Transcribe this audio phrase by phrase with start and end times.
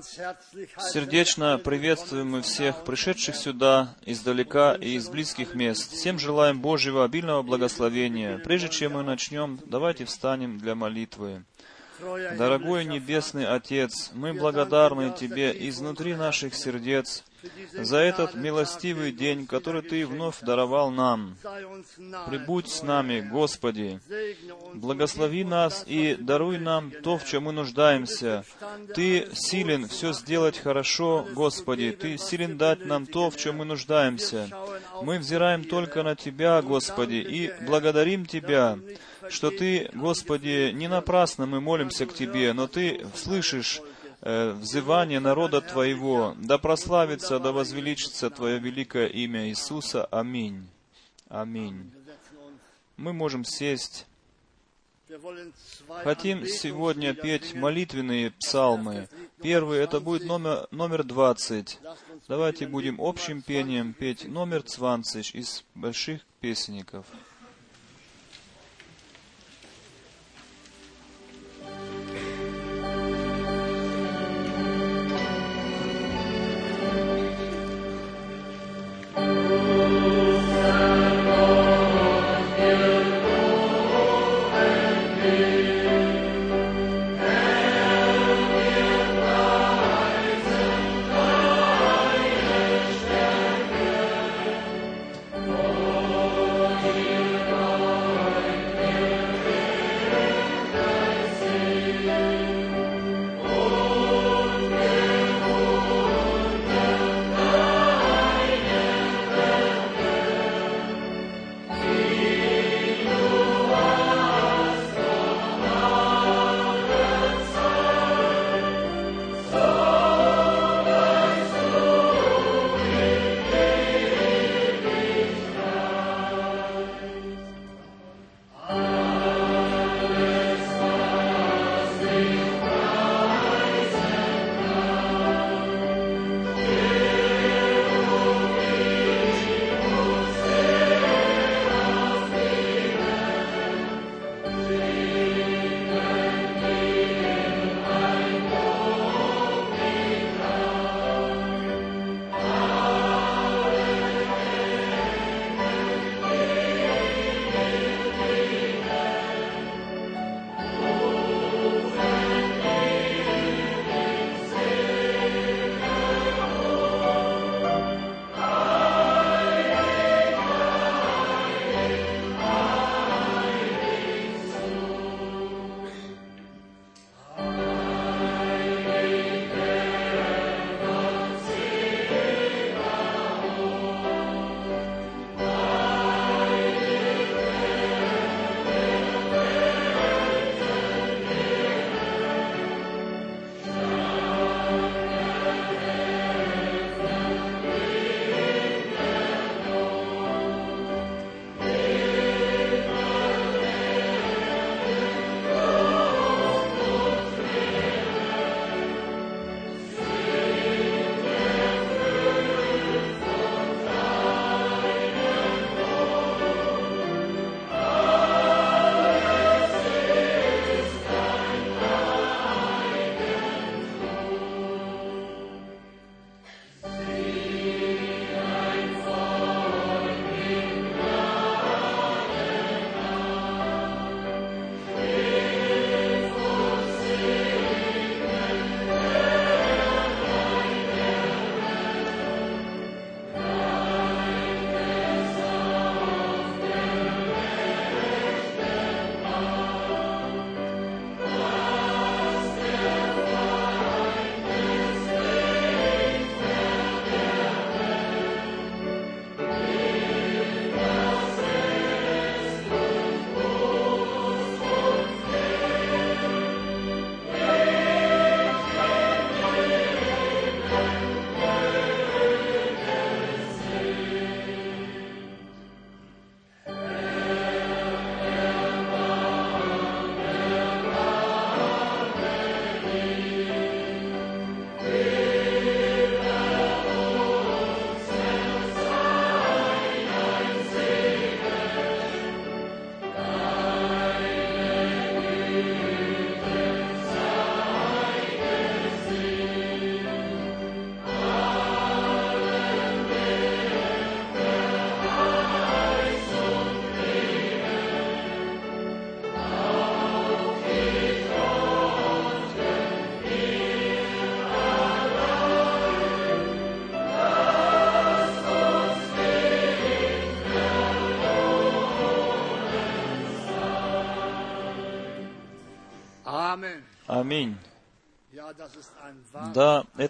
[0.00, 5.92] Сердечно приветствуем мы всех пришедших сюда издалека и из близких мест.
[5.92, 8.38] Всем желаем Божьего обильного благословения.
[8.38, 11.44] Прежде чем мы начнем, давайте встанем для молитвы.
[12.00, 17.22] Дорогой Небесный Отец, мы благодарны Тебе изнутри наших сердец
[17.72, 21.36] за этот милостивый день, который Ты вновь даровал нам.
[22.28, 24.00] Прибудь с нами, Господи.
[24.74, 28.44] Благослови нас и даруй нам то, в чем мы нуждаемся.
[28.94, 31.92] Ты силен все сделать хорошо, Господи.
[31.92, 34.48] Ты силен дать нам то, в чем мы нуждаемся.
[35.02, 38.78] Мы взираем только на Тебя, Господи, и благодарим Тебя,
[39.28, 43.80] что Ты, Господи, не напрасно мы молимся к Тебе, но Ты слышишь
[44.22, 50.04] взывание народа Твоего, да прославится, да возвеличится Твое великое имя Иисуса.
[50.06, 50.66] Аминь.
[51.28, 51.90] Аминь.
[52.96, 54.06] Мы можем сесть.
[56.04, 59.08] Хотим сегодня петь молитвенные псалмы.
[59.42, 61.80] Первый, это будет номер, номер 20.
[62.28, 67.04] Давайте будем общим пением петь номер 20 из больших песенников.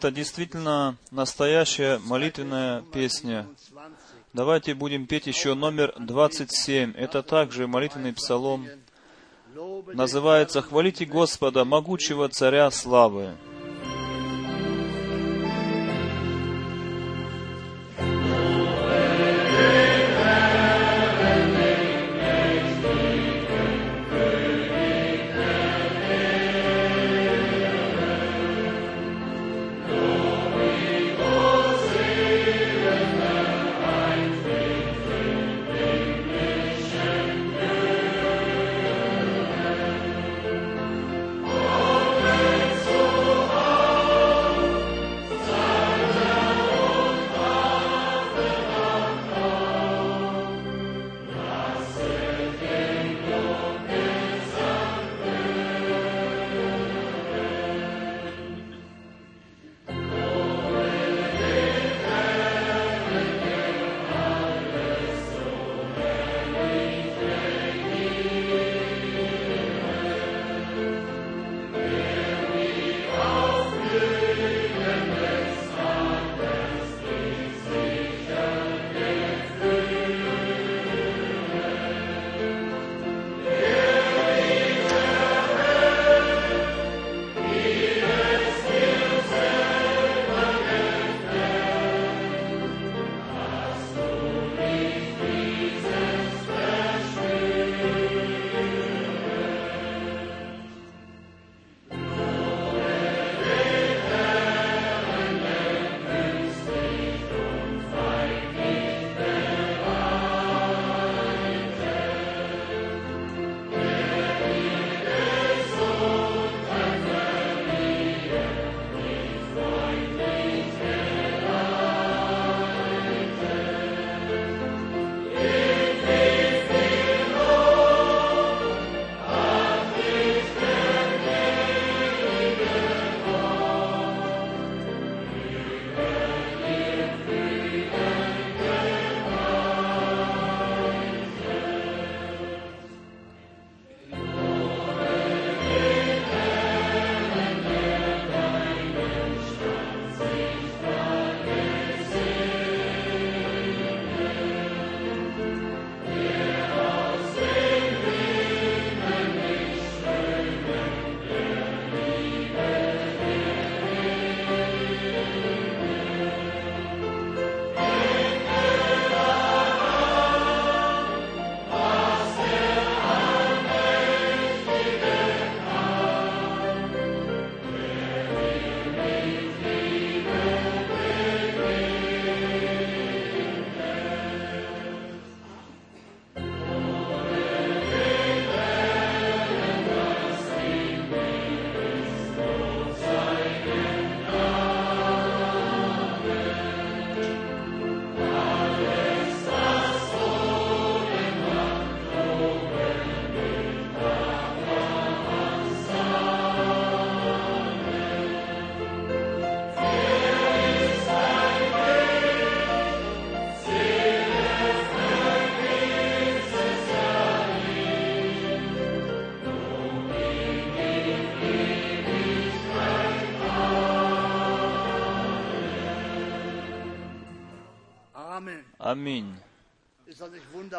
[0.03, 3.47] Это действительно настоящая молитвенная песня.
[3.71, 3.89] 20.
[4.33, 6.95] Давайте будем петь еще номер 27.
[6.97, 8.67] Это также молитвенный псалом.
[9.93, 13.37] Называется «Хвалите Господа, могучего Царя славы».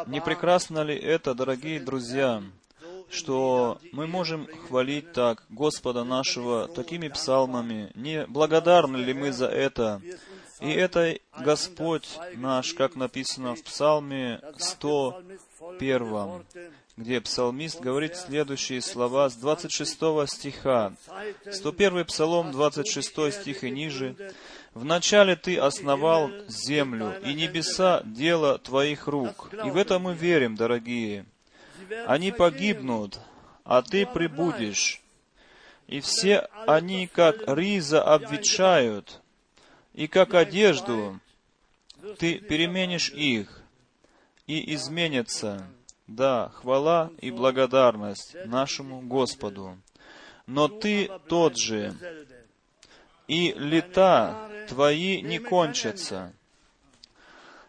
[0.06, 2.42] Не прекрасно ли это, дорогие друзья,
[3.10, 7.90] что мы можем хвалить так Господа нашего такими псалмами?
[7.94, 10.02] Не благодарны ли мы за это?
[10.60, 16.44] И это Господь наш, как написано в Псалме 101,
[16.96, 20.92] где псалмист говорит следующие слова с 26 стиха.
[21.50, 24.16] 101 Псалом, 26 стих и ниже.
[24.74, 29.50] «Вначале Ты основал землю, и небеса— дело Твоих рук».
[29.64, 31.26] И в это мы верим, дорогие.
[32.06, 33.20] Они погибнут,
[33.62, 35.00] а Ты прибудешь.
[35.86, 39.20] И все они, как риза, обветшают,
[39.92, 41.20] и как одежду
[42.18, 43.62] Ты переменишь их,
[44.48, 45.68] и изменятся.
[46.08, 49.78] Да, хвала и благодарность нашему Господу.
[50.46, 51.94] Но Ты тот же,
[53.28, 56.32] и лета Твои не кончатся.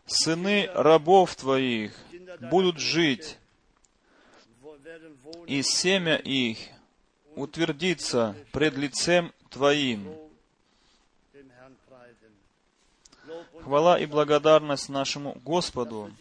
[0.05, 1.93] Сыны рабов Твоих
[2.39, 3.38] будут жить,
[5.47, 6.58] и семя их
[7.36, 10.15] утвердиться пред лицем Твоим.
[13.63, 16.12] Хвала и благодарность нашему Господу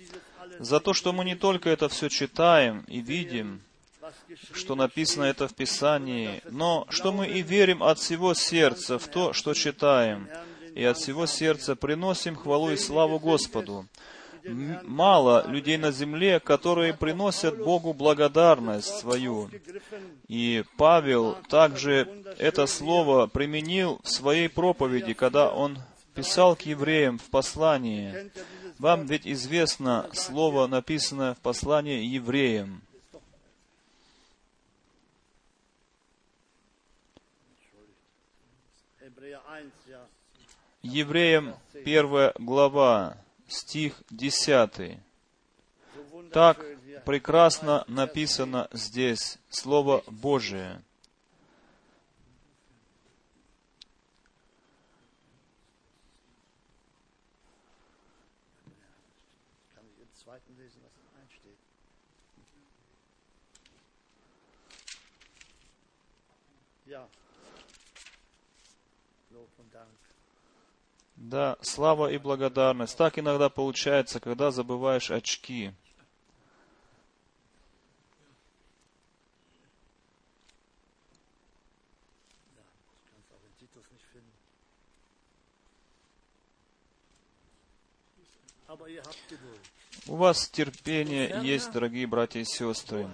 [0.59, 3.61] за то, что мы не только это все читаем и видим,
[4.53, 9.33] что написано это в Писании, но что мы и верим от всего сердца в то,
[9.33, 10.29] что читаем,
[10.75, 13.87] и от всего сердца приносим хвалу и славу Господу.
[14.83, 19.49] Мало людей на земле, которые приносят Богу благодарность свою.
[20.29, 22.09] И Павел также
[22.39, 25.79] это слово применил в своей проповеди, когда он
[26.15, 28.31] писал к евреям в послании.
[28.79, 32.83] Вам ведь известно слово, написанное в послании евреям.
[40.85, 41.55] Евреям
[41.87, 43.17] первая глава,
[43.49, 44.99] стих 10.
[45.97, 46.63] So Так
[47.07, 50.83] прекрасно написано здесь Слово Божие.
[71.27, 72.99] Да, слава и благодарность.
[72.99, 75.73] Так иногда получается, когда забываешь очки.
[90.07, 93.09] У вас терпение есть, дорогие братья и сестры.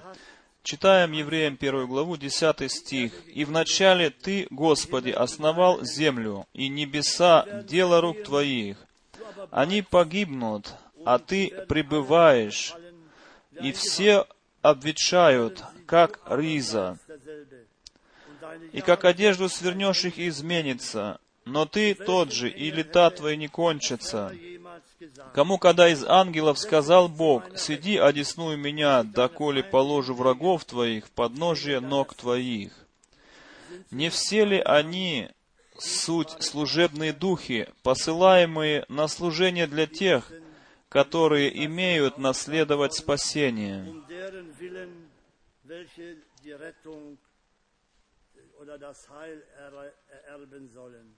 [0.63, 3.13] Читаем Евреям первую главу, 10 стих.
[3.27, 8.77] «И вначале Ты, Господи, основал землю, и небеса— дело рук Твоих.
[9.51, 12.75] Они погибнут, а Ты пребываешь,
[13.61, 14.27] и все
[14.61, 16.99] обветшают, как риза.
[18.73, 24.33] И как одежду свернешь их изменится, но Ты тот же, и лета Твои не кончатся.
[25.35, 31.81] Кому, когда из ангелов сказал Бог, «Сиди, одесную меня, доколе положу врагов твоих в подножие
[31.81, 32.73] ног твоих».
[33.91, 35.31] Не все ли они
[35.79, 40.31] суть служебные духи, посылаемые на служение для тех,
[40.89, 43.87] которые имеют наследовать спасение?
[48.61, 49.93] oder das Heil er,
[50.29, 51.17] ererben sollen.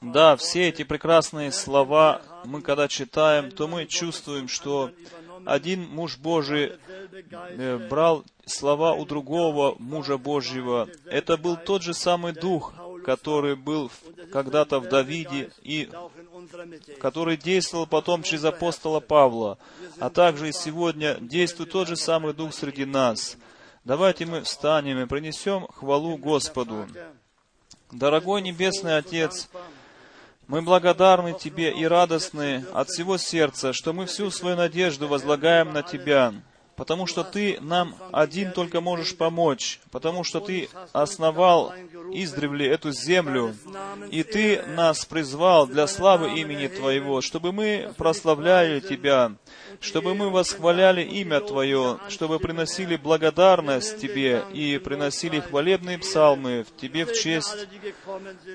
[0.00, 4.90] Да, все эти прекрасные слова мы, когда читаем, то мы чувствуем, что
[5.46, 6.72] один муж Божий
[7.12, 10.88] э, брал слова у другого мужа Божьего.
[11.06, 12.74] Это был тот же самый дух,
[13.04, 13.90] который был
[14.32, 15.88] когда-то в Давиде и
[17.00, 19.58] который действовал потом через апостола Павла,
[19.98, 23.36] а также и сегодня действует тот же самый Дух среди нас.
[23.84, 26.86] Давайте мы встанем и принесем хвалу Господу.
[27.92, 29.48] Дорогой Небесный Отец,
[30.46, 35.82] мы благодарны Тебе и радостны от всего сердца, что мы всю свою надежду возлагаем на
[35.82, 36.32] Тебя,
[36.80, 41.74] потому что Ты нам один только можешь помочь, потому что Ты основал
[42.10, 43.54] издревле эту землю,
[44.10, 49.32] и Ты нас призвал для славы имени Твоего, чтобы мы прославляли Тебя,
[49.78, 57.04] чтобы мы восхваляли имя Твое, чтобы приносили благодарность Тебе и приносили хвалебные псалмы в Тебе
[57.04, 57.68] в честь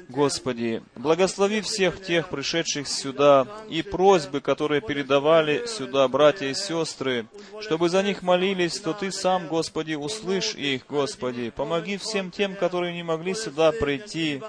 [0.09, 7.27] Господи, благослови всех тех, пришедших сюда, и просьбы, которые передавали сюда братья и сестры,
[7.61, 11.49] чтобы за них молились, то Ты сам, Господи, услышь их, Господи.
[11.49, 14.41] Помоги всем тем, которые не могли сюда прийти.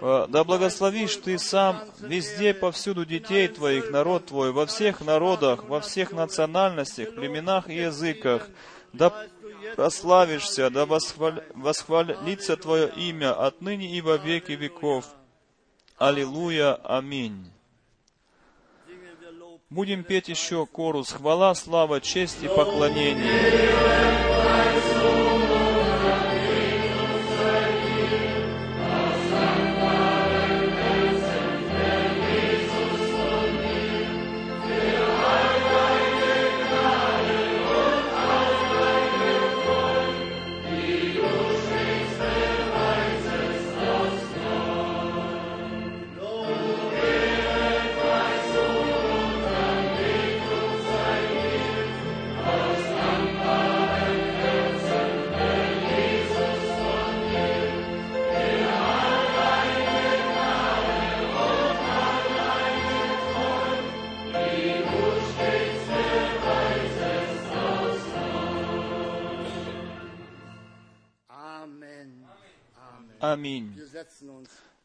[0.00, 5.80] Э, Да благословишь Ты сам везде, повсюду детей Твоих, народ Твой, во всех народах, во
[5.80, 8.48] всех национальностях, племенах и языках.
[8.92, 9.12] Да
[9.76, 15.06] прославишься, да восхваль- восхвалится Твое имя отныне и во веки веков.
[15.98, 17.50] Аллилуйя, аминь.
[19.72, 24.31] Будем петь еще корус «Хвала, слава, честь и поклонение».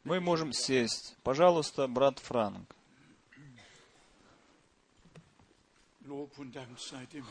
[0.08, 1.16] Мы можем сесть.
[1.22, 2.74] Пожалуйста, брат Франк.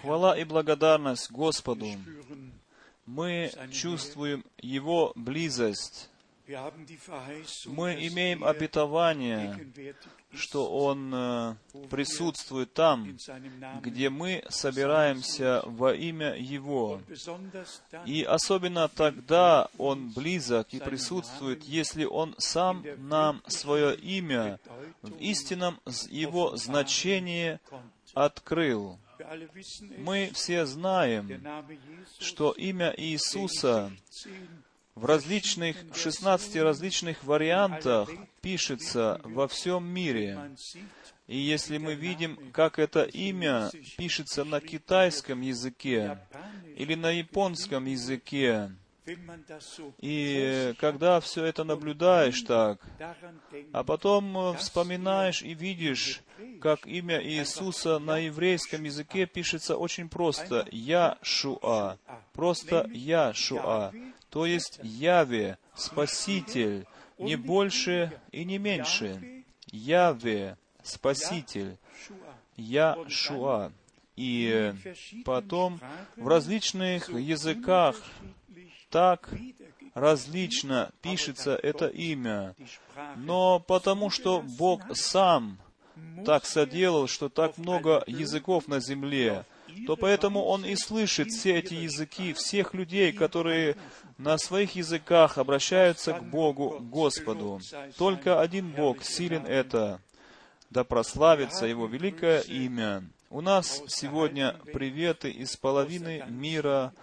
[0.01, 1.87] Хвала и благодарность Господу.
[3.07, 6.11] Мы чувствуем Его близость.
[7.65, 9.59] Мы имеем обетование,
[10.37, 11.55] что Он э,
[11.89, 13.17] присутствует там,
[13.81, 17.01] где мы собираемся во имя Его.
[18.05, 24.59] И особенно тогда Он близок и присутствует, если Он сам нам свое имя
[25.01, 27.59] в истинном Его значении
[28.13, 28.97] открыл.
[29.97, 31.43] Мы все знаем,
[32.19, 33.91] что имя Иисуса
[34.25, 34.66] in 16
[34.97, 38.09] в различных, в 16 различных вариантах
[38.41, 40.51] пишется во всем мире.
[41.27, 46.19] И если мы видим, как это имя пишется на китайском языке
[46.75, 48.71] или на японском языке,
[49.99, 52.81] и когда все это наблюдаешь так,
[53.71, 56.21] а потом э, вспоминаешь и видишь,
[56.59, 60.67] как имя Иисуса на еврейском языке пишется очень просто.
[60.71, 61.97] Яшуа,
[62.33, 63.93] просто Яшуа,
[64.29, 66.85] то есть Яве, Спаситель,
[67.17, 69.43] не больше и не меньше.
[69.71, 71.77] Яве, Спаситель,
[72.55, 73.71] Яшуа.
[74.15, 74.73] И
[75.25, 75.79] потом
[76.15, 77.95] в различных языках
[78.89, 79.29] так
[79.93, 82.55] различно пишется это имя.
[83.15, 85.59] Но потому что Бог сам
[86.25, 89.45] так соделал, что так много языков на земле,
[89.85, 93.75] то поэтому Он и слышит все эти языки всех людей, которые
[94.17, 97.61] на своих языках обращаются к Богу, Господу.
[97.97, 100.01] Только один Бог силен это.
[100.69, 103.03] Да прославится Его великое имя.
[103.29, 106.93] У нас сегодня приветы из половины мира,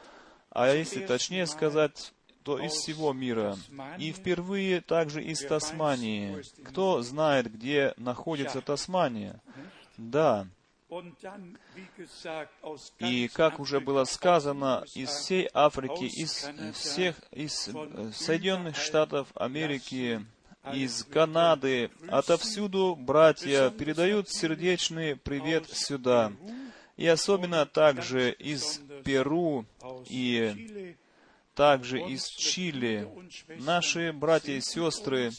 [0.51, 2.13] а если точнее сказать,
[2.45, 3.57] то из всего мира.
[3.99, 6.43] И впервые также из Тасмании.
[6.65, 9.41] Кто знает, где находится Тасмания?
[9.97, 10.47] Да.
[13.01, 18.77] И, ganz как уже было Afrika, сказано, из всей Африки, из всех, из э, Соединенных
[18.77, 20.25] Штатов Америки,
[20.73, 26.33] из Канады, отовсюду братья передают сердечный привет сюда.
[26.97, 29.67] И особенно также из Перу
[30.09, 30.95] и
[31.55, 33.09] также из Чили.
[33.61, 35.33] Наши братья и сестры,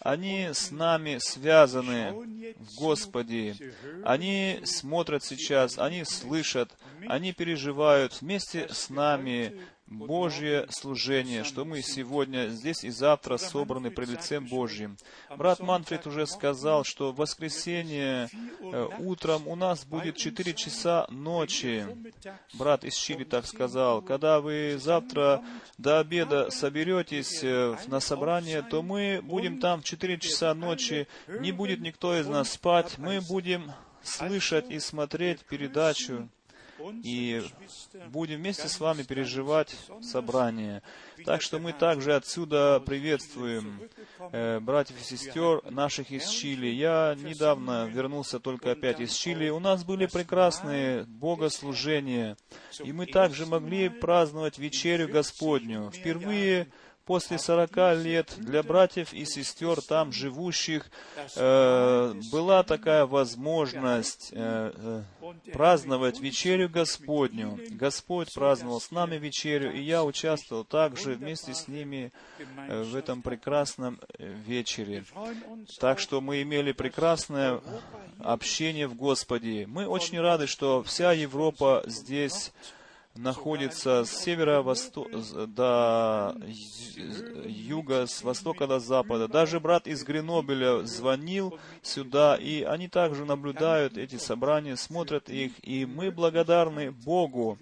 [0.00, 2.12] они с нами связаны
[2.56, 3.56] в Господе.
[4.04, 6.70] Они смотрят сейчас, они слышат,
[7.06, 14.10] они переживают вместе с нами Божье служение, что мы сегодня здесь и завтра собраны пред
[14.10, 14.98] лицем Божьим.
[15.34, 18.28] Брат Манфред уже сказал, что в воскресенье
[18.60, 21.86] э, утром у нас будет 4 часа ночи.
[22.52, 24.02] Брат из Чили так сказал.
[24.02, 25.42] Когда вы завтра
[25.78, 31.08] до обеда соберетесь э, на собрание, то мы будем там в 4 часа ночи.
[31.28, 32.98] Не будет никто из нас спать.
[32.98, 33.72] Мы будем
[34.02, 36.28] слышать и смотреть передачу
[37.02, 37.42] и
[38.08, 40.82] будем вместе с вами переживать собрание.
[41.24, 43.80] Так что мы также отсюда приветствуем
[44.32, 46.66] э, братьев и сестер наших из Чили.
[46.66, 49.48] Я недавно вернулся только опять из Чили.
[49.48, 52.36] У нас были прекрасные богослужения,
[52.82, 55.90] и мы также могли праздновать вечерю Господню.
[55.90, 56.68] Впервые
[57.08, 60.90] после 40 лет для братьев и сестер там живущих
[61.36, 67.58] э, была такая возможность э, э, праздновать вечерю Господню.
[67.70, 72.12] Господь праздновал с нами вечерю, и я участвовал также вместе с ними
[72.68, 75.02] э, в этом прекрасном э, вечере.
[75.80, 77.62] Так что мы имели прекрасное
[78.18, 79.66] общение в Господе.
[79.66, 82.52] Мы очень рады, что вся Европа здесь
[83.18, 85.06] находится с севера восто...
[85.46, 86.36] до
[87.44, 89.28] юга, с востока до запада.
[89.28, 95.84] Даже брат из Гренобеля звонил сюда, и они также наблюдают эти собрания, смотрят их, и
[95.84, 97.58] мы благодарны Богу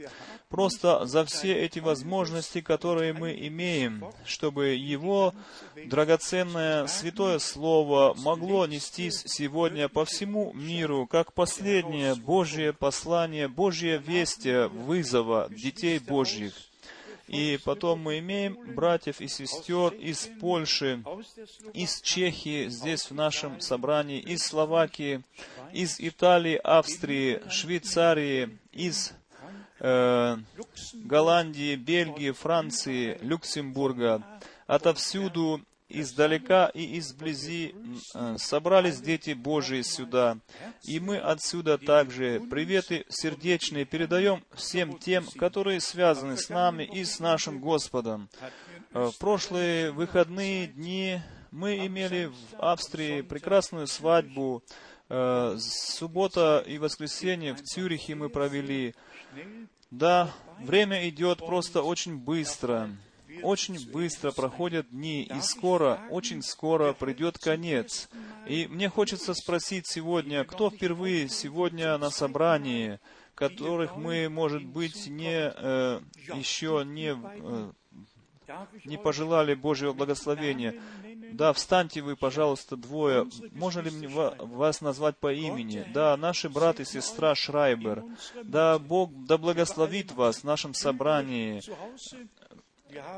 [0.48, 5.34] просто за все эти возможности, которые мы имеем, чтобы Его
[5.86, 14.68] драгоценное святое Слово могло нестись сегодня по всему миру, как последнее Божье послание, Божье вестие
[14.68, 16.52] вызова детей Божьих.
[17.26, 21.02] И потом мы имеем братьев и сестер из Польши,
[21.74, 25.22] из Чехии, здесь в нашем собрании, из Словакии,
[25.72, 29.12] из Италии, Австрии, Швейцарии, из
[29.80, 30.36] э,
[30.94, 34.22] Голландии, Бельгии, Франции, Люксембурга,
[34.66, 37.74] отовсюду, издалека и изблизи
[38.14, 40.38] э, собрались дети Божии сюда.
[40.82, 47.20] И мы отсюда также приветы сердечные передаем всем тем, которые связаны с нами и с
[47.20, 48.28] нашим Господом.
[48.92, 51.20] Э, В прошлые выходные дни
[51.52, 54.62] мы имели в Австрии прекрасную свадьбу.
[55.58, 58.92] Суббота и воскресенье в Цюрихе мы провели.
[59.90, 62.90] Да, время идет просто очень быстро.
[63.42, 68.08] Очень быстро проходят дни, и скоро, очень скоро придет конец.
[68.46, 72.98] И мне хочется спросить сегодня, кто впервые сегодня на собрании,
[73.34, 76.00] которых мы, может быть, не э,
[76.34, 77.72] еще не э,
[78.84, 80.74] не пожелали Божьего благословения.
[81.32, 83.28] Да, встаньте вы, пожалуйста, двое.
[83.52, 85.86] Можно ли мне ва- вас назвать по имени?
[85.92, 88.04] Да, наши брат и сестра Шрайбер.
[88.44, 91.60] Да, Бог да благословит вас в нашем собрании.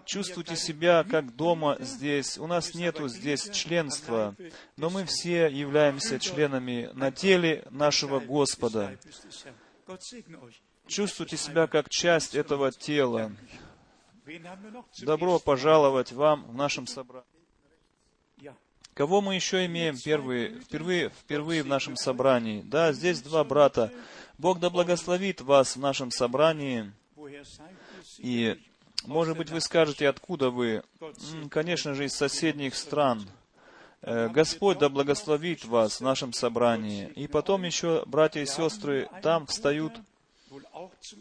[0.07, 2.39] Чувствуйте себя как дома здесь.
[2.39, 4.35] У нас нету здесь членства,
[4.77, 8.99] но мы все являемся членами на теле нашего Господа.
[10.87, 13.33] Чувствуйте себя как часть этого тела.
[15.03, 17.38] Добро пожаловать вам в нашем собрании.
[18.99, 22.63] Кого мы еще имеем первые, впервые, впервые в нашем собрании?
[22.63, 23.93] Да, здесь два брата.
[24.39, 26.91] Бог да благословит вас в нашем собрании.
[28.19, 28.59] И,
[29.05, 30.83] может быть, вы скажете, откуда вы?
[31.49, 33.25] Конечно же, из соседних стран.
[34.03, 37.07] Э, Господь да благословит вас в нашем собрании.
[37.15, 39.93] И потом еще братья и сестры там встают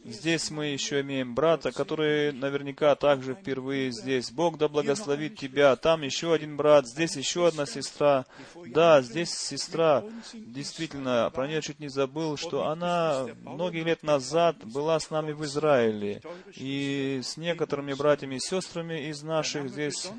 [0.06, 4.32] Здесь мы еще имеем брата, который наверняка также впервые здесь.
[4.32, 5.76] Бог да благословит тебя.
[5.76, 8.26] Там еще один брат, здесь еще одна сестра.
[8.68, 10.04] Да, здесь сестра.
[10.34, 15.44] Действительно, про нее чуть не забыл, что она многие лет назад была с нами в
[15.44, 16.22] Израиле.
[16.56, 20.10] И с некоторыми братьями и сестрами из наших здесь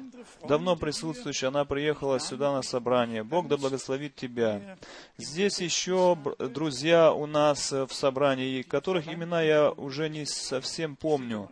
[0.47, 3.25] давно присутствующих, она приехала сюда на собрание.
[3.25, 4.79] Бог да благословит тебя.
[5.17, 8.63] Здесь еще друзья у нас в собрании,
[8.99, 11.51] которых имена я уже не совсем помню.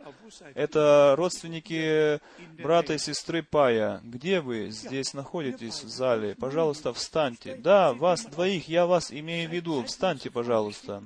[0.54, 2.20] Это родственники
[2.62, 4.00] брата и сестры Пая.
[4.04, 6.35] Где вы здесь находитесь в зале?
[6.35, 7.56] Пожалуйста, встаньте.
[7.56, 9.82] Да, вас двоих, я вас имею в виду.
[9.85, 11.02] Встаньте, пожалуйста.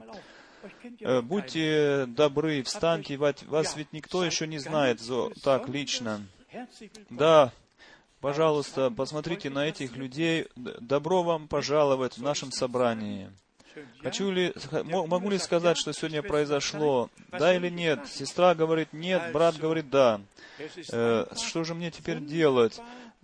[1.01, 5.01] Э, Будьте добры, встаньте, вас ведь никто еще не знает
[5.43, 6.21] так лично.
[7.09, 7.53] Да,
[8.21, 10.49] пожалуйста, посмотрите на этих людей.
[10.57, 13.31] Добро вам пожаловать в нашем собрании.
[14.03, 14.53] Хочу ли,
[14.85, 17.11] могу ли сказать, что сегодня произошло?
[17.31, 18.07] Да или нет?
[18.09, 20.21] Сестра говорит нет, брат говорит да.
[20.93, 22.81] Э, что же мне теперь делать?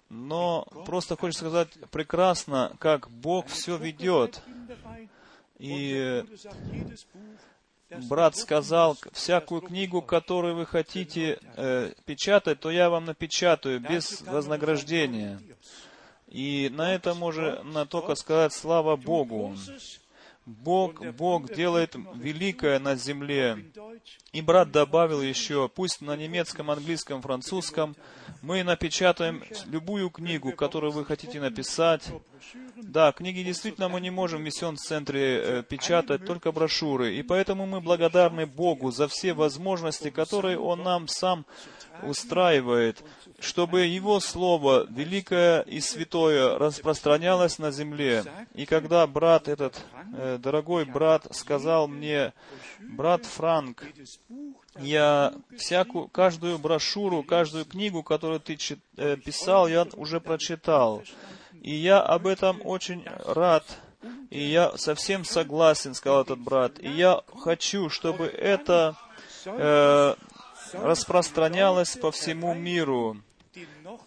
[0.09, 4.41] Но просто хочется сказать прекрасно, как Бог все ведет.
[5.59, 6.25] И
[8.09, 15.41] брат сказал, всякую книгу, которую вы хотите э, печатать, то я вам напечатаю без вознаграждения.
[16.29, 19.57] И на этом можно только сказать слава Богу.
[20.47, 23.65] Бог, Бог делает великое на земле.
[24.33, 27.97] И брат добавил еще, пусть на немецком, английском, французском
[28.43, 32.09] мы напечатаем любую книгу, которую вы хотите написать.
[32.77, 37.17] Да, книги действительно мы не можем в миссион-центре э, печатать, только брошюры.
[37.17, 41.45] И поэтому мы благодарны Богу за все возможности, которые Он нам сам
[42.03, 43.03] устраивает,
[43.39, 48.25] чтобы Его Слово, великое и святое, распространялось на земле.
[48.55, 49.85] И когда брат этот,
[50.17, 52.33] э, дорогой брат, сказал мне,
[52.81, 53.85] брат Франк,
[54.79, 61.03] я всякую, каждую брошюру, каждую книгу, которую ты чит- э, писал, я уже прочитал.
[61.63, 63.65] И я об этом очень рад.
[64.31, 66.79] И я совсем согласен, сказал этот брат.
[66.79, 68.97] И я хочу, чтобы это
[69.47, 70.15] э,
[70.73, 73.17] распространялось по всему миру.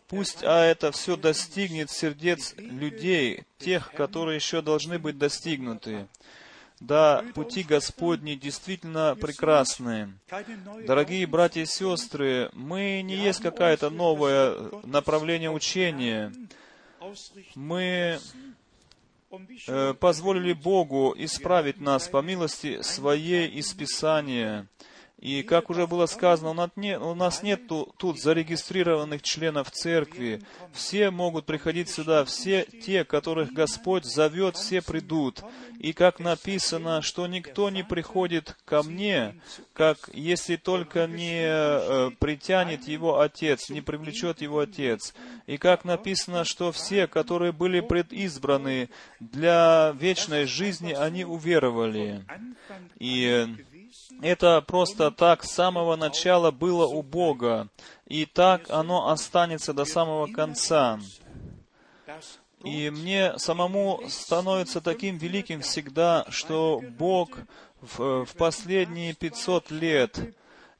[0.07, 6.07] Пусть а это все достигнет сердец людей, тех, которые еще должны быть достигнуты.
[6.79, 10.13] Да, пути Господни действительно прекрасны.
[10.87, 16.31] Дорогие братья и сестры, мы не есть какое-то новое направление учения.
[17.55, 18.19] Мы
[19.67, 24.67] э, позволили Богу исправить нас по милости Своей из Писания.
[25.19, 30.41] И, как уже было сказано, у нас нет, тут зарегистрированных членов церкви.
[30.71, 35.43] Все могут приходить сюда, все те, которых Господь зовет, все придут.
[35.77, 39.36] И как написано, что никто не приходит ко мне,
[39.73, 45.13] как если только не э, притянет его Отец, не привлечет его Отец.
[45.47, 52.25] И как написано, что все, которые были предизбраны для вечной жизни, они уверовали.
[52.99, 53.47] И
[54.21, 57.67] это просто так с самого начала было у Бога,
[58.05, 60.99] и так оно останется до самого конца.
[62.63, 67.37] И мне самому становится таким великим всегда, что Бог
[67.79, 70.19] в, в последние 500 лет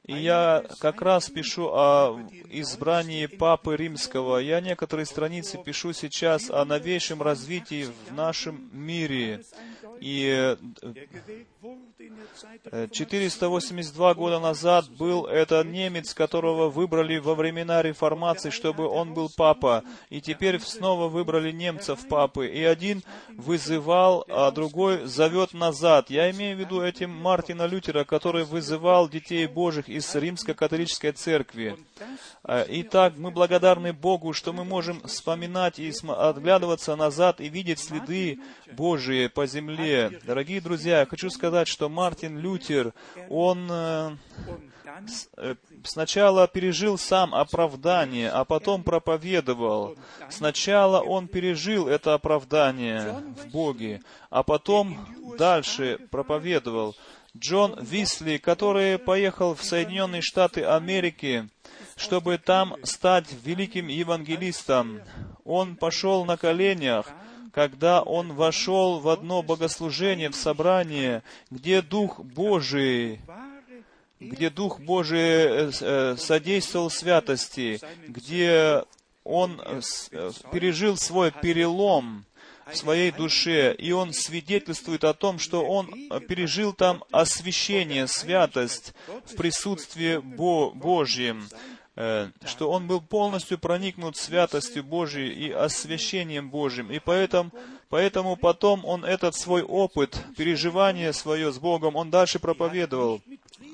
[0.06, 2.18] И я как раз пишу о
[2.50, 4.38] избрании Папы Римского.
[4.38, 9.44] Я некоторые страницы пишу сейчас о новейшем развитии в нашем мире.
[10.00, 10.94] И э,
[12.90, 19.84] 482 года назад был это немец, которого выбрали во времена реформации, чтобы он был папа.
[20.08, 22.48] И теперь снова выбрали немцев папы.
[22.48, 26.08] И один вызывал, а другой зовет назад.
[26.08, 31.76] Я имею в виду этим Мартина Лютера, который вызывал детей Божьих из римско-католической церкви.
[32.42, 38.38] А, Итак, мы благодарны Богу, что мы можем вспоминать и отглядываться назад и видеть следы
[38.72, 40.20] Божии по земле.
[40.24, 42.92] Дорогие друзья, я хочу сказать, что Мартин Лютер,
[43.28, 44.16] он э,
[45.36, 49.96] э, сначала пережил сам оправдание, а потом проповедовал.
[50.28, 54.98] Сначала он пережил это оправдание в Боге, а потом
[55.38, 56.96] дальше проповедовал.
[57.36, 61.48] Джон Висли, который поехал в Соединенные Штаты Америки,
[61.96, 65.00] чтобы там стать великим евангелистом,
[65.44, 67.06] он пошел на коленях,
[67.52, 73.20] когда он вошел в одно богослужение, в собрание, где Дух Божий,
[74.20, 78.84] где Дух Божий э, э, содействовал святости, где
[79.24, 79.80] он э,
[80.52, 82.24] пережил свой перелом
[82.70, 85.88] в своей душе, и он свидетельствует о том, что он
[86.28, 88.94] пережил там освящение, святость
[89.24, 91.48] в присутствии Бо Божьем.
[91.96, 96.90] Э, что он был полностью проникнут святостью Божией и освящением Божьим.
[96.90, 97.50] И поэтому,
[97.88, 103.20] поэтому потом он этот свой опыт, переживание свое с Богом, он дальше проповедовал.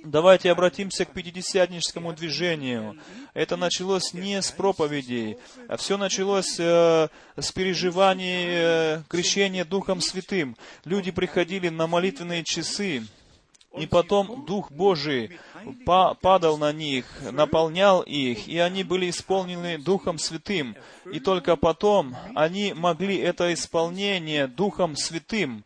[0.02, 2.98] Давайте обратимся к пятидесятническому движению.
[3.34, 5.36] Это началось не с проповедей,
[5.68, 10.56] а все началось э, с переживаний э, крещения Духом Святым.
[10.84, 13.04] Люди приходили на молитвенные часы,
[13.76, 15.38] и потом Дух Божий
[15.84, 20.76] падал на них, наполнял их, и они были исполнены Духом Святым.
[21.12, 25.64] И только потом они могли это исполнение Духом Святым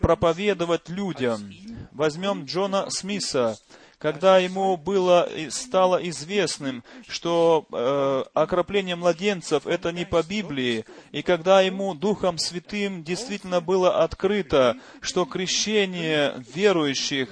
[0.00, 1.52] проповедовать людям.
[1.92, 3.58] Возьмем Джона Смиса
[3.98, 11.60] когда ему было, стало известным, что э, окропление младенцев это не по Библии, и когда
[11.60, 17.28] ему Духом Святым действительно было открыто, что крещение верующих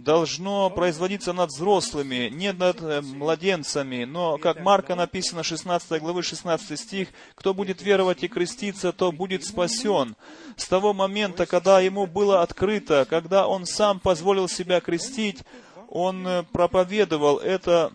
[0.00, 4.04] должно производиться над взрослыми, не над э, младенцами.
[4.04, 9.44] Но, как Марка написано, 16 главы, 16 стих, «Кто будет веровать и креститься, то будет
[9.44, 10.16] спасен».
[10.56, 15.42] С того момента, когда ему было открыто, когда он сам позволил себя крестить,
[15.90, 17.92] он э, проповедовал это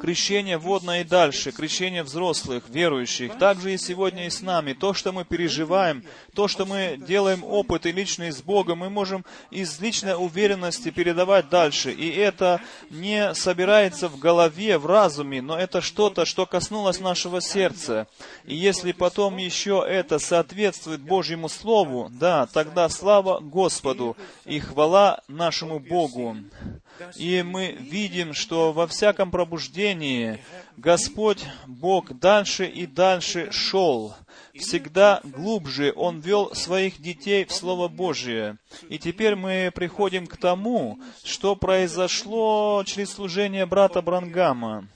[0.00, 3.38] крещение водное и дальше, крещение взрослых, верующих.
[3.38, 4.74] Также и сегодня и с нами.
[4.74, 6.04] То, что мы переживаем,
[6.34, 11.90] то, что мы делаем опыты личные с Богом, мы можем из личной уверенности передавать дальше.
[11.90, 12.60] И это
[12.90, 18.06] не собирается в голове, в разуме, но это что-то, что коснулось нашего сердца.
[18.44, 25.78] И если потом еще это соответствует Божьему Слову, да, тогда слава Господу и хвала нашему
[25.78, 26.36] Богу.
[27.16, 30.38] И мы видим, что во всяком пробуждении
[30.76, 34.14] Господь Бог дальше и дальше шел.
[34.54, 38.58] Всегда глубже Он вел своих детей в Слово Божие.
[38.88, 44.88] И теперь мы приходим к тому, что произошло через служение брата Брангама.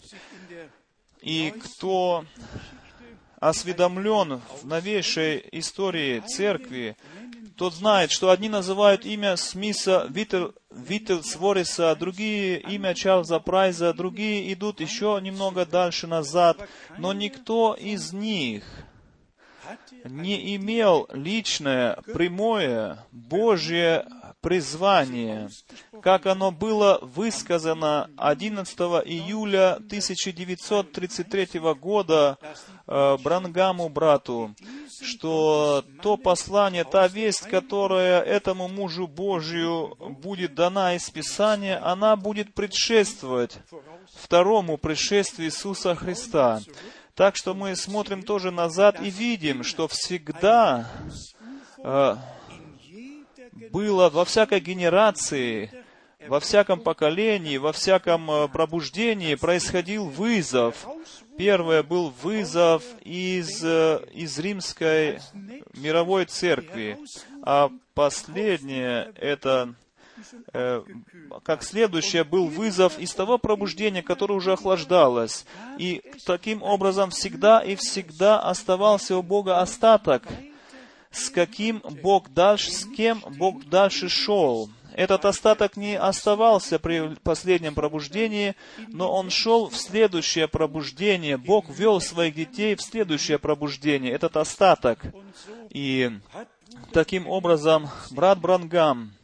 [1.21, 2.25] И кто
[3.41, 6.97] осведомлен в новейшей истории церкви,
[7.57, 14.81] тот знает, что одни называют имя Смиса Виттел, Виттельсвориса, другие имя Чарльза Прайза, другие идут
[14.81, 16.59] еще немного дальше назад,
[16.99, 18.65] но никто из них
[20.05, 24.07] не имел личное, прямое, Божье
[24.45, 25.49] призвание,
[26.03, 32.37] как оно было высказано 11 июля 1933 года
[32.87, 34.55] э, Брангаму брату,
[35.03, 42.53] что то послание, та весть, которая этому мужу Божию будет дана из Писания, она будет
[42.53, 43.57] предшествовать
[44.13, 46.61] второму пришествию Иисуса Христа.
[47.15, 50.87] Так что мы смотрим тоже назад и видим, что всегда
[51.79, 52.17] э,
[53.75, 55.69] было во всякой генерации,
[56.29, 60.87] во всяком поколении, во всяком э, пробуждении происходил вызов.
[61.37, 65.19] Первое был вызов из, э, из римской
[65.75, 66.99] мировой церкви,
[67.43, 69.75] а последнее это
[70.53, 70.83] э,
[71.43, 75.47] как следующее был вызов из того пробуждения, которое уже охлаждалось.
[75.79, 80.23] И таким образом всегда и всегда оставался у Бога остаток
[81.15, 84.69] с каким Бог дальше, с кем Бог дальше шел.
[84.95, 88.55] этот остаток не оставался при последнем пробуждении,
[88.89, 91.37] но он шел в следующее пробуждение.
[91.37, 95.01] Бог вел своих детей в следующее пробуждение, этот остаток.
[95.71, 96.13] И
[96.93, 99.15] таким образом брат Брангам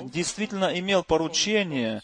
[0.00, 2.02] действительно имел поручение,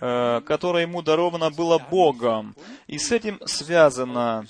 [0.00, 2.54] э, которое ему даровано было Богом.
[2.86, 4.46] И с этим связано,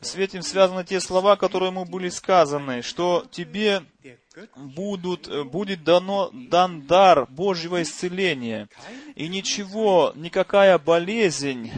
[0.00, 3.82] с этим связаны те слова, которые ему были сказаны, что тебе
[4.56, 8.68] будут, будет дано, дан дар Божьего исцеления,
[9.14, 11.72] и ничего, никакая болезнь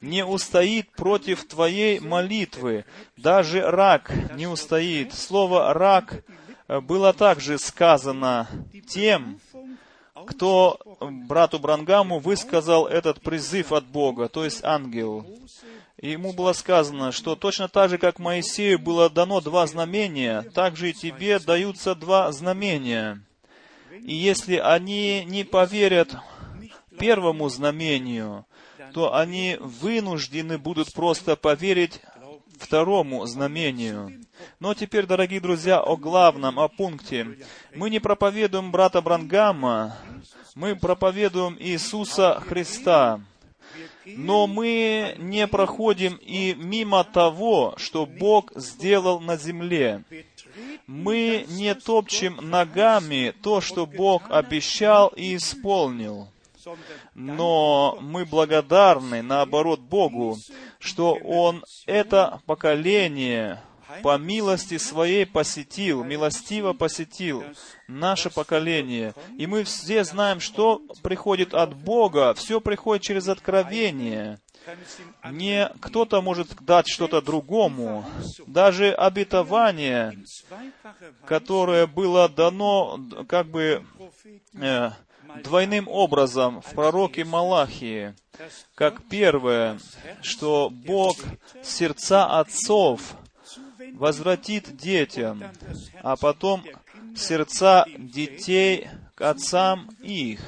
[0.00, 2.84] не устоит против твоей молитвы,
[3.16, 5.14] даже рак не устоит.
[5.14, 6.22] Слово «рак»
[6.68, 8.48] было также сказано
[8.88, 9.40] тем,
[10.26, 15.26] кто брату Брангаму высказал этот призыв от Бога, то есть ангел.
[16.04, 20.76] И ему было сказано, что точно так же, как Моисею было дано два знамения, так
[20.76, 23.22] же и тебе даются два знамения.
[24.02, 26.14] И если они не поверят
[26.98, 28.44] первому знамению,
[28.92, 32.02] то они вынуждены будут просто поверить
[32.58, 34.26] второму знамению.
[34.60, 37.38] Но теперь, дорогие друзья, о главном, о пункте.
[37.74, 39.96] Мы не проповедуем брата Брангама,
[40.54, 43.22] мы проповедуем Иисуса Христа.
[44.06, 50.04] Но мы не проходим и мимо того, что Бог сделал на земле.
[50.86, 56.28] Мы не топчем ногами то, что Бог обещал и исполнил.
[57.14, 60.38] Но мы благодарны, наоборот, Богу,
[60.78, 63.60] что Он это поколение
[64.02, 67.44] по милости своей посетил, милостиво посетил
[67.88, 69.14] наше поколение.
[69.38, 74.40] И мы все знаем, что приходит от Бога, все приходит через откровение.
[75.30, 78.04] Не кто-то может дать что-то другому.
[78.46, 80.18] Даже обетование,
[81.26, 83.84] которое было дано как бы
[84.54, 84.90] э,
[85.42, 88.14] двойным образом в пророке Малахии,
[88.74, 89.78] как первое,
[90.22, 91.16] что Бог
[91.62, 93.16] сердца отцов
[93.94, 95.42] возвратит детям,
[96.02, 96.64] а потом
[97.16, 100.40] сердца детей к отцам их.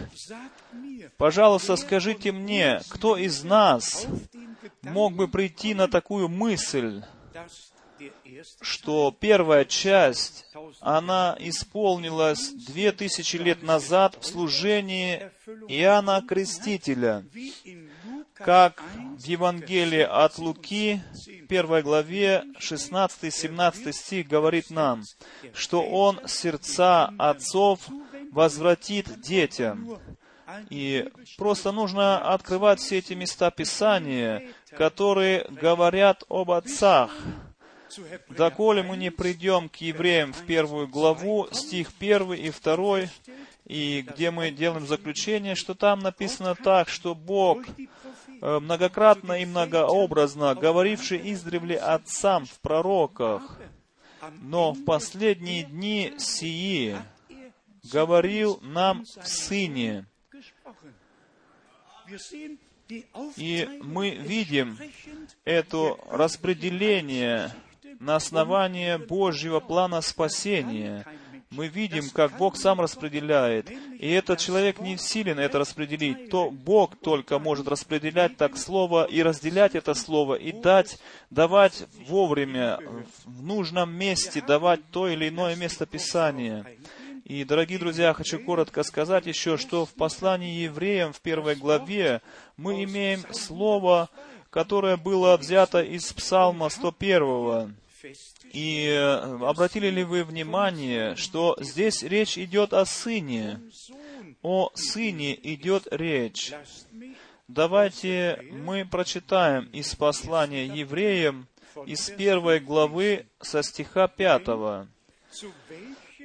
[1.17, 4.07] Пожалуйста, скажите мне, кто из нас
[4.83, 7.03] мог бы прийти на такую мысль,
[8.61, 10.45] что первая часть,
[10.81, 15.31] она исполнилась две тысячи лет назад в служении
[15.69, 17.25] Иоанна Крестителя,
[18.37, 18.83] как
[19.19, 21.01] в Евангелии от Луки,
[21.49, 25.03] первой главе, 16-17 стих говорит нам,
[25.55, 27.81] что Он сердца отцов
[28.33, 29.99] возвратит детям.
[30.71, 31.09] И
[31.39, 37.11] просто нужно открывать все эти места Писания, которые говорят об отцах.
[38.29, 43.09] Доколе мы не придем к евреям в первую главу, стих первый и второй,
[43.65, 47.65] и где мы делаем заключение, что там написано так, что Бог
[48.41, 53.59] многократно и многообразно говоривший издревле отцам в пророках,
[54.41, 56.97] но в последние дни сии
[57.93, 60.07] говорил нам в Сыне.
[63.37, 64.79] И мы видим
[65.45, 67.51] это распределение
[67.99, 71.05] на основании Божьего плана спасения–
[71.51, 73.71] мы видим, как Бог сам распределяет.
[73.71, 76.29] И этот человек не в силе на это распределить.
[76.31, 80.99] То Бог только может распределять так слово и разделять это слово, и дать,
[81.31, 82.79] давать вовремя,
[83.25, 86.67] в нужном месте, давать то или иное место Писания.
[87.25, 92.23] И, дорогие друзья, хочу коротко сказать еще, что в послании евреям в первой главе
[92.57, 94.11] мы имеем слово,
[94.51, 97.75] которое было взято из Псалма 101.
[98.53, 103.61] И э, обратили ли вы внимание, что здесь речь идет о сыне?
[104.43, 106.53] О сыне идет речь.
[107.49, 111.49] Давайте мы прочитаем из послания евреям
[111.85, 114.89] из первой главы со стиха пятого.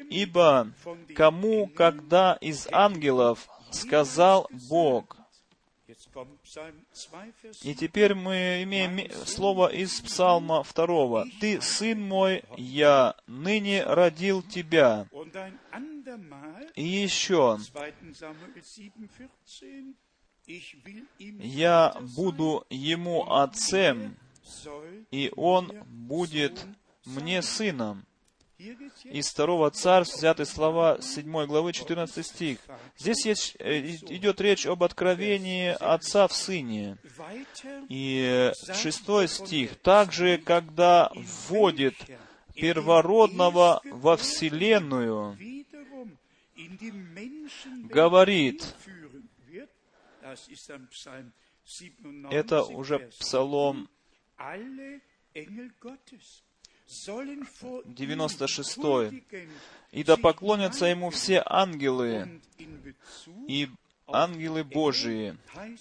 [0.10, 0.72] «Ибо
[1.16, 5.18] кому, когда из ангелов сказал Бог,
[7.64, 11.26] и теперь мы имеем слово из Псалма 2.
[11.40, 15.08] «Ты, сын мой, я ныне родил тебя».
[16.76, 17.58] И еще,
[21.40, 24.18] «Я буду ему отцем,
[25.12, 26.66] и он будет
[27.06, 28.06] мне сыном».
[29.06, 32.60] Из второго царств взяты слова 7 главы 14 стих.
[32.98, 36.98] Здесь есть, э, идет речь об откровении Отца в Сыне.
[37.90, 39.78] И шестой стих.
[39.82, 41.96] Также, когда вводит
[42.54, 45.38] первородного во Вселенную,
[47.90, 49.70] говорит, führen wird.
[50.22, 51.32] Das ist dann Psalm
[51.66, 53.90] 97, это уже Псалом
[56.92, 58.78] Alle Engel Gottes sollen vor ihm 96.
[58.78, 59.50] huldigen
[59.92, 62.42] «И да поклонятся Ему все ангелы
[63.48, 63.70] и
[64.08, 65.38] ангелы Божии».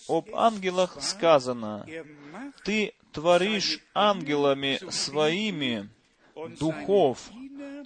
[0.08, 1.86] Об ангелах сказано,
[2.64, 5.88] «Ты творишь ангелами своими
[6.58, 7.30] духов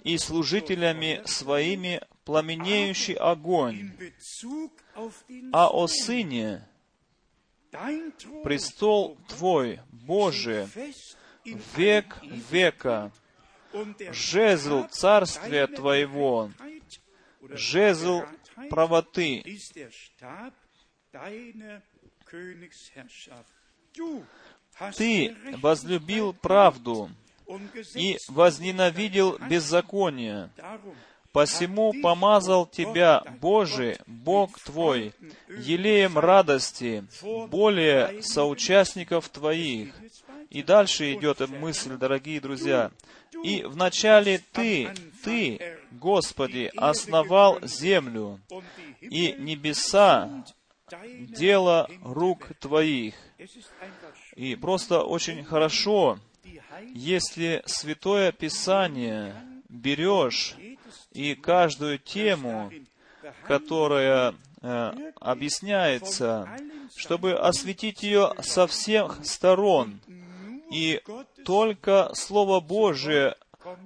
[0.03, 3.91] и служителями своими пламенеющий огонь,
[5.51, 5.87] а о.
[5.87, 6.67] Сыне
[8.43, 10.67] престол Твой, in
[11.45, 12.17] век
[12.51, 13.11] века,
[14.11, 16.51] жезл царствия Твоего,
[17.41, 18.23] жезл
[18.69, 19.43] правоты,
[24.97, 27.09] Ты возлюбил правду
[27.93, 30.49] и возненавидел беззаконие.
[31.31, 35.13] Посему помазал тебя, Боже, Бог твой,
[35.49, 37.05] елеем радости,
[37.49, 39.93] более соучастников твоих.
[40.49, 42.91] И дальше идет мысль, дорогие друзья.
[43.43, 44.91] И вначале Ты,
[45.23, 48.39] Ты, Господи, основал землю,
[49.01, 50.45] и небеса
[51.19, 53.15] дело рук Твоих.
[54.35, 56.19] И просто очень хорошо,
[56.93, 59.35] если Святое Писание
[59.69, 60.55] берешь
[61.11, 62.71] и каждую тему,
[63.47, 66.47] которая э, объясняется,
[66.95, 69.99] чтобы осветить ее со всех сторон.
[70.71, 71.01] И
[71.45, 73.35] только Слово Божие,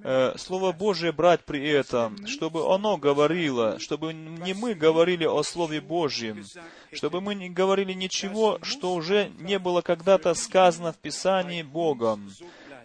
[0.03, 5.81] э, Слово Божие брать при этом, чтобы оно говорило, чтобы не мы говорили о Слове
[5.81, 6.45] Божьем,
[6.91, 12.31] чтобы мы не говорили ничего, что уже не было когда-то сказано в Писании Богом.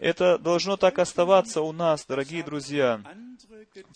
[0.01, 3.01] Это должно так оставаться у нас, дорогие друзья.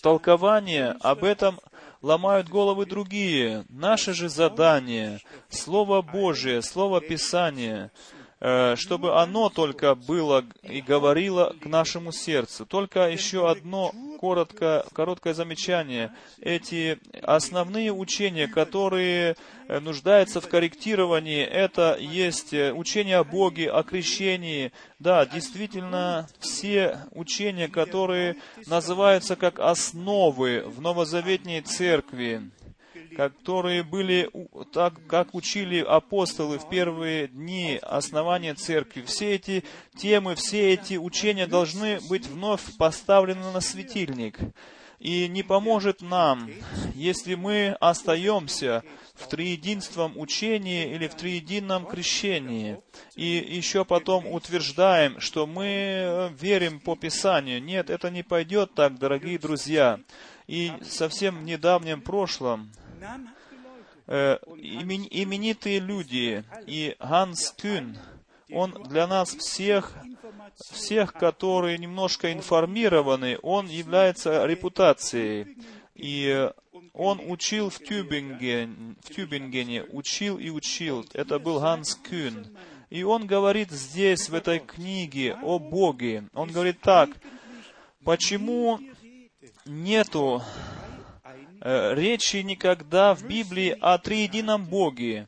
[0.01, 1.61] Толкование об этом
[2.03, 3.64] ломают головы другие.
[3.68, 11.66] Наше же задание— Слово Божие, Слово Писания, э, чтобы оно только было и говорило к
[11.66, 12.66] нашему сердцу.
[12.66, 16.12] Только еще одно коротко, короткое замечание.
[16.41, 19.36] Эти основные учения, которые
[19.68, 24.72] э, нуждаются в корректировании, это есть э, учение о Боге, о крещении.
[24.99, 28.36] Да, действительно, все учения, которые
[28.66, 32.51] называются как основы в новозаветней церкви,
[33.16, 34.30] которые были,
[34.72, 39.02] так как учили апостолы в первые дни основания церкви.
[39.02, 39.64] Все эти
[39.96, 44.38] темы, все эти учения должны быть вновь поставлены на светильник.
[44.98, 46.50] И не поможет нам,
[46.94, 48.82] если мы остаемся
[49.14, 52.78] в триединством учении или в триединном крещении,
[53.14, 57.62] и еще потом утверждаем, что мы э, верим по Писанию.
[57.62, 60.00] Нет, это не пойдет так, дорогие друзья.
[60.48, 62.72] И совсем в недавнем прошлом
[64.07, 67.96] э, имен- именитые люди и Ганс Кюн,
[68.51, 69.94] он для нас всех,
[70.70, 75.59] всех, которые немножко информированы, он является репутацией.
[75.94, 76.51] И
[76.92, 81.05] он учил в Тюбинген, в Тюбингене, учил и учил.
[81.12, 82.46] Это был Ганс Кюн.
[82.90, 86.24] И он говорит здесь, в этой книге, о Боге.
[86.32, 87.11] Он говорит так,
[88.05, 88.80] почему
[89.66, 90.42] нету
[91.61, 95.26] речи никогда в Библии о триедином Боге.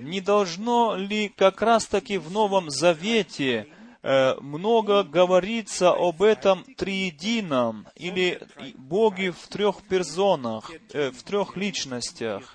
[0.00, 3.66] Не должно ли как раз-таки в Новом Завете
[4.02, 8.40] э, много говорится об этом триедином или
[8.74, 12.54] Боге в трех персонах, э, в трех личностях?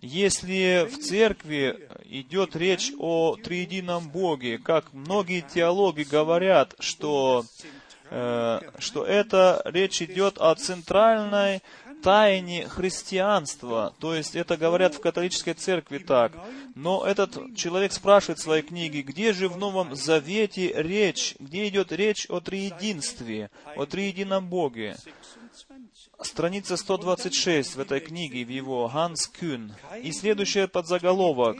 [0.00, 7.44] Если в церкви идет речь о триедином Боге, как многие теологи говорят, что,
[8.10, 11.62] э, что это речь идет о центральной
[12.04, 16.32] тайне христианства, то есть это говорят в католической церкви так.
[16.74, 21.92] Но этот человек спрашивает в своей книге, где же в Новом Завете речь, где идет
[21.92, 24.96] речь о триединстве, о триедином Боге?
[26.20, 29.72] Страница 126 в этой книге, в его Ганс Кюн.
[30.02, 31.56] И следующий подзаголовок,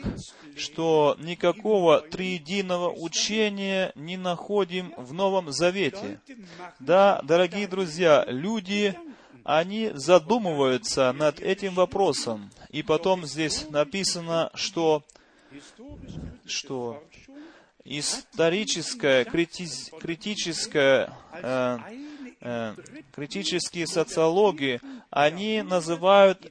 [0.57, 6.21] что никакого триединого учения не находим в Новом Завете.
[6.81, 8.95] Да, дорогие друзья, люди,
[9.45, 12.51] они задумываются над этим вопросом.
[12.71, 15.05] И потом здесь написано, что,
[16.47, 17.03] что
[17.85, 21.79] историческая, крити- критическая, э,
[22.41, 22.75] э,
[23.15, 24.81] критические социологи,
[25.11, 26.51] они называют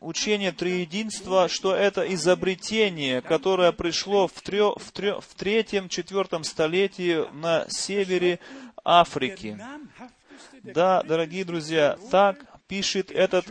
[0.00, 7.30] учение триединства, что это изобретение, которое пришло в, трё- в, трё- в третьем, четвертом столетии
[7.34, 8.40] на севере
[8.84, 9.58] Африки.
[10.62, 13.46] Да, дорогие друзья, так пишет этот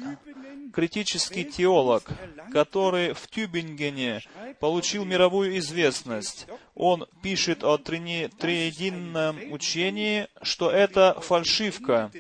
[0.72, 2.04] критический теолог,
[2.52, 4.22] который в Тюбингене
[4.60, 6.48] получил мировую известность.
[6.76, 12.12] Он пишет о триединном учении, что это фальшивка,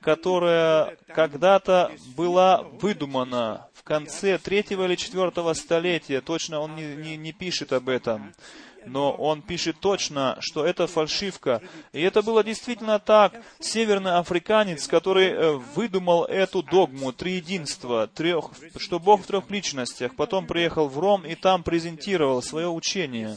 [0.00, 6.20] которая когда-то была выдумана в конце третьего или четвертого столетия.
[6.20, 8.32] Точно он не, не, не пишет об этом
[8.88, 11.62] но он пишет точно, что это фальшивка.
[11.92, 13.34] И это было действительно так.
[13.60, 20.46] Северный африканец, который э, выдумал эту догму триединства, трех, что Бог в трех личностях, потом
[20.46, 23.36] приехал в Ром и там презентировал свое учение.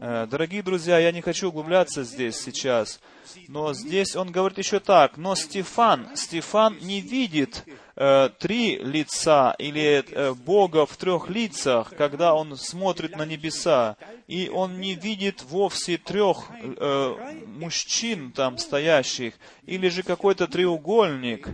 [0.00, 3.00] Э, дорогие друзья, я не хочу углубляться здесь сейчас,
[3.48, 7.64] но здесь он говорит еще так, но Стефан, Стефан не видит
[7.96, 13.96] э, три лица или э, Бога в трех лицах, когда он смотрит на небеса,
[14.28, 19.34] и он не видит вовсе трех э, мужчин там стоящих,
[19.66, 21.48] или же какой-то треугольник,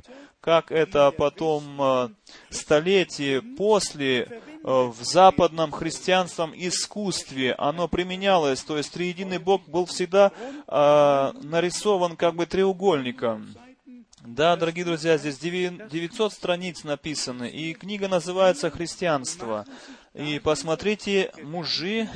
[0.45, 2.09] как это потом э,
[2.51, 10.33] столетие после э, в западном христианском искусстве оно применялось, то есть триединый Бог был всегда
[10.69, 13.55] э, нарисован как бы треугольником.
[14.21, 19.65] Да, дорогие друзья, здесь 900 страниц написаны, и книга называется «Христианство».
[20.13, 22.09] И посмотрите, мужи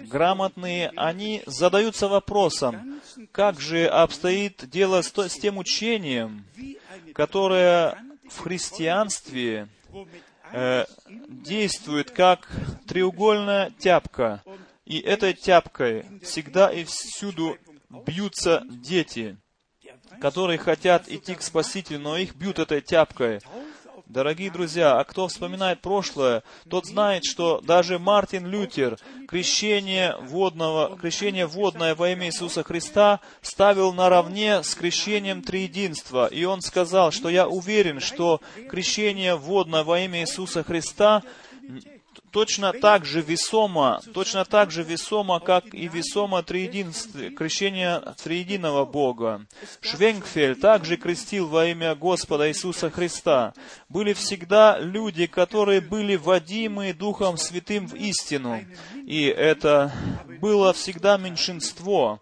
[0.00, 3.00] грамотные, они задаются вопросом,
[3.32, 6.44] как же обстоит дело с, с тем учением,
[7.14, 7.96] которое
[8.28, 9.68] в христианстве
[10.52, 10.84] э,
[11.28, 12.48] действует как
[12.86, 14.42] треугольная тяпка.
[14.84, 17.56] И этой тяпкой всегда и всюду
[18.06, 19.36] бьются дети
[20.20, 23.40] которые хотят идти к Спасителю, но их бьют этой тяпкой.
[24.12, 31.46] Дорогие друзья, а кто вспоминает прошлое, тот знает, что даже Мартин Лютер крещение, водного, крещение
[31.46, 36.26] водное во имя Иисуса Христа ставил наравне с крещением Триединства.
[36.26, 41.22] И он сказал, что я уверен, что крещение водное во имя Иисуса Христа
[42.32, 49.46] точно так же весомо, точно так же весомо, как и весомо крещение триединого Бога.
[49.80, 53.52] Швенгфель также крестил во имя Господа Иисуса Христа.
[53.88, 58.60] Были всегда люди, которые были водимы Духом Святым в истину.
[59.06, 59.92] И это
[60.40, 62.20] было всегда меньшинство.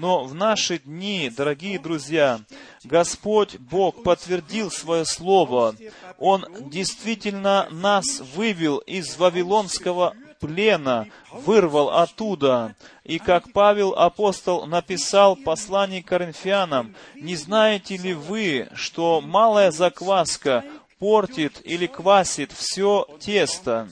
[0.00, 2.38] Но в наши дни, дорогие друзья,
[2.84, 5.74] Господь Бог подтвердил свое слово.
[6.18, 12.76] Он действительно нас вывел из Вавилонского плена, вырвал оттуда.
[13.02, 20.64] И как Павел апостол написал послание Коринфянам, «Не знаете ли вы, что малая закваска
[21.00, 23.88] портит или квасит все тесто?»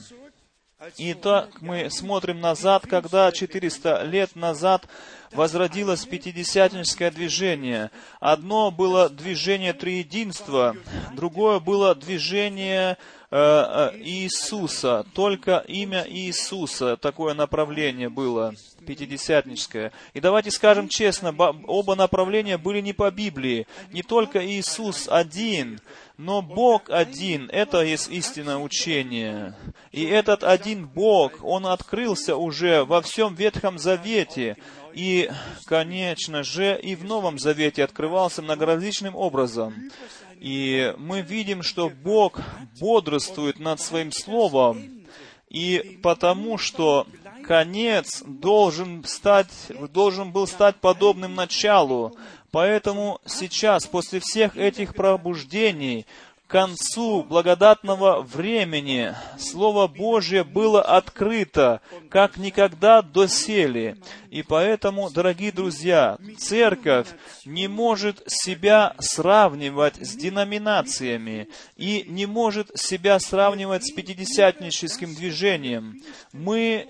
[0.99, 4.87] Итак, мы смотрим назад, когда 400 лет назад
[5.31, 7.91] возродилось пятидесятническое движение.
[8.19, 10.75] Одно было движение триединства,
[11.13, 12.97] другое было движение
[13.29, 18.53] э, э, Иисуса, только имя Иисуса, такое направление было,
[18.85, 19.91] пятидесятническое.
[20.13, 25.79] И давайте скажем честно, оба направления были не по Библии, не только Иисус один,
[26.17, 29.53] но Бог один, это есть истинное учение.
[29.91, 34.57] И этот один Бог, Он открылся уже во всем Ветхом Завете.
[34.97, 35.29] И,
[35.65, 39.91] конечно же, и в Новом Завете открывался многоразличным образом.
[40.39, 42.39] И мы видим, что Бог
[42.79, 45.05] бодрствует над Своим Словом.
[45.49, 47.05] И потому что
[47.45, 49.51] конец должен, стать,
[49.93, 52.17] должен был стать подобным началу.
[52.49, 56.07] Поэтому сейчас, после всех этих пробуждений,
[56.47, 63.97] концу благодатного времени Слово Божье было открыто, как никогда доселе.
[64.29, 67.07] И поэтому, дорогие друзья, церковь
[67.45, 76.01] не может себя сравнивать с деноминациями и не может себя сравнивать с пятидесятническим движением.
[76.31, 76.87] Мы,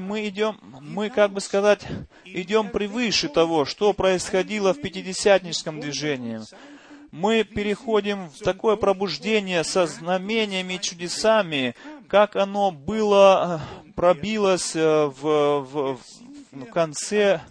[0.00, 1.86] мы идем, мы, как бы сказать,
[2.24, 6.40] идем превыше того, что происходило в пятидесятническом движении
[7.12, 11.74] мы переходим в такое пробуждение со знамениями, чудесами,
[12.08, 15.98] как оно было, э, пробилось э, в, в,
[16.52, 17.42] в конце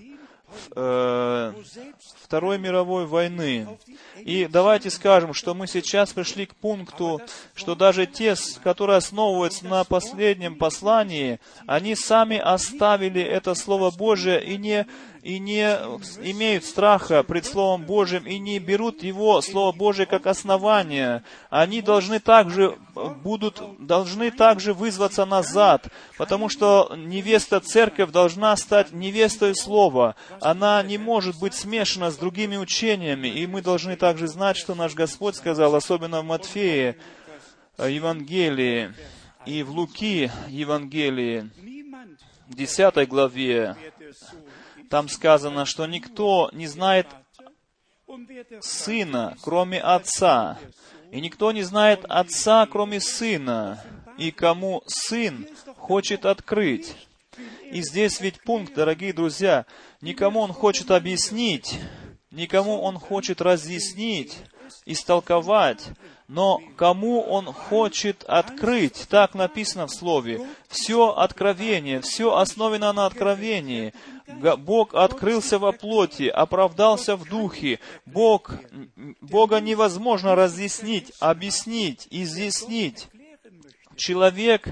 [0.75, 1.53] э,
[2.23, 3.67] Второй мировой войны.
[4.17, 7.21] И давайте скажем, что мы сейчас пришли к пункту,
[7.53, 14.57] что даже те, которые основываются на последнем послании, они сами оставили это Слово Божие и
[14.57, 14.87] не
[15.21, 15.61] и не
[16.23, 22.19] имеют страха пред Словом Божьим и не берут его, Слово Божие, как основание, они должны
[22.19, 22.77] также
[23.23, 30.15] будут, должны также вызваться назад, потому что невеста церковь должна стать невестой Слова.
[30.39, 34.95] Она не может быть смешана с другими учениями, и мы должны также знать, что наш
[34.95, 36.95] Господь сказал, особенно в Матфея,
[37.77, 38.93] э, Евангелии
[39.45, 41.49] и в Луки Евангелии,
[42.47, 43.75] в 10 главе,
[44.91, 47.07] там сказано, что никто не знает
[48.59, 50.59] Сына, кроме Отца,
[51.11, 53.81] и никто не знает Отца, кроме Сына,
[54.17, 56.93] и кому Сын хочет открыть.
[57.71, 59.65] И здесь ведь пункт, дорогие друзья,
[60.01, 61.79] никому Он хочет объяснить,
[62.29, 64.39] никому Он хочет разъяснить,
[64.85, 65.87] истолковать,
[66.33, 70.47] но кому Он хочет открыть, так написано в Слове.
[70.69, 73.93] Все откровение, все основано на откровении.
[74.59, 77.79] Бог открылся во плоти, оправдался в духе.
[78.05, 78.53] Бог,
[79.19, 83.09] Бога невозможно разъяснить, объяснить, изъяснить
[84.01, 84.67] человек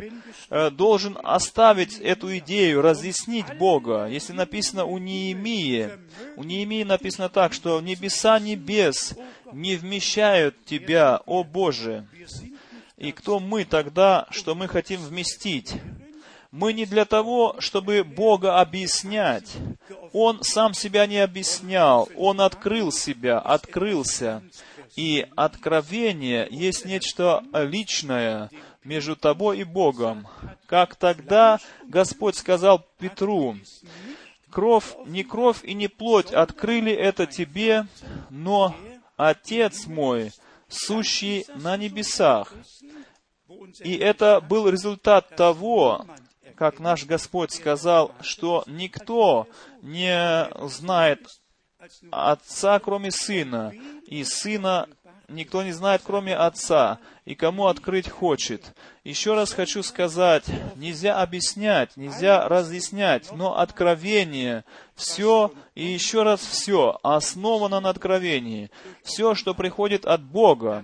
[0.50, 4.08] э, должен оставить эту идею, разъяснить Бога.
[4.08, 5.90] Если написано у Неемии,
[6.36, 9.16] у Неемии написано так, что небеса небес
[9.54, 12.08] не вмещают Тебя, о Боже.
[12.98, 15.76] И кто мы тогда, что мы хотим вместить?
[16.52, 19.56] Мы не для того, чтобы Бога объяснять.
[20.14, 24.42] Он сам себя не объяснял, Он открыл себя, открылся.
[24.96, 28.50] И откровение есть нечто личное,
[28.84, 30.28] между тобой и Богом.
[30.66, 33.56] Как тогда Господь сказал Петру,
[34.50, 37.86] кровь, не кровь и не плоть открыли это тебе,
[38.30, 38.76] но
[39.20, 40.32] Отец мой,
[40.70, 42.54] сущий на небесах.
[43.80, 46.06] И это был результат того,
[46.56, 49.46] как наш Господь сказал, что никто
[49.82, 51.28] не знает
[52.12, 53.74] Отца, кроме Сына,
[54.08, 54.88] и Сына
[55.30, 58.76] никто не знает, кроме Отца, и кому открыть хочет.
[59.04, 64.64] Еще раз хочу сказать, нельзя объяснять, нельзя разъяснять, но откровение,
[64.96, 68.72] все и еще раз все основано на откровении.
[69.04, 70.84] Все, что приходит от Бога,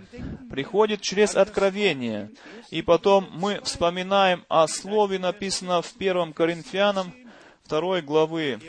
[0.50, 2.32] приходит через откровение.
[2.70, 7.14] И потом мы вспоминаем о слове, написано в 1 Коринфянам
[7.68, 8.60] 2 главы,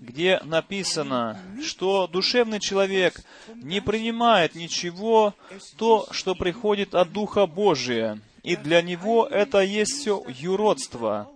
[0.00, 3.20] где написано, что душевный человек
[3.54, 5.34] не принимает ничего,
[5.76, 11.28] то, что приходит от Духа Божия, и для него это есть все юродство.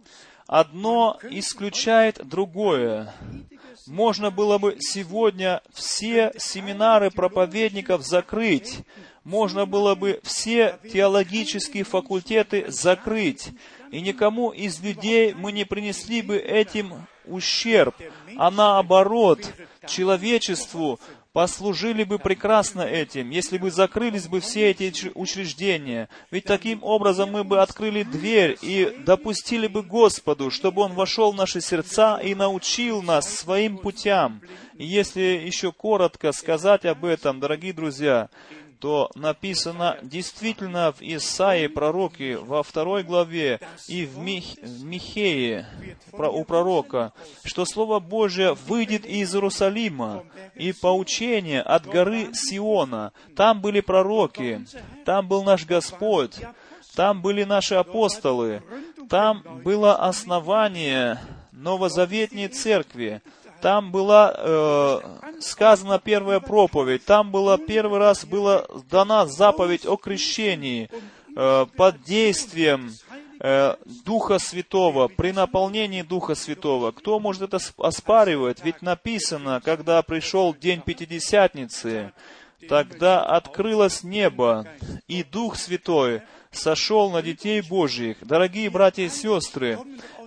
[0.46, 3.14] Одно исключает другое.
[3.86, 8.80] Можно было бы сегодня все семинары проповедников закрыть,
[9.24, 13.50] можно было бы все теологические факультеты закрыть,
[13.94, 17.94] и никому из людей мы не принесли бы этим ущерб,
[18.36, 19.38] а наоборот,
[19.86, 20.98] человечеству
[21.32, 26.08] послужили бы прекрасно этим, если бы закрылись бы все эти учреждения.
[26.32, 31.36] Ведь таким образом мы бы открыли дверь и допустили бы Господу, чтобы Он вошел в
[31.36, 34.40] наши сердца и научил нас своим путям.
[34.76, 38.28] И если еще коротко сказать об этом, дорогие друзья,
[38.84, 43.58] то написано действительно в Исаии пророке во второй главе
[43.88, 45.66] и в, Мих, в Михее
[46.12, 47.14] у пророка,
[47.44, 50.24] что Слово Божие выйдет из Иерусалима
[50.54, 53.14] и поучение от горы Сиона.
[53.34, 54.66] Там были пророки,
[55.06, 56.40] там был наш Господь,
[56.94, 58.62] там были наши апостолы,
[59.08, 61.18] там было основание
[61.52, 63.22] новозаветней церкви,
[63.64, 65.00] там была э,
[65.40, 70.90] сказана первая проповедь, там была первый раз была дана заповедь о крещении
[71.34, 72.92] э, под действием
[73.40, 76.90] э, Духа Святого, при наполнении Духа Святого.
[76.90, 78.62] Кто может это оспаривать?
[78.62, 82.12] Ведь написано, когда пришел день Пятидесятницы,
[82.68, 84.66] тогда открылось небо,
[85.08, 86.20] и Дух Святой
[86.56, 88.18] сошел на детей Божьих.
[88.22, 89.78] Дорогие братья и сестры,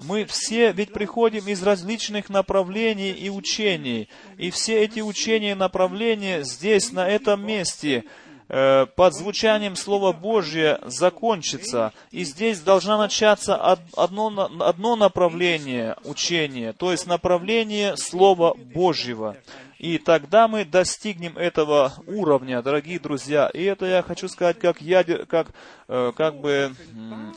[0.02, 6.44] мы все ведь приходим из различных направлений и учений, и все эти учения и направления
[6.44, 8.04] здесь, на этом месте,
[8.50, 11.94] э, под звучанием Слова Божьего закончится.
[12.12, 13.56] И здесь должна начаться
[13.96, 19.38] одно, одно направление учения, то есть направление Слова Божьего.
[19.78, 23.48] И тогда мы достигнем этого уровня, дорогие друзья.
[23.54, 25.50] И это я хочу сказать как, ядер, как,
[25.88, 26.74] э, как бы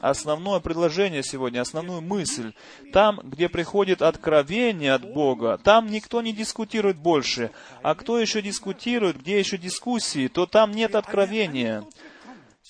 [0.01, 2.53] основное предложение сегодня, основную мысль.
[2.93, 7.51] Там, где приходит откровение от Бога, там никто не дискутирует больше.
[7.83, 11.85] А кто еще дискутирует, где еще дискуссии, то там нет откровения.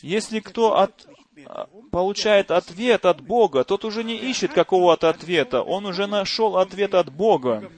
[0.02, 1.06] Если кто от,
[1.90, 7.12] получает ответ от Бога, тот уже не ищет какого-то ответа, он уже нашел ответ от
[7.12, 7.70] Бога.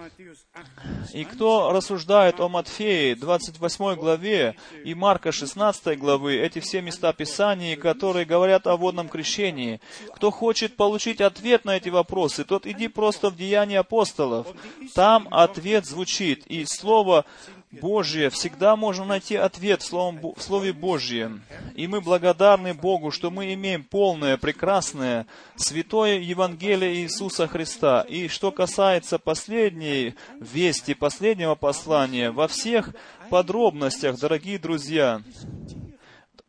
[1.12, 7.76] И кто рассуждает о Матфеи 28 главе и Марка 16 главы, эти все места Писания,
[7.76, 9.80] которые говорят о водном крещении,
[10.14, 14.46] кто хочет получить ответ на эти вопросы, тот иди просто в Деяния апостолов.
[14.94, 17.24] Там ответ звучит, и слово
[17.72, 21.42] Божье, всегда можно найти ответ в, Словом, в Слове Божьем.
[21.74, 28.02] И мы благодарны Богу, что мы имеем полное, прекрасное, святое Евангелие Иисуса Христа.
[28.02, 32.90] И что касается последней вести, последнего послания, во всех
[33.30, 35.22] подробностях, дорогие друзья,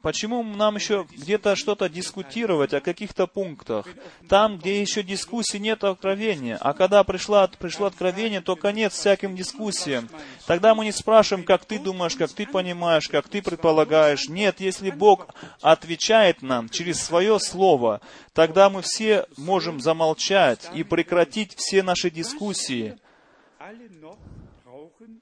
[0.04, 3.88] Почему нам еще где-то что-то дискутировать о каких-то пунктах?
[4.28, 6.58] Там, где еще дискуссий нет откровения.
[6.60, 10.10] А когда пришло, пришло откровение, то конец всяким дискуссиям.
[10.46, 14.28] Тогда мы не спрашиваем, как ты думаешь, как ты понимаешь, как ты предполагаешь.
[14.28, 18.02] Нет, если Бог отвечает нам через свое слово,
[18.34, 22.98] тогда мы все можем замолчать и прекратить все наши дискуссии.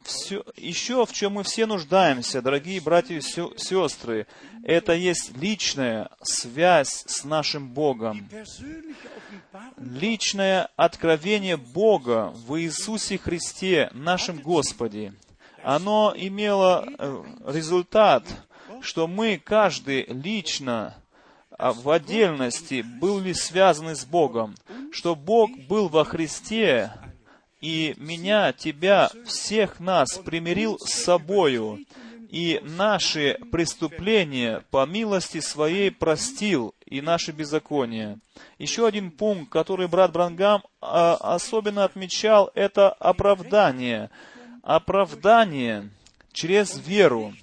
[0.04, 4.28] Все, еще в чем мы все нуждаемся, дорогие братья и сестры,
[4.64, 8.28] это есть личная связь с нашим Богом.
[9.78, 15.14] Личное откровение Бога в Иисусе Христе, нашем Господе.
[15.64, 18.24] Оно имело э, результат,
[18.82, 20.96] что мы, каждый лично,
[21.58, 24.56] а в отдельности, были связаны с Богом,
[24.92, 26.92] что Бог был во Христе,
[27.62, 31.80] и меня, тебя, всех нас примирил с собою,
[32.30, 38.20] и наши преступления по милости своей простил, и наши беззакония.
[38.58, 44.10] Еще один пункт, который брат Брангам а, особенно отмечал, это оправдание.
[44.64, 45.90] Оправдание
[46.32, 47.34] через веру.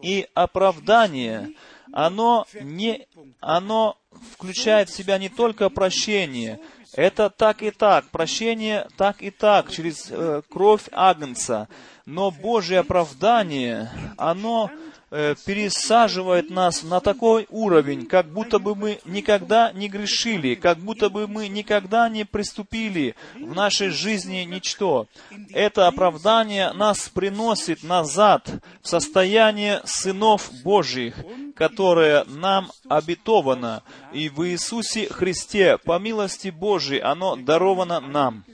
[0.00, 1.54] И оправдание,
[1.92, 3.06] оно, не,
[3.40, 3.98] оно
[4.32, 6.60] включает в себя не только прощение,
[6.96, 11.68] это так и так, прощение так и так, через э, кровь Агнца.
[12.06, 14.70] Но Божье оправдание, оно
[15.10, 21.10] э, пересаживает нас на такой уровень, как будто бы мы никогда не грешили, как будто
[21.10, 25.06] бы мы никогда не приступили в нашей жизни ничто.
[25.50, 28.48] Это оправдание нас приносит назад
[28.82, 31.16] в состояние сынов Божьих,
[31.54, 33.82] которое нам обетовано,
[34.12, 38.44] и в Иисусе Христе, по милости Божией, оно даровано нам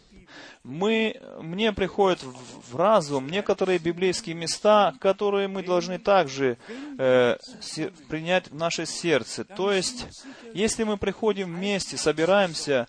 [0.63, 6.59] мы, мне приходят в, в разум некоторые библейские места, которые мы должны также
[6.99, 9.45] э, се- принять в наше сердце.
[9.45, 10.07] То есть,
[10.53, 12.89] если мы приходим вместе, собираемся,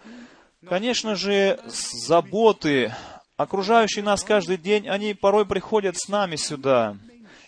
[0.68, 2.94] конечно же, заботы,
[3.38, 6.98] окружающие нас каждый день, они порой приходят с нами сюда.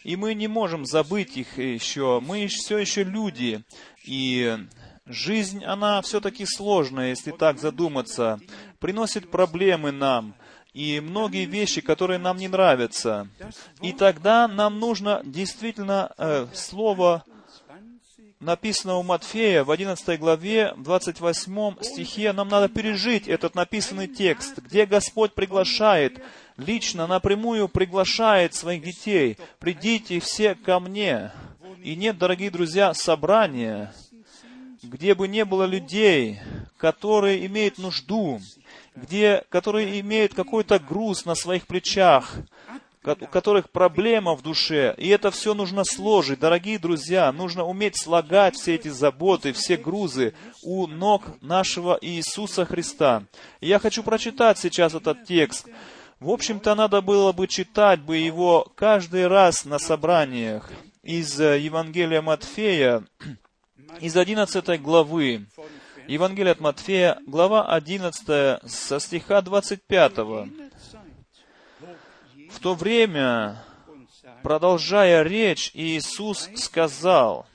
[0.03, 2.19] И мы не можем забыть их еще.
[2.21, 3.61] Мы все еще люди.
[4.05, 4.57] И
[5.05, 8.39] жизнь, она все-таки сложная, если так задуматься.
[8.79, 10.35] Приносит проблемы нам.
[10.73, 13.27] И многие вещи, которые нам не нравятся.
[13.81, 17.23] И тогда нам нужно действительно э, слово
[18.43, 24.59] написано у Матфея в 11 главе, в 28 стихе, нам надо пережить этот написанный текст,
[24.59, 26.21] где Господь приглашает,
[26.57, 31.31] лично, напрямую приглашает своих детей, «Придите все ко мне».
[31.81, 33.93] И нет, дорогие друзья, собрания,
[34.83, 36.39] где бы не было людей,
[36.77, 38.39] которые имеют нужду,
[38.95, 42.35] где, которые имеют какой-то груз на своих плечах,
[43.05, 46.39] у которых проблема в душе, и это все нужно сложить.
[46.39, 53.23] Дорогие друзья, нужно уметь слагать все эти заботы, все грузы у ног нашего Иисуса Христа.
[53.59, 55.67] И я хочу прочитать сейчас этот текст.
[56.19, 60.71] В общем-то, надо было бы читать бы его каждый раз на собраниях
[61.01, 63.03] из э, Евангелия Матфея,
[63.99, 65.45] из 11 главы.
[66.07, 70.17] Евангелие от Матфея, глава 11, со стиха 25.
[72.49, 73.63] В то время,
[74.43, 77.47] продолжая речь, Иисус сказал,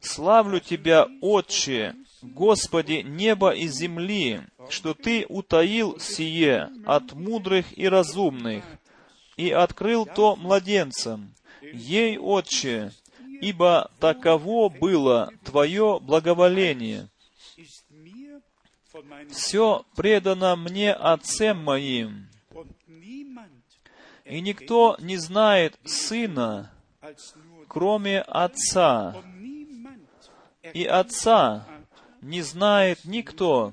[0.00, 8.64] «Славлю Тебя, Отче, Господи неба и земли, что Ты утаил сие от мудрых и разумных,
[9.36, 11.34] и открыл то младенцам.
[11.72, 12.92] Ей, Отче,
[13.40, 17.08] ибо таково было Твое благоволение.
[19.30, 22.28] Все предано мне Отцем моим,
[24.24, 26.72] и никто не знает Сына,
[27.68, 29.22] кроме Отца,
[30.74, 31.66] и Отца
[32.20, 33.72] не знает никто,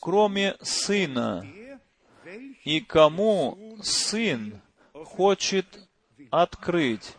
[0.00, 1.46] кроме Сына,
[2.64, 4.60] и кому Сын
[4.92, 5.83] хочет
[6.42, 7.16] открыть.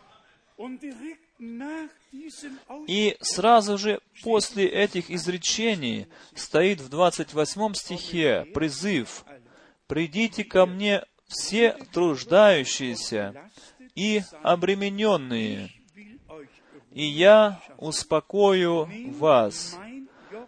[2.86, 9.24] И сразу же после этих изречений стоит в 28 стихе призыв
[9.86, 13.50] «Придите ко мне все труждающиеся
[13.94, 15.70] и обремененные,
[16.92, 18.88] и я успокою
[19.18, 19.76] вас.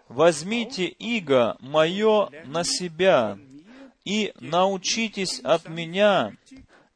[0.09, 3.39] Возьмите иго мое на себя,
[4.05, 6.35] и научитесь от меня,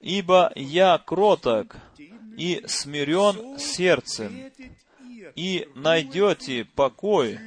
[0.02, 1.76] ибо я кроток
[2.36, 4.50] и смирен сердцем,
[5.34, 7.38] и найдете покой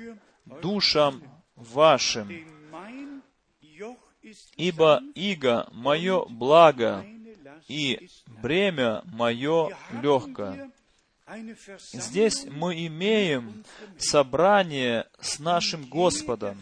[0.46, 1.22] душам
[1.56, 2.30] вашим.
[4.58, 7.06] Ибо иго мое благо,
[7.68, 8.10] и
[8.42, 9.70] бремя мое
[10.02, 10.56] легко.
[11.92, 13.64] Здесь мы имеем
[13.98, 16.58] собрание с нашим Господом.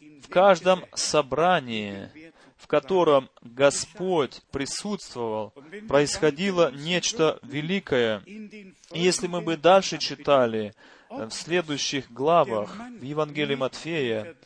[0.00, 2.31] В каждом собрании,
[2.62, 5.52] в котором Господь присутствовал,
[5.88, 8.20] происходило нечто великое.
[8.20, 10.72] И если мы бы дальше читали
[11.10, 14.36] в следующих главах в Евангелии Матфея,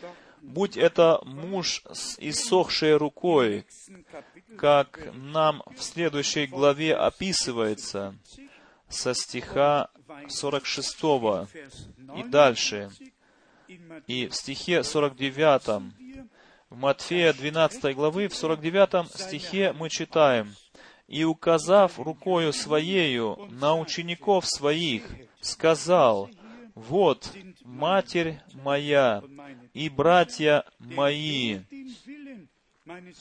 [0.41, 3.67] будь это муж с иссохшей рукой,
[4.57, 8.15] как нам в следующей главе описывается,
[8.89, 9.91] со стиха
[10.27, 10.97] 46
[12.17, 12.91] и дальше,
[14.07, 15.83] и в стихе 49,
[16.71, 20.55] в Матфея 12 главы, в 49 стихе мы читаем,
[21.07, 25.05] «И, указав рукою Своею на учеников Своих,
[25.41, 26.29] сказал,
[26.75, 29.23] «Вот, Матерь моя
[29.73, 31.61] и братья мои,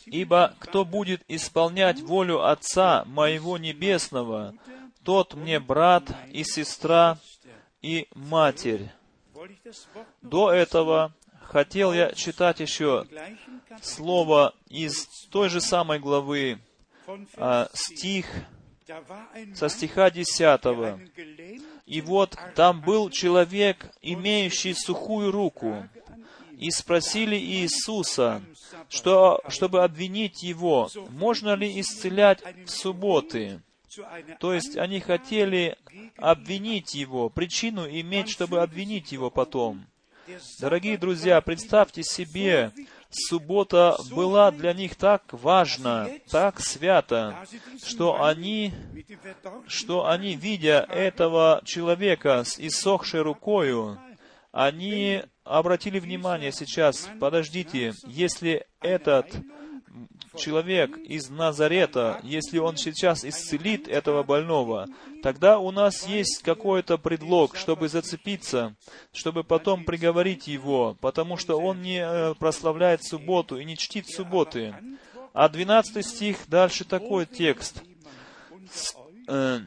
[0.06, 4.56] ибо кто будет исполнять волю Отца моего Небесного,
[5.04, 7.20] тот мне брат и сестра
[7.84, 8.90] и матерь».
[10.22, 11.14] До этого
[11.56, 13.06] хотел я читать еще
[13.82, 16.60] слово из той же самой главы,
[17.38, 18.26] а, стих
[19.56, 21.00] со стиха 10.
[21.86, 25.88] И вот там был человек, имеющий сухую руку,
[26.58, 28.42] и спросили Иисуса,
[28.90, 33.62] что, чтобы обвинить его, можно ли исцелять в субботы.
[34.42, 35.78] То есть они хотели
[36.18, 39.86] обвинить его, причину иметь, чтобы обвинить его потом.
[40.60, 42.72] Дорогие друзья, представьте себе,
[43.10, 47.46] суббота была для них так важна, так свята,
[47.84, 48.74] что они,
[49.68, 54.00] что они, видя этого человека с иссохшей рукою,
[54.52, 59.28] они обратили внимание сейчас, подождите, если этот
[60.36, 64.88] человек из Назарета, если он сейчас исцелит этого больного,
[65.24, 68.76] тогда у нас есть какой-то предлог, чтобы зацепиться,
[69.12, 74.76] чтобы потом приговорить его, потому что он не э, прославляет субботу и не чтит субботы.
[75.34, 77.82] А 12 стих, дальше такой текст.
[79.28, 79.60] Э,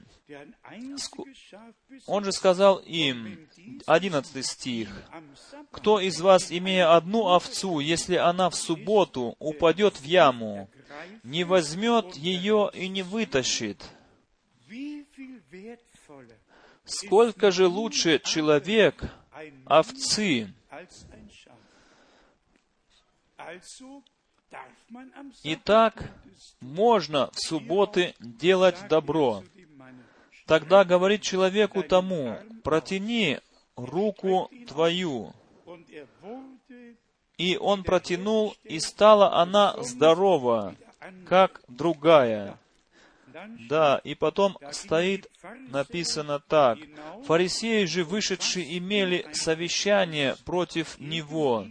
[2.07, 3.48] он же сказал им,
[3.87, 4.89] 11 стих,
[5.71, 10.69] «Кто из вас, имея одну овцу, если она в субботу упадет в яму,
[11.23, 13.83] не возьмет ее и не вытащит?»
[16.85, 19.05] Сколько же лучше человек
[19.66, 20.53] овцы?
[25.45, 26.11] Итак,
[26.61, 29.45] можно в субботы делать добро,
[30.49, 33.39] Тогда говорит человеку тому, протяни
[33.79, 35.33] руку твою.
[37.37, 40.74] И он протянул, и стала она здорова,
[41.26, 42.59] как другая.
[43.68, 45.31] Да, и потом стоит
[45.68, 46.79] написано так.
[47.24, 51.66] Фарисеи же вышедшие имели совещание против него,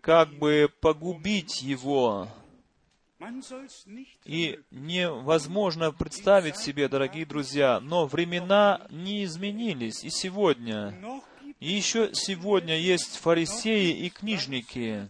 [0.00, 2.28] как бы погубить его.
[4.24, 10.94] И невозможно представить себе, дорогие друзья, но времена не изменились и сегодня.
[11.60, 15.08] И еще сегодня есть фарисеи и книжники.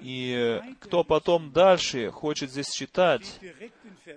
[0.00, 3.40] И кто потом дальше хочет здесь читать,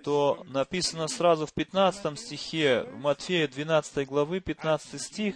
[0.02, 5.34] то написано сразу в 15 стихе, в Матфея 12 главы, 15 стих,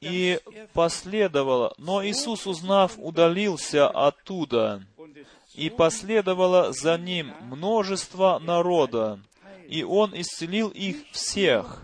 [0.00, 0.40] «И
[0.72, 4.82] последовало, но Иисус, узнав, удалился оттуда,
[5.54, 9.20] и последовало за ним множество народа,
[9.68, 11.82] и он исцелил их всех.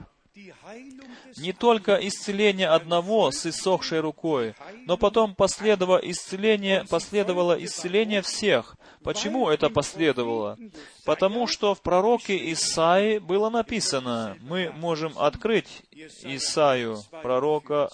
[1.36, 4.54] Не только исцеление одного с иссохшей рукой,
[4.86, 8.76] но потом последовало исцеление, последовало исцеление всех.
[9.02, 10.58] Почему это последовало?
[11.04, 15.82] Потому что в пророке Исаи было написано, мы можем открыть
[16.22, 17.88] Исаию, пророка,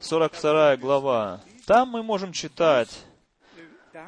[0.00, 1.40] 42 глава.
[1.66, 2.88] Там мы можем читать,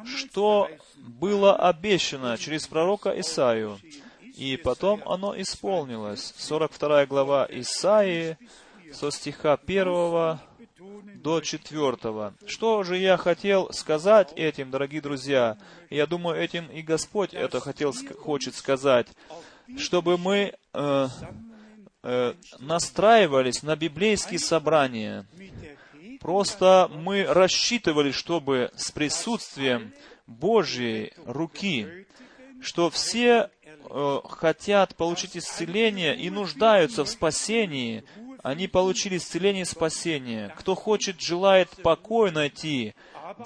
[0.04, 3.78] что было обещано через пророка Исаию,
[4.36, 6.34] и потом оно исполнилось.
[6.36, 8.36] 42 глава Исаии,
[8.92, 10.38] со стиха 1
[11.16, 12.32] до 4.
[12.46, 15.58] Что же я хотел сказать этим, дорогие друзья?
[15.90, 19.08] Я думаю, этим и Господь это хотел, хочет сказать,
[19.76, 21.08] чтобы мы э,
[22.02, 25.26] э, настраивались на библейские собрания,
[26.20, 29.92] Просто мы рассчитывали, чтобы с присутствием
[30.26, 32.06] Божьей руки,
[32.60, 33.50] что все
[33.88, 38.04] э, хотят получить исцеление и нуждаются в спасении,
[38.42, 40.54] они получили исцеление и спасение.
[40.56, 42.94] Кто хочет, желает покой найти,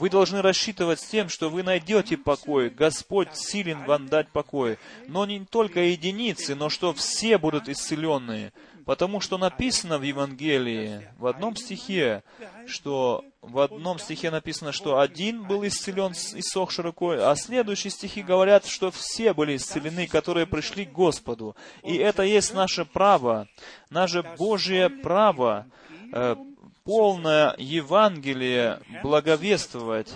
[0.00, 2.70] вы должны рассчитывать с тем, что вы найдете покой.
[2.70, 4.78] Господь силен вам дать покой.
[5.06, 8.52] Но не только единицы, но что все будут исцеленные.
[8.84, 12.22] Потому что написано в Евангелии, в одном стихе,
[12.66, 18.66] что в одном стихе написано, что один был исцелен, иссохшей рукой, а следующие стихи говорят,
[18.66, 21.56] что все были исцелены, которые пришли к Господу.
[21.82, 23.48] И это есть наше право,
[23.90, 25.66] наше Божье право,
[26.12, 26.36] э,
[26.84, 30.12] полное Евангелие благовествовать,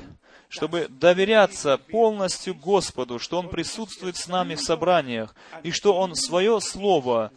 [0.48, 6.60] чтобы доверяться полностью Господу, что Он присутствует с нами в собраниях, и что Он свое
[6.60, 7.30] Слово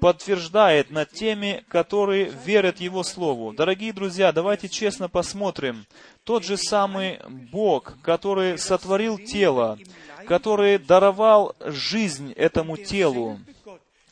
[0.00, 3.52] подтверждает над теми, которые верят Его Слову.
[3.52, 5.84] Дорогие друзья, давайте честно посмотрим.
[6.24, 9.78] Тот же самый Бог, который сотворил тело,
[10.26, 13.38] который даровал жизнь этому телу,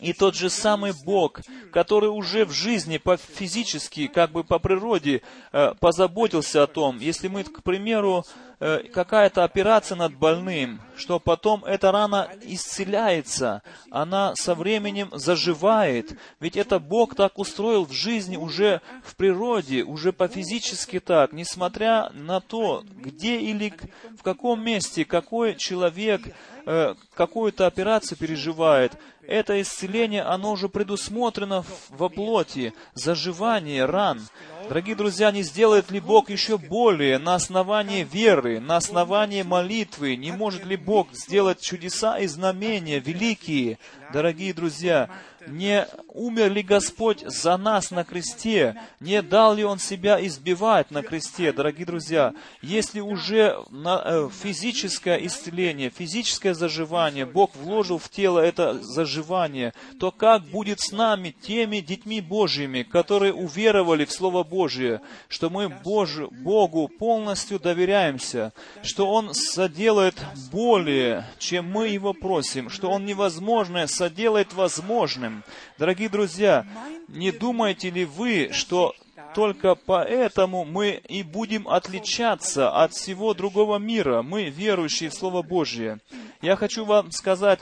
[0.02, 1.40] и тот же самый Бог,
[1.72, 5.22] который уже в жизни по физически, как бы по природе,
[5.52, 8.24] э, позаботился о том, если мы, к примеру,
[8.64, 13.60] Э, какая-то операция над больным, что потом эта рана исцеляется,
[13.90, 16.16] она со временем заживает.
[16.38, 22.38] Ведь это Бог так устроил в жизни уже в природе, уже по-физически так, несмотря на
[22.38, 23.74] то, где или
[24.16, 26.22] в каком месте какой человек
[26.66, 28.92] э, какую-то операцию переживает,
[29.26, 34.20] это исцеление, оно уже предусмотрено во плоти, заживание ран.
[34.68, 40.16] Дорогие друзья, не сделает ли Бог еще более на основании веры, на основании молитвы?
[40.16, 43.78] Не может ли Бог сделать чудеса и знамения великие?
[44.12, 45.08] Дорогие друзья,
[45.48, 48.76] не умер ли Господь за нас на кресте?
[49.00, 52.34] Не дал ли Он себя избивать на кресте, дорогие друзья?
[52.60, 60.44] Если уже э, физическое исцеление, физическое заживание, Бог вложил в тело это заживание, то как
[60.44, 66.88] будет с нами, теми детьми Божьими, которые уверовали в Слово Божие, что мы Божию, Богу
[66.88, 68.52] полностью доверяемся,
[68.82, 70.14] что Он соделает
[70.50, 75.31] более, чем мы Его просим, что Он невозможное соделает возможным,
[75.78, 76.66] Дорогие друзья,
[77.08, 78.94] не думаете ли вы, что
[79.34, 85.98] только поэтому мы и будем отличаться от всего другого мира, мы, верующие в Слово Божье.
[86.40, 87.60] Я хочу вам сказать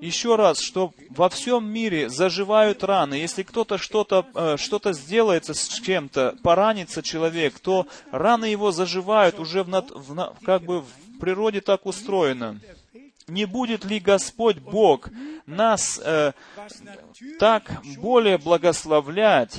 [0.00, 3.14] еще раз, что во всем мире заживают раны.
[3.14, 9.62] Если кто-то что-то э, что сделается с чем-то, поранится человек, то раны его заживают уже
[9.62, 12.60] в, над, в, как бы в природе так устроено
[13.28, 15.08] не будет ли Господь Бог
[15.46, 16.32] нас э,
[17.38, 19.58] так более благословлять,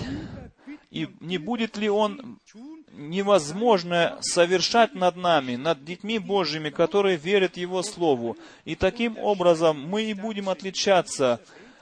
[0.89, 2.39] и не будет ли Он
[2.93, 8.37] невозможно совершать над нами, над детьми Божьими, которые верят Его Слову.
[8.65, 11.39] И таким образом мы и будем отличаться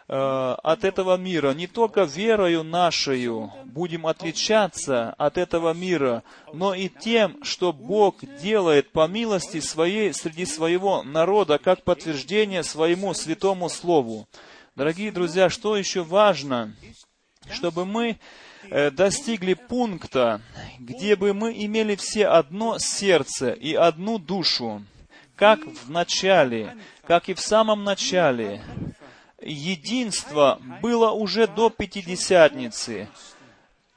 [0.08, 6.24] от этого мира, не только верою нашою будем отличаться от этого мира,
[6.54, 13.14] но и тем, что Бог делает по милости своей среди своего народа, как подтверждение своему
[13.14, 14.28] святому Слову.
[14.76, 16.74] Дорогие друзья, что еще важно?
[17.52, 18.18] Чтобы мы
[18.70, 20.42] э, достигли пункта,
[20.80, 24.84] где бы мы имели все одно сердце и одну душу,
[25.36, 28.62] как в начале, как и в самом начале,
[29.46, 33.08] единство было уже до Пятидесятницы.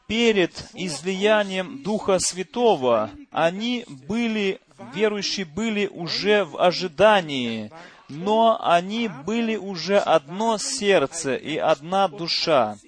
[0.06, 4.60] Перед излиянием Духа Святого они были,
[4.94, 7.70] верующие были уже в ожидании,
[8.08, 12.78] но они были уже одно сердце и одна душа.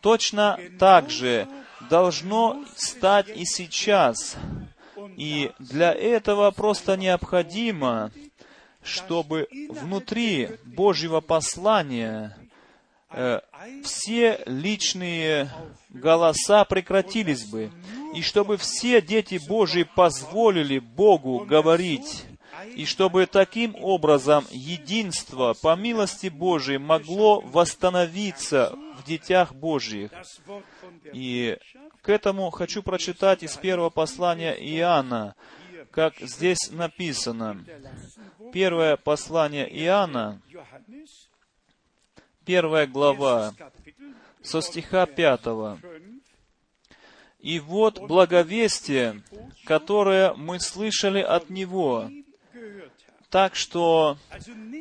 [0.00, 1.48] Точно так же
[1.90, 4.36] должно стать и сейчас.
[5.16, 8.12] И для этого просто необходимо
[8.88, 12.36] чтобы внутри Божьего послания
[13.10, 13.40] э,
[13.84, 15.50] все личные
[15.90, 17.70] голоса прекратились бы,
[18.14, 22.24] и чтобы все дети Божьи позволили Богу говорить,
[22.74, 30.10] и чтобы таким образом единство по милости Божией могло восстановиться в детях Божьих.
[31.12, 31.56] И
[32.02, 35.34] к этому хочу прочитать из первого послания Иоанна,
[35.98, 37.64] как здесь написано.
[38.52, 40.40] Первое послание Иоанна,
[42.44, 43.52] первая глава,
[44.40, 45.80] со стиха пятого.
[47.40, 49.24] «И вот благовестие,
[49.64, 52.08] которое мы слышали от Него,
[53.30, 54.16] Так что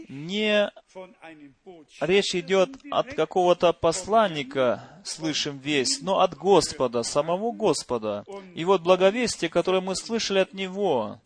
[0.08, 0.72] не
[2.00, 8.24] речь идет от какого-то посланника, слышим весть, но от Господа, самого Господа.
[8.56, 11.20] И вот благовестие, которое мы слышали от Него,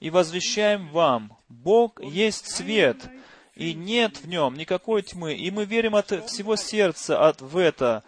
[0.00, 2.98] и возвещаем вам, Бог есть свет,
[3.54, 5.34] и нет в нем никакой тьмы.
[5.34, 8.04] И мы верим от всего сердца от, в это.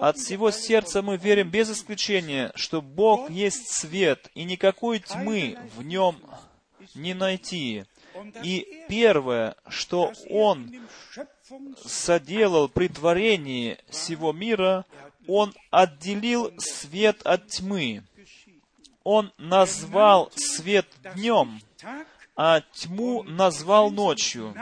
[0.00, 5.82] От всего сердца мы верим без исключения, что Бог есть свет, и никакой тьмы в
[5.82, 6.16] нем
[6.94, 7.84] не найти.
[8.42, 10.72] И первое, что Он
[11.84, 14.84] соделал при творении всего мира,
[15.26, 18.04] Он отделил свет от тьмы.
[19.04, 21.60] Он назвал свет днем,
[22.36, 24.54] а тьму назвал ночью.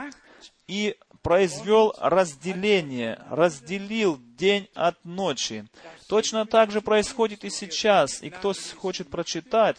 [0.67, 5.65] И произвел разделение, разделил день от ночи.
[6.07, 8.21] Точно так же происходит и сейчас.
[8.21, 9.77] И кто хочет прочитать,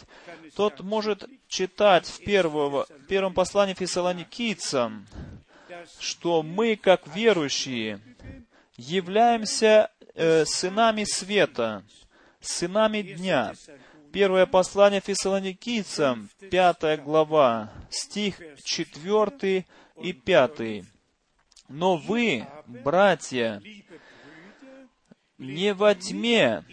[0.55, 5.07] тот может читать в, первого, в первом послании Фессалоникийцам,
[5.99, 8.01] что мы, как верующие,
[8.77, 11.83] являемся э, сынами света,
[12.41, 13.55] сынами дня.
[14.13, 19.67] Первое послание Фессалоникийцам, пятая глава, стих четвертый
[20.01, 20.85] и пятый.
[21.69, 23.63] Но вы, братья,
[25.37, 26.65] не во тьме,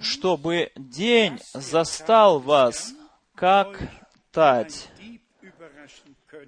[0.00, 2.94] чтобы день застал вас,
[3.44, 3.78] как
[4.32, 4.88] тать.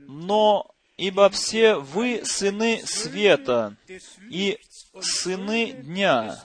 [0.09, 3.77] Но ибо все вы сыны света
[4.31, 4.59] и
[4.99, 6.43] сыны дня.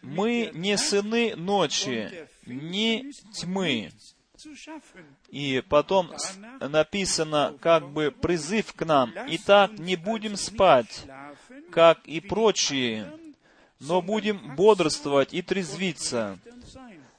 [0.00, 3.90] Мы не сыны ночи, не тьмы.
[5.30, 6.12] И потом
[6.60, 9.12] написано как бы призыв к нам.
[9.26, 11.04] Итак, не будем спать,
[11.72, 13.12] как и прочие,
[13.80, 16.38] но будем бодрствовать и трезвиться.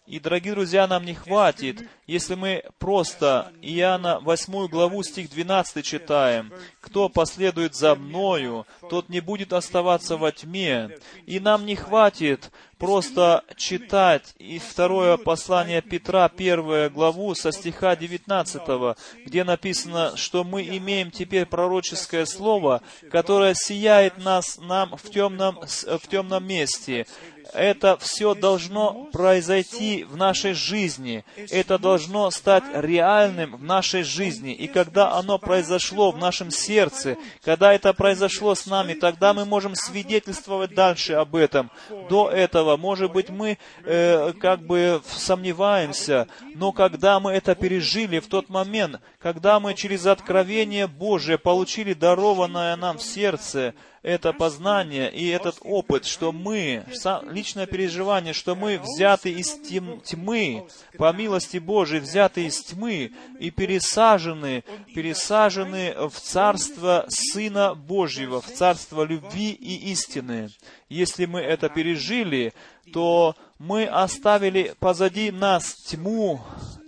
[0.08, 6.54] И, дорогие друзья, нам не хватит, если мы просто Иоанна 8 главу, стих 12 читаем.
[6.80, 10.98] «Кто последует за Мною, тот не будет оставаться во тьме».
[11.26, 18.96] И нам не хватит просто читать и второе послание Петра, первую главу, со стиха 19,
[19.26, 22.82] где написано, что мы имеем теперь пророческое слово,
[23.12, 27.08] которое сияет нас, нам в темном, в темном месте
[27.54, 31.24] это все должно произойти в нашей жизни.
[31.50, 34.54] Это должно стать реальным в нашей жизни.
[34.54, 39.76] И когда оно произошло в нашем сердце, когда это произошло с нами, тогда мы можем
[39.76, 41.72] свидетельствовать дальше об этом.
[42.10, 48.28] До этого, может быть, мы э, как бы сомневаемся, но когда мы это пережили в
[48.28, 53.74] тот момент, когда мы через откровение Божие получили дарованное нам в сердце,
[54.08, 56.86] это познание и этот опыт, что мы,
[57.30, 60.66] личное переживание, что мы взяты из тьмы,
[60.98, 64.64] по милости Божией, взяты из тьмы и пересажены,
[64.96, 70.52] пересажены в Царство Сына Божьего, в Царство любви и истины.
[70.88, 72.54] Если мы это пережили,
[72.94, 76.40] то мы оставили позади нас тьму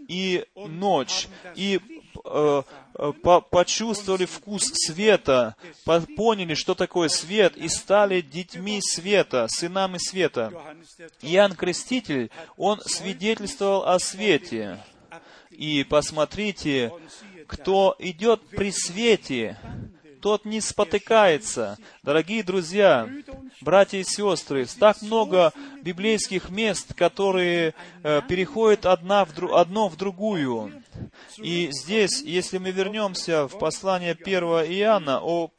[0.07, 1.81] и ночь, и
[2.29, 2.61] э,
[3.01, 9.97] Э, по почувствовали вкус света, по поняли, что такое свет, и стали детьми света, сынами
[9.97, 10.51] света.
[11.21, 14.83] Иоанн Креститель, он свидетельствовал о свете.
[15.49, 16.91] И посмотрите,
[17.47, 19.57] кто идет при свете,
[20.21, 21.77] тот не спотыкается.
[22.03, 23.09] Дорогие друзья,
[23.61, 27.73] братья и сестры, так много библейских мест, которые
[28.03, 30.83] э, переходят одна в дру, одно в другую.
[31.37, 35.51] И здесь, если мы вернемся в послание 1 Иоанна о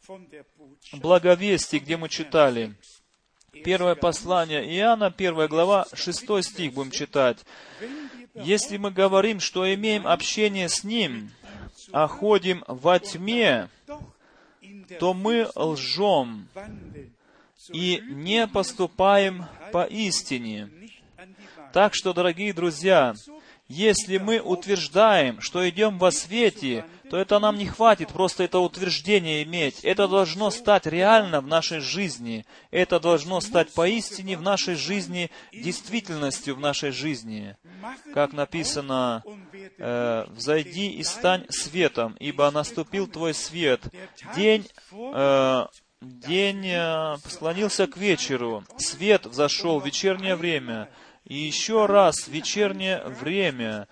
[0.93, 2.75] благовестии, где мы читали,
[3.65, 7.39] Первое послание Иоанна, первая глава, шестой стих будем читать.
[8.35, 11.31] «Если мы говорим, что имеем общение с Ним,
[11.93, 13.69] а ходим во тьме,
[14.99, 16.49] то мы лжем
[17.69, 20.69] и не поступаем по истине.
[21.73, 23.15] Так что, дорогие друзья,
[23.69, 29.43] если мы утверждаем, что идем во свете, то это нам не хватит просто это утверждение
[29.43, 29.81] иметь.
[29.85, 32.47] Это должно стать реально в нашей жизни.
[32.71, 37.57] Это должно стать поистине в нашей жизни действительностью в нашей жизни.
[38.15, 39.25] Как написано,
[39.79, 43.83] э, «Взойди и стань светом, ибо наступил твой свет.
[44.37, 45.67] День э,
[46.01, 50.89] день э, склонился к вечеру, свет взошел в вечернее время,
[51.25, 53.89] и еще раз, вечернее время,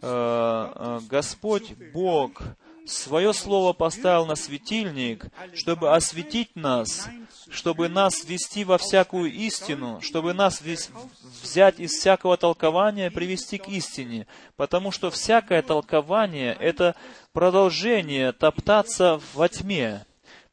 [0.00, 2.42] Господь Бог
[2.86, 7.08] свое слово поставил на светильник, чтобы осветить нас,
[7.50, 14.26] чтобы нас ввести во всякую истину, чтобы нас взять из всякого толкования, привести к истине.
[14.56, 16.96] Потому что всякое толкование— это
[17.32, 20.04] продолжение топтаться во тьме.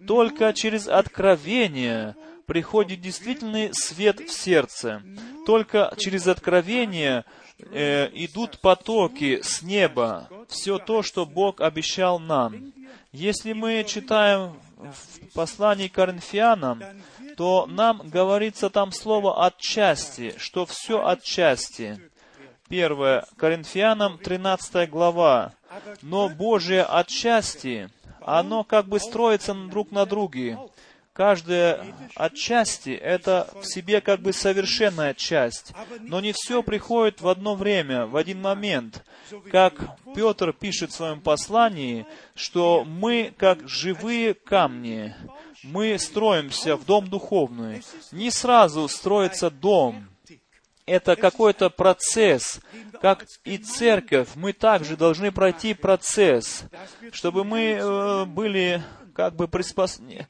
[0.06, 2.16] Только через откровение
[2.46, 5.02] приходит действительный свет в сердце.
[5.46, 7.26] Только через откровение
[7.60, 12.74] э, идут потоки с неба, все то, что Бог обещал нам.
[13.12, 16.84] Если мы читаем в послании Коринфянам,
[17.38, 22.00] то нам говорится там слово «отчасти», что все отчасти.
[22.68, 25.54] Первое, Коринфянам 13 глава.
[26.02, 27.90] Но Божие отчасти,
[28.22, 30.58] оно как бы строится друг на друге.
[31.16, 35.72] Каждое отчасти— это в себе как бы совершенная часть.
[36.02, 39.02] Но не все приходит в одно время, в один момент.
[39.50, 39.76] Как
[40.14, 42.06] Петр пишет в своем послании,
[42.36, 45.16] что мы как живые камни,
[45.64, 47.82] мы строимся в дом духовный.
[48.12, 50.10] Не сразу строится дом,
[50.86, 52.60] это какой-то процесс.
[53.02, 56.66] Как и церковь, мы также должны пройти процесс,
[57.14, 58.84] чтобы мы э, были
[59.16, 60.28] как бы приспособлены,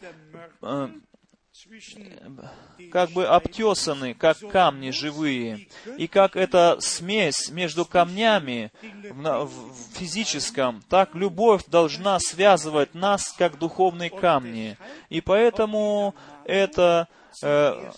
[2.91, 5.67] как бы обтесаны, как камни живые.
[5.97, 8.71] И как эта смесь между камнями
[9.11, 14.77] в физическом, так любовь должна связывать нас, как духовные камни.
[15.09, 16.13] И поэтому
[16.43, 17.07] это
[17.41, 17.91] э,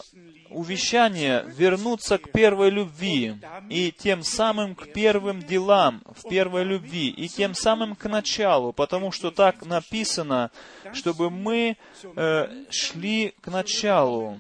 [0.50, 3.36] увещание вернуться к первой любви,
[3.70, 9.12] и тем самым к первым делам в первой любви, и тем самым к началу, потому
[9.12, 10.52] что так написано,
[10.94, 14.40] чтобы мы э, шли к началу.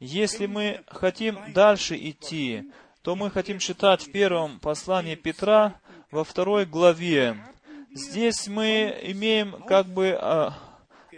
[0.00, 2.70] Если мы хотим дальше идти,
[3.02, 5.74] то мы хотим читать в первом послании Петра
[6.10, 7.36] во второй главе.
[7.92, 10.54] Здесь мы имеем как бы а,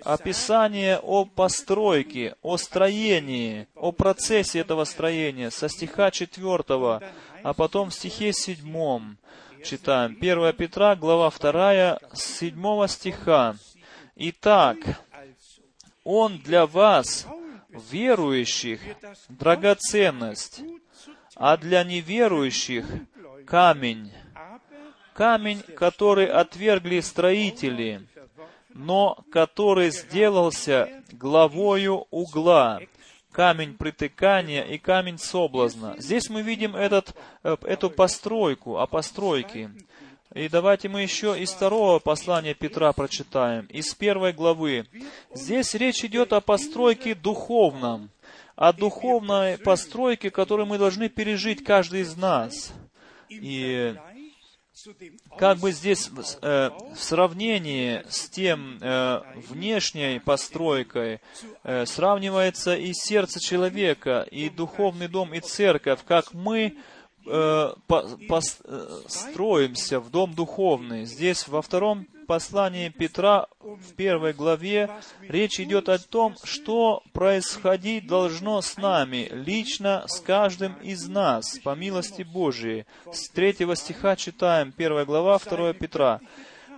[0.02, 6.64] описание о постройке, о строении, о процессе этого строения со стиха 4,
[7.43, 9.16] а потом в стихе 7
[9.64, 10.16] читаем.
[10.20, 13.56] 1 Петра, глава 2, с 7 стиха.
[14.16, 14.77] Итак,
[16.05, 17.27] Он для вас,
[17.68, 18.81] верующих,
[19.28, 20.62] драгоценность,
[21.35, 22.86] а для неверующих
[23.47, 24.12] камень.
[25.14, 28.06] Камень, который отвергли строители,
[28.77, 32.81] но который сделался главою угла,
[33.32, 35.94] камень притыкания и камень соблазна.
[35.98, 39.70] Здесь мы видим этот, э, эту постройку, о постройке.
[40.35, 44.86] И давайте мы еще из второго послания Петра прочитаем, из первой главы.
[45.35, 48.11] Здесь речь идет о постройке духовном,
[48.57, 52.73] о духовной постройке, которую мы должны пережить каждый из нас.
[53.31, 53.94] И
[55.39, 56.11] как бы здесь
[56.43, 61.21] э, в сравнении с тем э, внешней постройкой
[61.65, 66.77] э, сравнивается и сердце человека, и духовный дом, и церковь, как мы
[67.27, 71.05] э, по- пос- э, в дом духовный.
[71.05, 74.90] Здесь во втором послании Петра в первой главе
[75.20, 81.74] речь идет о том, что происходить должно с нами, лично с каждым из нас, по
[81.74, 82.85] милости Божией.
[83.12, 86.20] С третьего стиха читаем, первая глава, 2 Петра.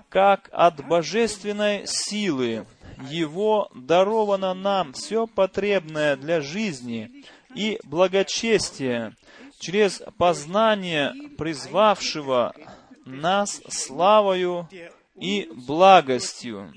[0.09, 2.66] «Как от божественной силы
[3.11, 9.15] Его даровано нам все потребное для жизни и благочестия,
[9.59, 12.55] через познание призвавшего
[13.05, 14.69] нас славою
[15.15, 16.73] и благостью.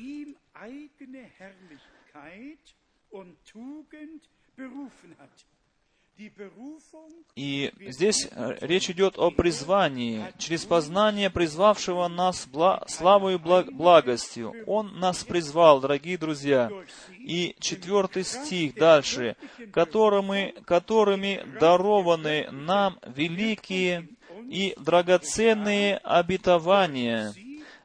[7.36, 14.54] И здесь э, речь идет о призвании, через познание призвавшего нас бла, славою благ- благостью.
[14.68, 16.70] Он нас призвал, дорогие друзья.
[17.18, 19.36] И четвертый стих дальше,
[19.72, 24.10] которыми, которыми дарованы нам великие
[24.50, 27.34] и драгоценные обетования,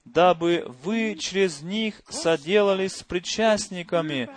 [0.05, 4.29] дабы вы через них соделались причастниками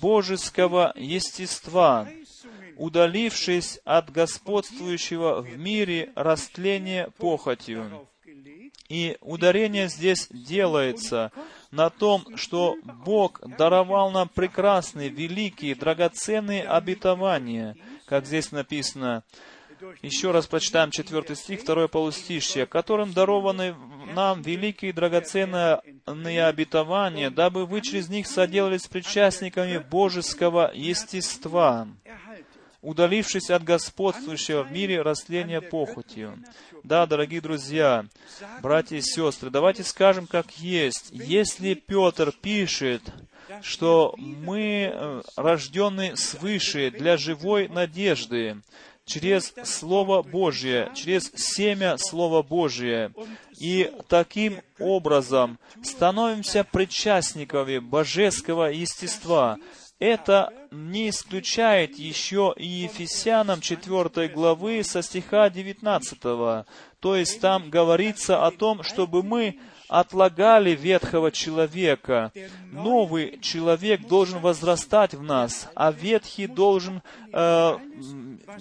[0.00, 2.08] божеского естества,
[2.76, 8.06] удалившись от господствующего в мире растления похотью.
[8.88, 11.32] И ударение здесь делается
[11.70, 17.76] на том, что Бог даровал нам прекрасные, великие, драгоценные обетования,
[18.06, 19.24] как здесь написано.
[20.02, 23.74] Еще раз прочитаем четвертый стих, второе полустишье, которым дарованы
[24.14, 25.80] нам великие драгоценные
[26.46, 31.88] обетования, дабы вы через них соделались причастниками божеского естества.
[32.84, 36.38] Удалившись от господствующего в мире растления похотью.
[36.82, 38.06] Да, дорогие друзья,
[38.62, 41.08] братья и сестры, давайте скажем, как есть.
[41.10, 43.02] Если Петр пишет,
[43.62, 48.56] что мы э, рождены свыше для живой надежды,
[49.06, 53.12] через Слово Божье, через семя Слова Божье.
[53.60, 59.58] И таким образом становимся причастниками божеского естества.
[59.98, 66.20] Это не исключает еще и Ефесянам 4 главы со стиха 19.
[66.20, 69.58] То есть там говорится о том, чтобы мы
[69.88, 72.32] отлагали ветхого человека.
[72.72, 77.02] Новый человек должен возрастать в нас, а ветхий должен
[77.32, 77.78] э,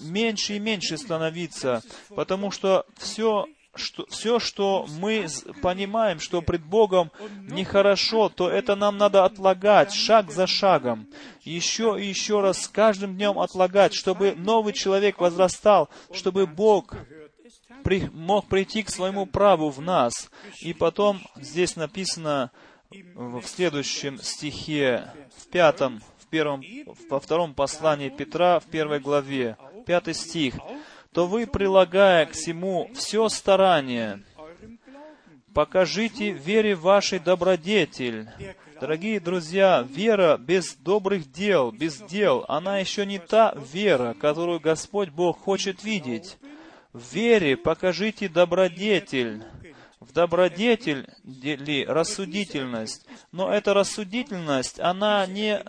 [0.01, 5.27] меньше и меньше становиться, потому что все что, все, что мы
[5.61, 11.07] понимаем, что пред Богом нехорошо, то это нам надо отлагать шаг за шагом.
[11.41, 16.95] Еще и еще раз с каждым днем отлагать, чтобы новый человек возрастал, чтобы Бог
[17.83, 20.29] при, мог прийти к своему праву в нас.
[20.61, 22.51] И потом здесь написано
[23.15, 26.63] в следующем стихе, в пятом, в первом,
[27.09, 30.55] во втором послании Петра, в первой главе, пятый стих,
[31.13, 34.23] то вы, прилагая к всему все старание,
[35.53, 38.27] покажите вере вашей добродетель.
[38.81, 45.09] Дорогие друзья, вера без добрых дел, без дел, она еще не та вера, которую Господь
[45.09, 46.37] Бог хочет видеть.
[46.91, 49.43] В вере покажите добродетель.
[50.03, 53.05] В добродетель ли рассудительность.
[53.31, 55.63] Но эта рассудительность, она не,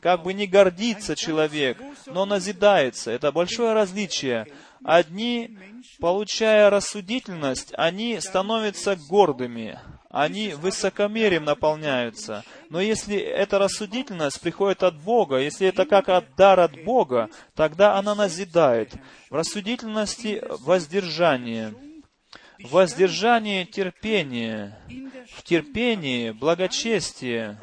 [0.00, 3.12] как бы не гордится человек, но назидается.
[3.12, 4.46] Это большое различие.
[4.82, 5.56] Одни,
[6.00, 9.78] получая рассудительность, они становятся гордыми,
[10.10, 12.42] они высокомерием наполняются.
[12.70, 17.96] Но если эта рассудительность приходит от Бога, если это как от дар от Бога, тогда
[17.96, 18.94] она назидает.
[19.30, 21.72] В рассудительности воздержание.
[22.60, 24.78] В воздержании терпение.
[25.32, 27.58] В терпении благочестие.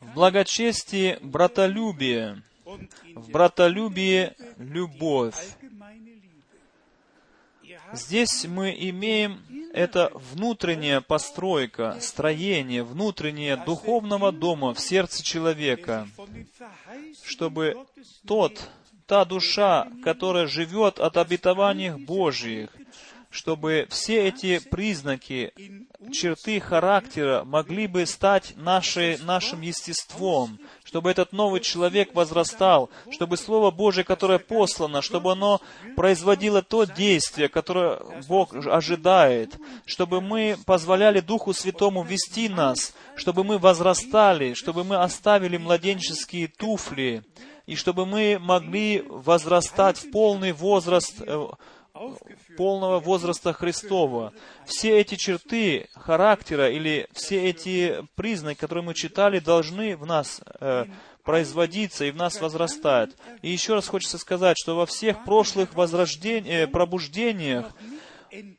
[0.00, 2.42] В благочестии братолюбие.
[3.14, 5.56] В братолюбии любовь.
[7.92, 9.42] Здесь мы имеем
[9.72, 16.08] это внутренняя постройка, строение, внутреннее духовного дома в сердце человека,
[17.24, 17.76] чтобы
[18.26, 18.68] тот,
[19.06, 22.70] та душа, которая живет от обетований Божьих,
[23.34, 25.52] чтобы все эти признаки,
[26.12, 33.72] черты характера могли бы стать нашей, нашим естеством, чтобы этот новый человек возрастал, чтобы Слово
[33.72, 35.60] Божие, которое послано, чтобы оно
[35.96, 37.98] производило то действие, которое
[38.28, 45.56] Бог ожидает, чтобы мы позволяли Духу Святому вести нас, чтобы мы возрастали, чтобы мы оставили
[45.56, 47.24] младенческие туфли,
[47.66, 51.46] и чтобы мы могли возрастать в полный возраст э,
[52.56, 54.32] полного возраста Христова.
[54.66, 60.86] Все эти черты характера или все эти признаки, которые мы читали, должны в нас э,
[61.22, 63.10] производиться и в нас возрастать.
[63.42, 67.66] И еще раз хочется сказать, что во всех прошлых возрождениях, э, пробуждениях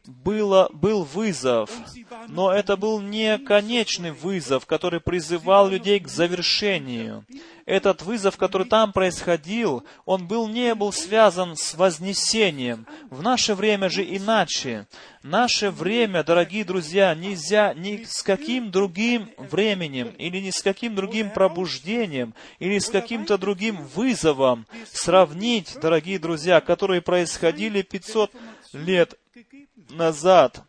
[0.05, 1.69] было, был вызов,
[2.27, 7.25] но это был не конечный вызов, который призывал людей к завершению.
[7.65, 12.85] Этот вызов, который там происходил, он был, не был связан с вознесением.
[13.09, 14.87] В наше время же иначе.
[15.23, 21.31] Наше время, дорогие друзья, нельзя ни с каким другим временем, или ни с каким другим
[21.31, 28.31] пробуждением, или с каким-то другим вызовом сравнить, дорогие друзья, которые происходили 500
[28.73, 29.17] лет
[29.89, 30.63] назад,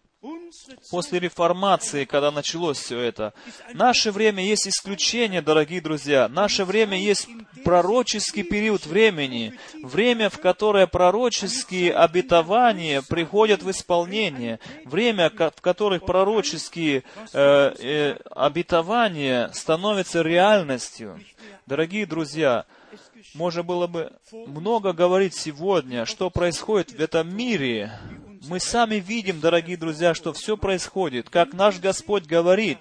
[0.90, 3.34] после реформации, когда началось все это.
[3.74, 6.28] Наше время есть исключение, дорогие друзья.
[6.28, 7.28] Наше время есть
[7.64, 9.54] пророческий период времени.
[9.82, 14.60] Время, в которое пророческие обетования приходят в исполнение.
[14.84, 17.02] Время, в которых пророческие
[17.32, 21.20] э, э, обетования становятся реальностью.
[21.66, 22.64] Дорогие друзья,
[23.34, 24.12] можно было бы
[24.46, 27.92] много говорить сегодня, что происходит в этом мире,
[28.48, 32.78] мы сами видим, дорогие друзья, что все происходит, как наш Господь говорит,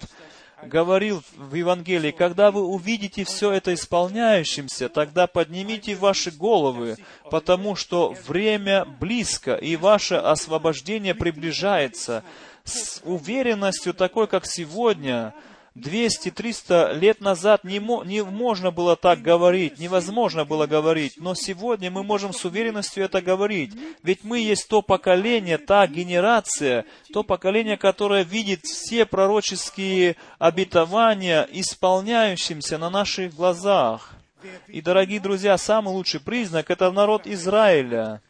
[0.62, 6.96] говорил в Евангелии, когда вы увидите все это исполняющимся, тогда поднимите ваши головы,
[7.30, 12.22] потому что время близко, и ваше освобождение приближается.
[12.64, 15.34] С уверенностью такой, как сегодня,
[15.76, 21.90] 200-300 лет назад не, мо, не можно было так говорить, невозможно было говорить, но сегодня
[21.90, 23.72] мы можем с уверенностью это говорить.
[24.02, 32.78] Ведь мы есть то поколение, та генерация, то поколение, которое видит все пророческие обетования исполняющимся
[32.78, 34.14] на наших глазах.
[34.68, 38.22] И, дорогие друзья, самый лучший признак— это народ Израиля.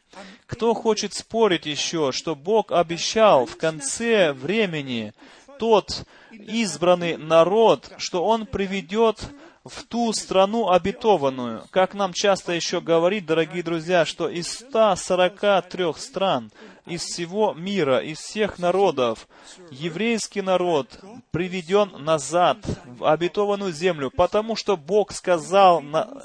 [0.47, 5.13] Кто хочет спорить еще, что Бог обещал в конце времени
[5.59, 9.21] тот избранный народ, что Он приведет
[9.69, 11.65] в ту страну обетованную.
[11.71, 16.53] Как нам часто еще говорит, дорогие друзья, что из 143 стран,
[16.87, 19.29] из всего мира, из всех народов,
[19.71, 21.01] еврейский народ
[21.33, 26.23] приведен назад в обетованную землю, потому что Бог сказал на,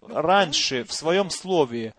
[0.00, 1.94] раньше в своем слове,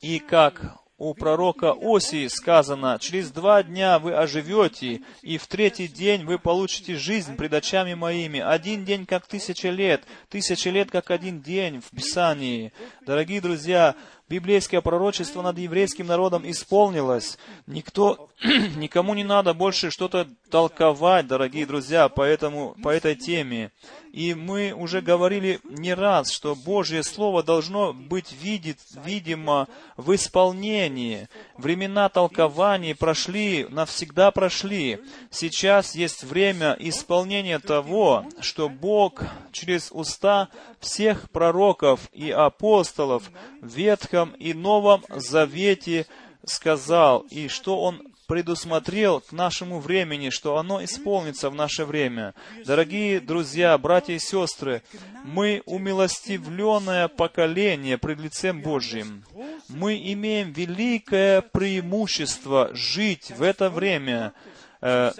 [0.00, 6.24] и как у пророка Осии сказано, «Через два дня вы оживете, и в третий день
[6.24, 8.38] вы получите жизнь пред очами моими.
[8.38, 12.72] Один день, как тысяча лет, тысяча лет, как один день» в Писании.
[13.04, 13.96] Дорогие друзья,
[14.28, 17.38] библейское пророчество над еврейским народом исполнилось.
[17.66, 18.30] Никто,
[18.76, 23.72] никому не надо больше что-то толковать, дорогие друзья, по, этому, по этой теме.
[24.14, 29.66] И мы уже говорили не раз, что Божье Слово должно быть видит, видимо
[29.96, 31.28] в исполнении.
[31.58, 35.00] Времена толкований прошли, навсегда прошли.
[35.32, 44.30] Сейчас есть время исполнения того, что Бог через уста всех пророков и апостолов в Ветхом
[44.38, 46.06] и Новом Завете
[46.44, 52.34] сказал, и что Он предусмотрел к нашему времени, что оно исполнится в наше время.
[52.64, 54.82] Дорогие друзья, братья и сестры,
[55.24, 59.24] мы умилостивленное поколение пред лицем Божьим.
[59.68, 64.32] Мы имеем великое преимущество жить в это время,
[64.80, 65.12] э,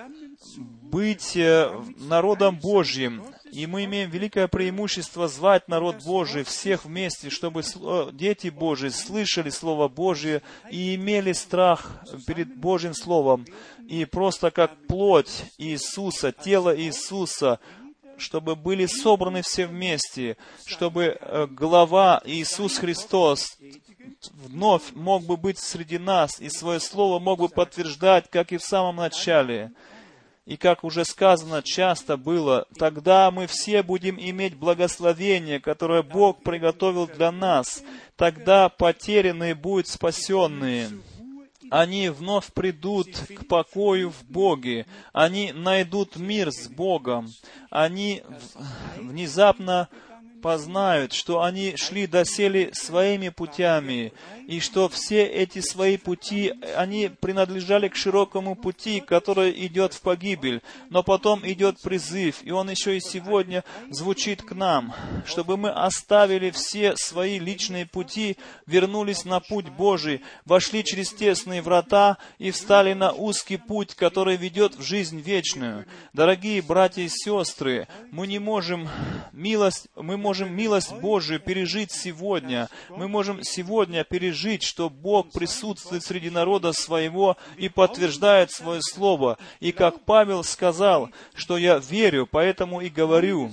[0.57, 3.25] быть э, народом Божьим,
[3.55, 7.63] и мы имеем великое преимущество звать народ Божий всех вместе, чтобы
[8.13, 13.47] дети Божии слышали Слово Божие и имели страх перед Божьим Словом.
[13.89, 17.61] И просто как плоть Иисуса, тело Иисуса,
[18.17, 20.37] чтобы были собраны все вместе,
[20.67, 23.57] чтобы э, глава Иисус Христос
[24.33, 28.65] вновь мог бы быть среди нас и свое слово мог бы подтверждать, как и в
[28.65, 29.71] самом начале.
[30.47, 37.07] И как уже сказано часто было, тогда мы все будем иметь благословение, которое Бог приготовил
[37.07, 37.83] для нас.
[38.17, 40.91] Тогда потерянные будут спасенные.
[41.71, 44.87] Они вновь придут к покою в Боге.
[45.15, 47.29] Они найдут мир с Богом.
[47.71, 48.23] Они
[48.97, 49.89] внезапно
[50.45, 54.13] познают, что они шли доселе своими путями,
[54.47, 60.61] и что все эти свои пути, они принадлежали к широкому пути, который идет в погибель,
[60.91, 64.95] но потом идет призыв, и он еще и сегодня звучит к нам,
[65.25, 72.19] чтобы мы оставили все свои личные пути, вернулись на путь Божий, вошли через тесные врата
[72.39, 75.87] и встали на узкий путь, который ведет в жизнь вечную.
[76.13, 78.91] Дорогие братья и сестры, мы не можем
[79.33, 82.69] милость, мы можем можем милость Божию пережить сегодня.
[82.89, 89.39] Мы можем сегодня пережить, что Бог присутствует среди народа своего и подтверждает свое слово.
[89.61, 93.53] И как Павел сказал, что я верю, поэтому и говорю.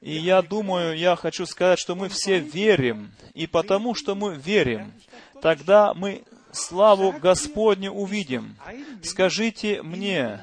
[0.00, 3.12] И я думаю, я хочу сказать, что мы все верим.
[3.34, 4.94] И потому, что мы верим,
[5.42, 8.56] тогда мы славу Господню увидим.
[9.02, 10.42] Скажите мне,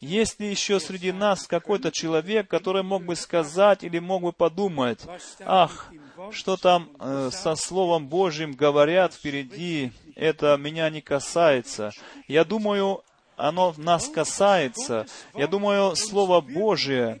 [0.00, 5.00] есть ли еще среди нас какой-то человек, который мог бы сказать или мог бы подумать,
[5.44, 5.92] ах,
[6.30, 11.90] что там э, со Словом Божьим говорят впереди, это меня не касается.
[12.28, 13.02] Я думаю,
[13.36, 15.06] оно нас касается.
[15.34, 17.20] Я думаю, Слово Божие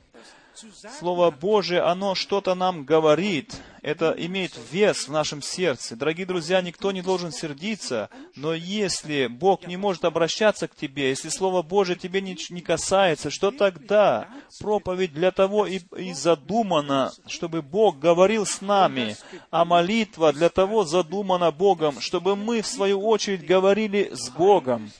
[0.98, 3.56] Слово Божие, оно что-то нам говорит.
[3.82, 5.96] Это имеет вес в нашем сердце.
[5.96, 11.30] Дорогие друзья, никто не должен сердиться, но если Бог не может обращаться к тебе, если
[11.30, 14.28] Слово Божие тебе не, не касается, что тогда?
[14.60, 19.16] Проповедь для того и, и задумана, чтобы Бог говорил с нами,
[19.50, 24.90] а молитва для того задумана Богом, чтобы мы, в свою очередь, говорили с Богом.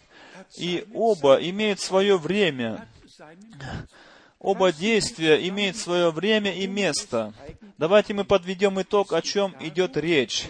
[0.56, 2.88] И оба имеют свое время.
[4.40, 7.34] Оба действия имеют свое время и место.
[7.76, 10.46] Давайте мы подведем итог, о чем идет речь.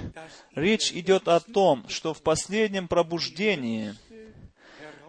[0.54, 3.96] Речь идет о том, что в последнем пробуждении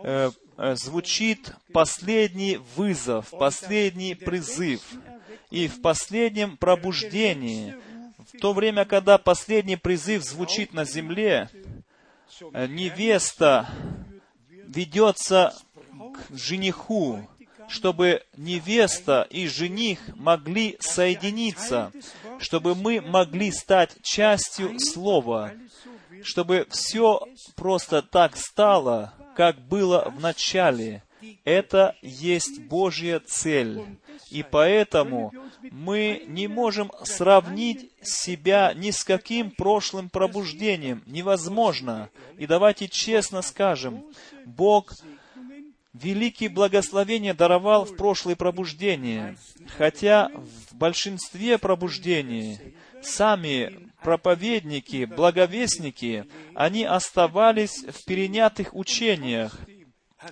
[0.03, 4.81] э, э, звучит последний вызов, последний призыв.
[5.51, 7.75] И в последнем пробуждении,
[8.33, 11.49] в то время, когда последний призыв звучит на земле,
[12.51, 13.69] э, невеста
[14.49, 15.53] ведется
[15.91, 17.27] к жениху,
[17.71, 21.93] чтобы невеста и жених могли соединиться,
[22.37, 25.53] чтобы мы могли стать частью Слова,
[26.21, 27.21] чтобы все
[27.55, 31.03] просто так стало, как было в начале.
[31.45, 33.81] Это есть Божья цель.
[34.29, 35.31] И поэтому
[35.71, 41.03] мы не можем сравнить себя ни с каким прошлым пробуждением.
[41.05, 42.09] Невозможно.
[42.37, 44.03] И давайте честно скажем,
[44.45, 44.93] Бог
[45.93, 49.37] великие благословения даровал в прошлые пробуждения,
[49.77, 52.59] хотя в большинстве пробуждений
[53.01, 59.57] сами проповедники, благовестники, они оставались в перенятых учениях.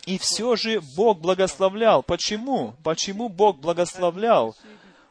[0.06, 2.03] И все же Бог благословлял.
[2.03, 2.76] Почему?
[2.84, 4.56] Почему Бог благословлял?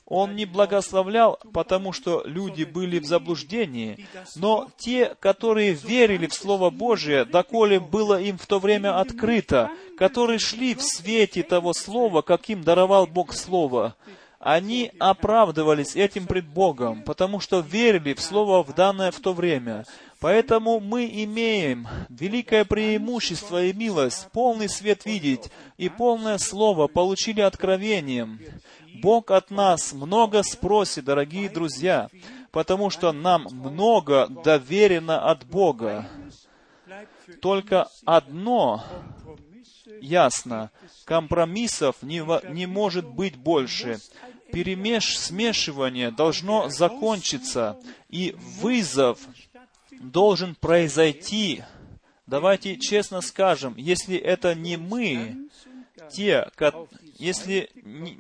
[0.09, 4.06] Он не благословлял, потому что люди были в заблуждении,
[4.36, 10.39] но те, которые верили в Слово Божие, доколе было им в то время открыто, которые
[10.39, 13.97] шли в свете того Слова, каким даровал Бог Слово,
[14.40, 19.85] они оправдывались этим пред Богом, потому что верили в Слово в данное в то время.
[20.20, 28.40] Поэтому мы имеем великое преимущество и милость, полный свет видеть и полное Слово получили откровением.
[29.01, 32.09] Бог от нас много спросит, дорогие друзья,
[32.51, 36.09] потому что нам много доверено от Бога.
[37.41, 38.83] Только одно
[40.01, 40.70] ясно,
[41.05, 42.23] компромиссов не,
[42.53, 43.99] не может быть больше.
[44.53, 49.19] Перемеш, смешивание должно закончиться, и вызов
[49.91, 51.62] должен произойти.
[52.27, 55.49] Давайте честно скажем, если это не мы,
[56.11, 56.51] те,
[57.19, 58.19] если не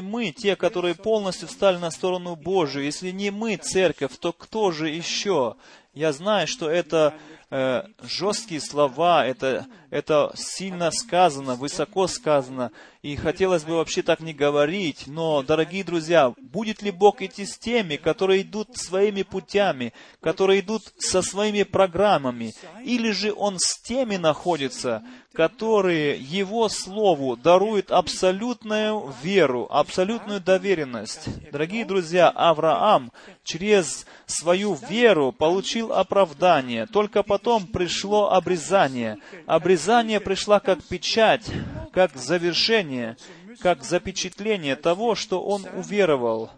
[0.00, 4.88] мы, те, которые полностью встали на сторону Божию, если не мы, церковь, то кто же
[4.88, 5.56] еще?
[5.94, 7.14] Я знаю, что это
[7.50, 12.70] э, жесткие слова, это, это сильно сказано, высоко сказано,
[13.02, 17.58] и хотелось бы вообще так не говорить, но, дорогие друзья, будет ли Бог идти с
[17.58, 24.16] теми, которые идут своими путями, которые идут со своими программами, или же Он с теми
[24.16, 25.02] находится,
[25.38, 31.28] которые Его Слову даруют абсолютную веру, абсолютную доверенность.
[31.52, 33.12] Дорогие друзья, Авраам
[33.44, 36.86] через свою веру получил оправдание.
[36.86, 39.18] Только потом пришло обрезание.
[39.46, 41.46] Обрезание пришло как печать,
[41.92, 43.16] как завершение,
[43.60, 46.50] как запечатление того, что он уверовал.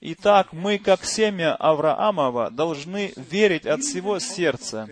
[0.00, 4.88] Итак, мы, как семя Авраамова, должны верить от всего сердца.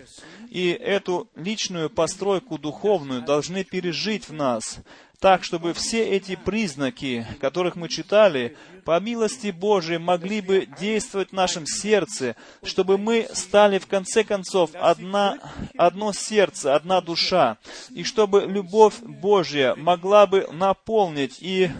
[0.51, 4.79] И эту личную постройку духовную должны пережить в нас,
[5.17, 11.33] так, чтобы все эти признаки, которых мы читали, по милости Божией могли бы действовать в
[11.33, 15.37] нашем сердце, чтобы мы стали в конце концов одна,
[15.77, 17.57] одно сердце, одна душа,
[17.91, 21.71] и чтобы любовь Божья могла бы наполнить и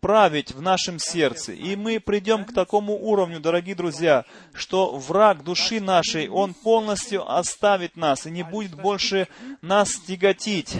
[0.00, 1.52] править в нашем сердце.
[1.52, 7.96] И мы придем к такому уровню, дорогие друзья, что враг души нашей, он полностью оставит
[7.96, 9.28] нас и не будет больше
[9.62, 10.76] нас тяготить.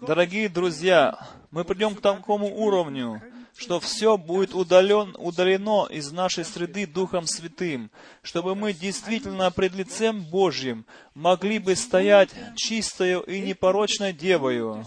[0.00, 1.18] Дорогие друзья,
[1.50, 3.20] мы придем к такому уровню,
[3.56, 7.90] что все будет удален, удалено из нашей среды Духом Святым,
[8.22, 14.86] чтобы мы действительно пред лицем Божьим могли бы стоять чистою и непорочной девою.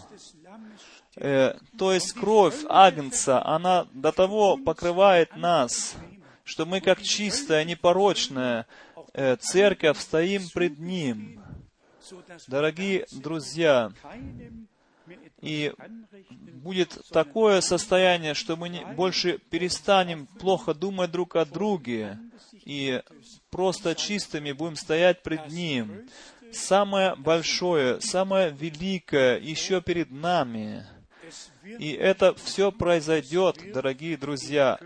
[1.23, 5.95] Э, то есть кровь Агнца, она до того покрывает нас,
[6.43, 8.65] что мы как чистая, непорочная
[9.14, 11.43] э, церковь стоим пред Ним.
[12.48, 13.91] Дорогие друзья,
[15.41, 15.72] и
[16.53, 22.18] будет такое состояние, что мы не, больше перестанем плохо думать друг о друге,
[22.65, 22.99] и
[23.52, 26.10] просто чистыми будем стоять пред Ним.
[26.52, 30.88] Самое большое, самое великое еще перед нами.
[31.80, 34.80] И это все произойдет, дорогие друзья,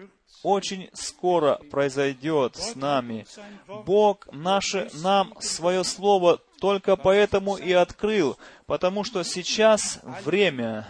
[0.44, 3.26] очень скоро произойдет с нами.
[3.68, 10.88] Бог наше, нам свое Слово только поэтому и открыл, потому что сейчас время,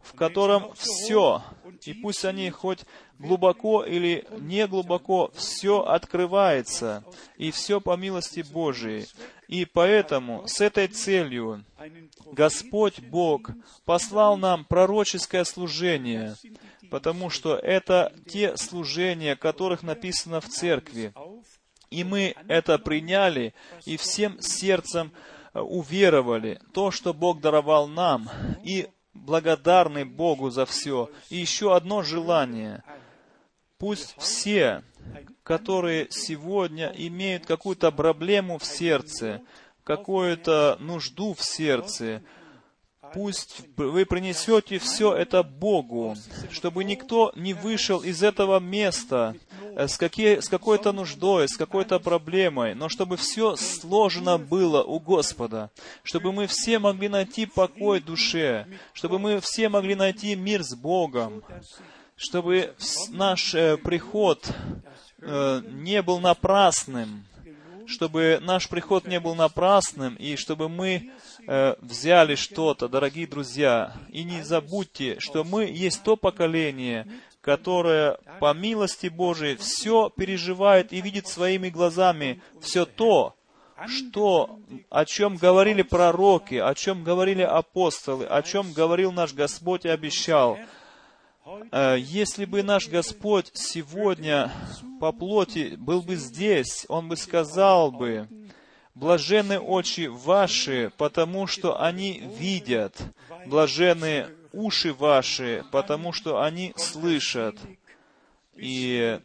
[0.00, 1.42] в котором все,
[1.84, 2.80] и пусть они хоть
[3.18, 7.04] глубоко или не глубоко, все открывается,
[7.36, 9.06] и все по милости Божией.
[9.48, 11.64] И поэтому с этой целью
[12.32, 13.50] Господь Бог
[13.84, 16.34] послал нам пророческое служение,
[16.90, 21.12] потому что это те служения, которых написано в церкви.
[21.90, 25.12] И мы это приняли и всем сердцем
[25.54, 28.28] э, уверовали, то, что Бог даровал нам,
[28.64, 31.10] и благодарны Богу за все.
[31.30, 32.82] И еще одно желание.
[33.78, 34.82] Пусть все,
[35.42, 39.42] которые сегодня имеют какую-то проблему в сердце,
[39.84, 42.22] какую-то нужду в сердце,
[43.12, 46.16] пусть вы принесете все это Богу,
[46.50, 49.34] чтобы никто не вышел из этого места
[49.76, 54.98] э, с, какие, с какой-то нуждой, с какой-то проблемой, но чтобы все сложено было у
[55.00, 55.70] Господа,
[56.02, 61.42] чтобы мы все могли найти покой душе, чтобы мы все могли найти мир с Богом,
[62.16, 62.74] чтобы
[63.10, 64.50] наш э, приход
[65.20, 67.26] э, не был напрасным,
[67.86, 71.10] чтобы наш приход не был напрасным, и чтобы мы
[71.46, 73.92] э, взяли что-то, дорогие друзья.
[74.08, 77.06] И не забудьте, что мы есть то поколение,
[77.42, 83.34] которое по милости Божией все переживает и видит своими глазами все то,
[83.86, 89.90] что, о чем говорили пророки, о чем говорили апостолы, о чем говорил наш Господь и
[89.90, 90.58] обещал–
[91.98, 94.50] если бы наш Господь сегодня
[95.00, 98.28] по плоти был бы здесь, Он бы сказал бы,
[98.94, 102.98] «Блаженны очи ваши, потому что они видят,
[103.46, 107.56] блаженны уши ваши, потому что они слышат».
[108.56, 109.20] И,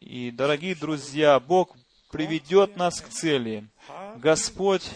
[0.00, 1.74] и дорогие друзья, Бог
[2.10, 3.66] приведет нас к цели.
[4.16, 4.88] Господь,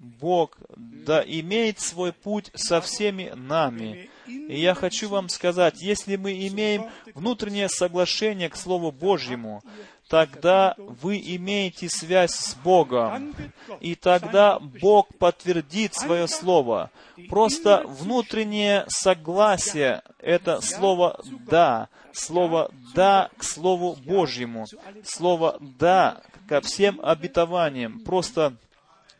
[0.00, 4.10] Бог, да имеет свой путь со всеми нами.
[4.28, 6.84] И я хочу вам сказать, если мы имеем
[7.14, 9.62] внутреннее соглашение к Слову Божьему,
[10.08, 13.34] тогда вы имеете связь с Богом,
[13.80, 16.90] и тогда Бог подтвердит свое Слово.
[17.28, 24.66] Просто внутреннее согласие— это слово «да», слово «да» к Слову Божьему,
[25.04, 28.00] слово «да» ко всем обетованиям.
[28.00, 28.54] Просто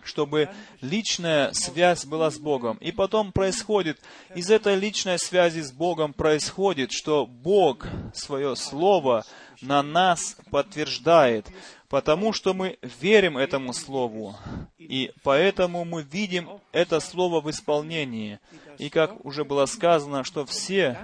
[0.09, 0.49] чтобы
[0.81, 2.79] личная связь была с Богом.
[2.79, 4.01] И потом происходит,
[4.35, 9.25] из этой личной связи с Богом происходит, что Бог свое Слово
[9.61, 11.47] на нас подтверждает,
[11.89, 14.37] потому что мы верим этому Слову,
[14.79, 18.41] и поэтому мы видим это Слово в исполнении.
[18.79, 20.99] И как уже было сказано, что все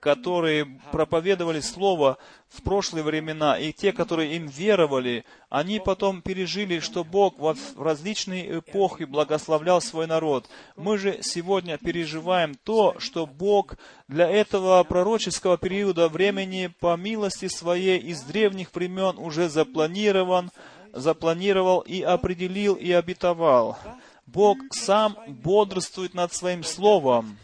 [0.00, 2.18] которые проповедовали Слово
[2.48, 8.58] в прошлые времена, и те, которые им веровали, они потом пережили, что Бог в различные
[8.58, 10.48] эпохи благословлял свой народ.
[10.76, 13.76] Мы же сегодня переживаем то, что Бог
[14.08, 20.50] для этого пророческого периода времени по милости своей из древних времен уже запланирован,
[20.92, 23.78] запланировал и определил и обетовал.
[24.26, 27.38] Бог сам бодрствует над своим словом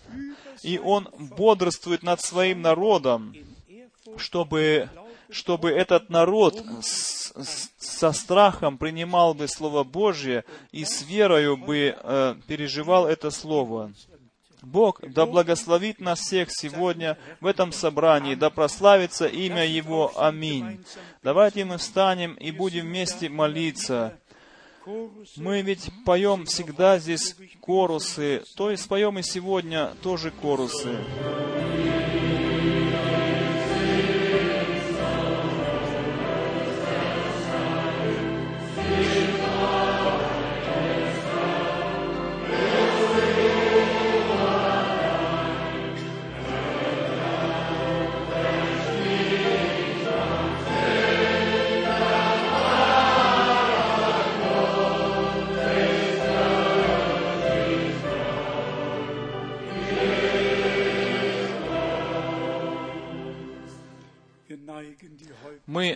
[0.63, 3.35] и он бодрствует над своим народом,
[4.17, 4.89] чтобы,
[5.31, 11.97] чтобы этот народ с, с, со страхом принимал бы Слово Божье и с верою бы
[11.97, 13.93] э, переживал это Слово.
[14.63, 20.13] Бог да благословит нас всех сегодня в этом собрании, да прославится имя Его.
[20.17, 20.85] Аминь.
[21.23, 24.19] Давайте мы встанем и будем вместе молиться.
[25.37, 30.97] Мы ведь поем всегда здесь корусы, то есть поем и сегодня тоже корусы.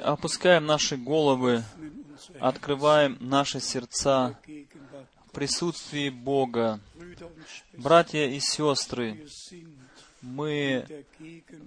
[0.02, 1.64] Опускаем наши головы,
[2.40, 4.38] открываем наши сердца
[5.26, 6.80] в присутствии Бога.
[7.72, 9.26] Братья и сестры,
[10.20, 10.86] мы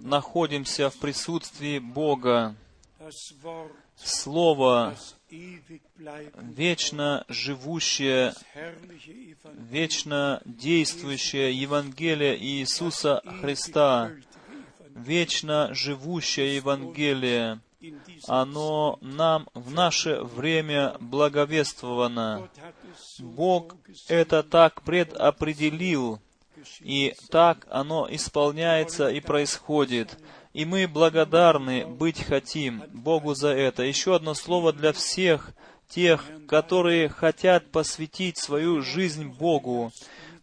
[0.00, 2.54] находимся в присутствии Бога.
[3.96, 4.96] Слово
[5.30, 8.34] вечно живущее,
[9.54, 14.12] вечно действующее Евангелие Иисуса Христа,
[14.94, 17.60] вечно живущее Евангелие,
[18.26, 22.48] оно нам в наше время благовествовано.
[23.18, 23.76] Бог
[24.08, 26.20] это так предопределил,
[26.80, 30.18] и так оно исполняется и происходит.
[30.52, 33.82] И мы благодарны быть хотим Богу за это.
[33.82, 35.52] Еще одно слово для всех
[35.88, 39.92] тех, которые хотят посвятить свою жизнь Богу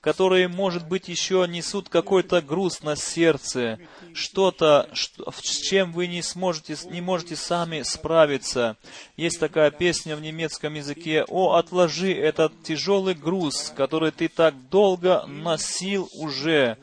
[0.03, 3.79] которые, может быть, еще несут какой-то груз на сердце,
[4.13, 8.75] что-то, что, с чем вы не сможете, не можете сами справиться.
[9.15, 15.23] Есть такая песня в немецком языке «О, отложи этот тяжелый груз, который ты так долго
[15.25, 16.77] носил уже».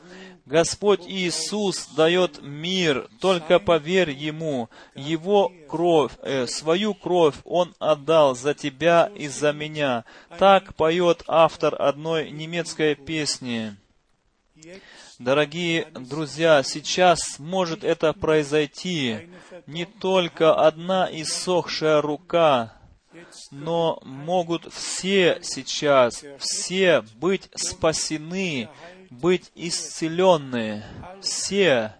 [0.51, 4.69] Господь Иисус дает мир, только поверь Ему.
[4.95, 10.03] Его кровь, э, свою кровь Он отдал за тебя и за меня.
[10.37, 13.77] Так поет автор одной немецкой песни.
[15.19, 19.29] Дорогие друзья, сейчас может это произойти.
[19.67, 22.73] Не только одна иссохшая рука,
[23.51, 28.69] но могут все сейчас, все быть спасены,
[29.11, 30.83] быть исцеленные.
[31.21, 31.93] Все,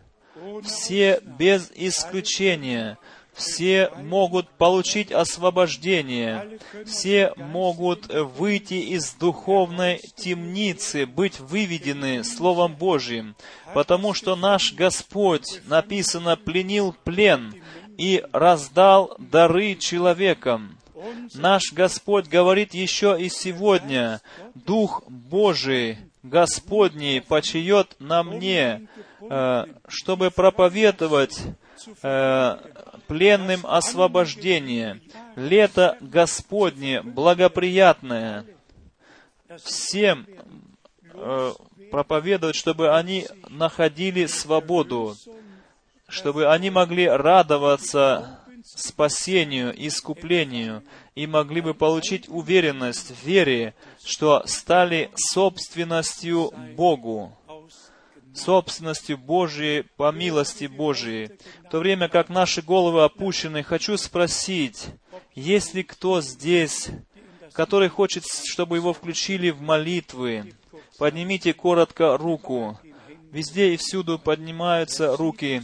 [0.63, 2.97] все без исключения.
[3.33, 6.59] Все могут получить освобождение.
[6.85, 13.35] Все могут выйти из духовной темницы, быть выведены Словом Божьим.
[13.73, 17.55] Потому что наш Господь, написано, пленил плен
[17.97, 20.77] и раздал дары человекам.
[21.33, 24.21] Наш Господь говорит еще и сегодня,
[24.53, 28.87] Дух Божий, Господний, почает на мне,
[29.21, 31.39] э, чтобы проповедовать
[32.03, 32.57] э,
[33.07, 35.01] пленным освобождение.
[35.35, 38.45] Лето Господне благоприятное.
[39.63, 40.27] Всем
[41.13, 41.53] э,
[41.89, 45.15] проповедовать, чтобы они находили свободу,
[46.07, 50.83] чтобы они могли радоваться спасению, искуплению
[51.21, 57.37] и могли бы получить уверенность в вере, что стали собственностью Богу
[58.33, 61.31] собственностью Божией, по милости Божией.
[61.65, 64.87] В то время как наши головы опущены, хочу спросить,
[65.35, 66.87] есть ли кто здесь,
[67.51, 70.55] который хочет, чтобы его включили в молитвы?
[70.97, 72.79] Поднимите коротко руку.
[73.31, 75.63] Везде и всюду поднимаются руки.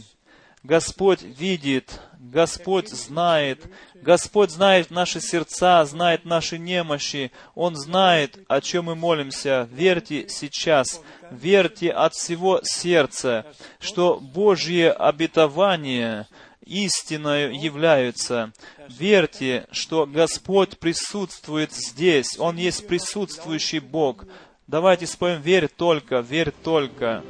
[0.64, 8.86] Господь видит, Господь знает, Господь знает наши сердца, знает наши немощи, Он знает, о чем
[8.86, 9.68] мы молимся.
[9.70, 13.46] Верьте сейчас, верьте от всего сердца,
[13.78, 16.26] что Божье обетование
[16.66, 18.52] истиною являются.
[18.88, 24.24] Верьте, что Господь присутствует здесь, Он есть присутствующий Бог.
[24.66, 27.24] Давайте споем «Верь только, верь только».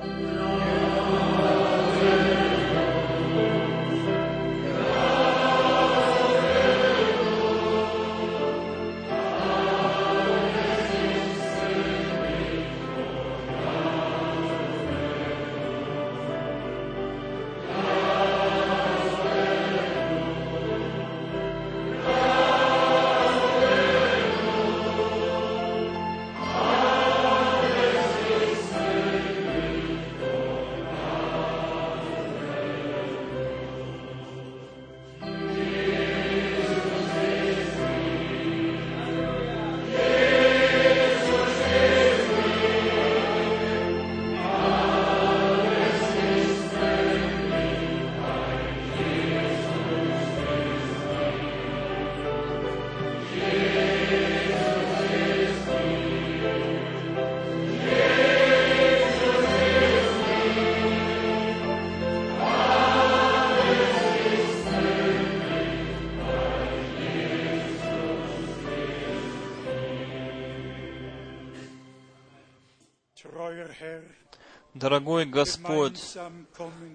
[74.79, 76.01] Дорогой Господь,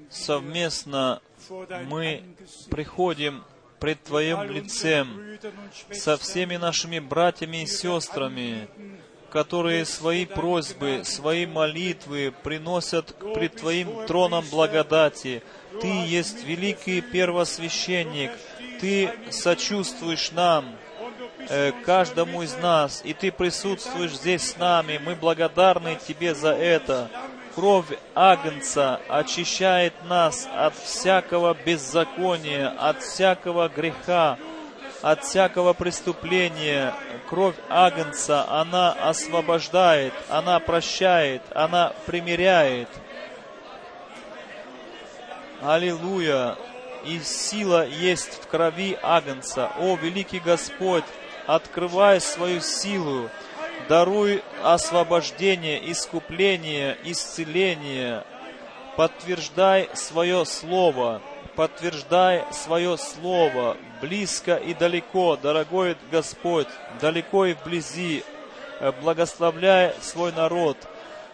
[0.10, 1.22] совместно
[1.90, 2.24] мы
[2.70, 3.44] приходим
[3.82, 5.38] пред Твоим лицем
[5.92, 8.70] со всеми нашими братьями и сестрами,
[9.30, 15.44] которые свои просьбы, свои молитвы приносят пред Твоим троном благодати.
[15.82, 18.32] Ты есть великий первосвященник,
[18.80, 20.74] Ты сочувствуешь нам,
[21.50, 25.02] э, каждому из нас, и Ты присутствуешь здесь с нами.
[25.04, 27.10] Мы благодарны Тебе за это.
[27.56, 34.40] Кровь Агнца очищает нас от всякого беззакония, от всякого греха,
[35.04, 36.96] от всякого преступления.
[37.30, 42.90] Кровь Агнца, она освобождает, она прощает, она примиряет.
[45.62, 46.58] Аллилуйя!
[47.06, 49.70] И сила есть в крови Агнца.
[49.78, 51.04] О, великий Господь,
[51.46, 53.30] открывай свою силу,
[53.90, 58.24] Даруй освобождение, искупление, исцеление.
[58.96, 61.22] Подтверждай свое слово,
[61.56, 66.68] подтверждай свое слово близко и далеко, дорогой Господь,
[67.02, 68.24] далеко и вблизи.
[68.80, 70.78] Э, благословляй свой народ,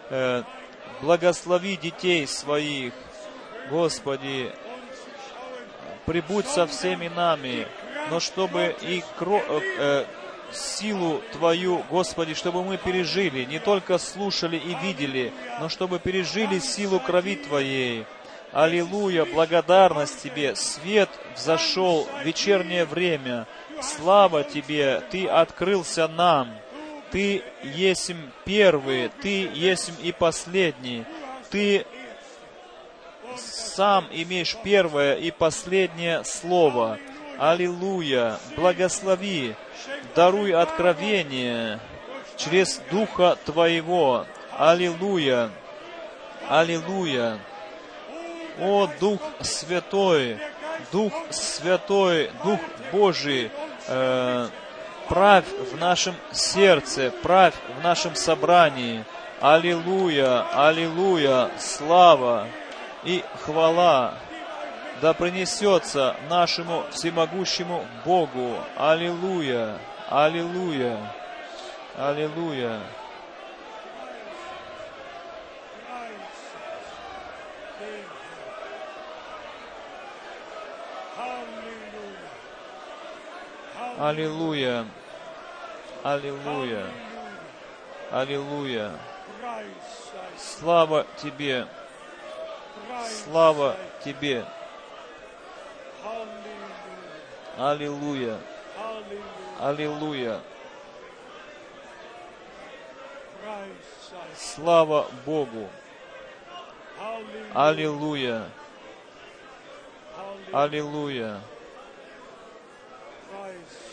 [0.08, 0.42] э,
[1.02, 2.94] благослови детей своих.
[3.70, 4.52] Господи,
[6.06, 7.68] прибудь со всеми нами,
[8.10, 9.44] но чтобы и кровь,
[9.78, 10.06] э,
[10.52, 17.00] силу Твою, Господи, чтобы мы пережили, не только слушали и видели, но чтобы пережили силу
[17.00, 18.06] крови Твоей.
[18.52, 23.46] Аллилуйя, благодарность Тебе, свет взошел в вечернее время.
[23.80, 26.50] Слава Тебе, Ты открылся нам.
[27.10, 28.12] Ты есть
[28.44, 31.04] первый, Ты есть и последний.
[31.50, 31.86] Ты
[33.36, 36.98] сам имеешь первое и последнее слово.
[37.38, 38.38] Аллилуйя!
[38.56, 39.54] Благослови,
[40.14, 41.80] даруй откровение
[42.36, 44.26] через Духа Твоего.
[44.56, 45.50] Аллилуйя!
[46.48, 47.38] Аллилуйя!
[48.58, 50.38] О, Дух Святой,
[50.92, 52.60] Дух Святой, Дух
[52.92, 53.50] Божий,
[53.86, 54.48] э,
[55.08, 59.04] правь в нашем сердце, правь в нашем собрании.
[59.40, 62.46] Аллилуйя, аллилуйя, слава
[63.04, 64.14] и хвала
[65.00, 68.56] да принесется нашему всемогущему Богу.
[68.76, 69.78] Аллилуйя,
[70.08, 70.98] аллилуйя,
[71.96, 72.80] аллилуйя.
[83.98, 84.86] Аллилуйя,
[86.02, 86.86] аллилуйя,
[88.10, 88.92] аллилуйя.
[90.38, 91.66] Слава Тебе,
[93.24, 94.46] слава Тебе.
[97.58, 98.38] Аллилуйя,
[99.60, 100.40] аллилуйя.
[104.36, 105.68] Слава Богу.
[107.54, 108.48] Аллилуйя.
[110.52, 111.40] Аллилуйя.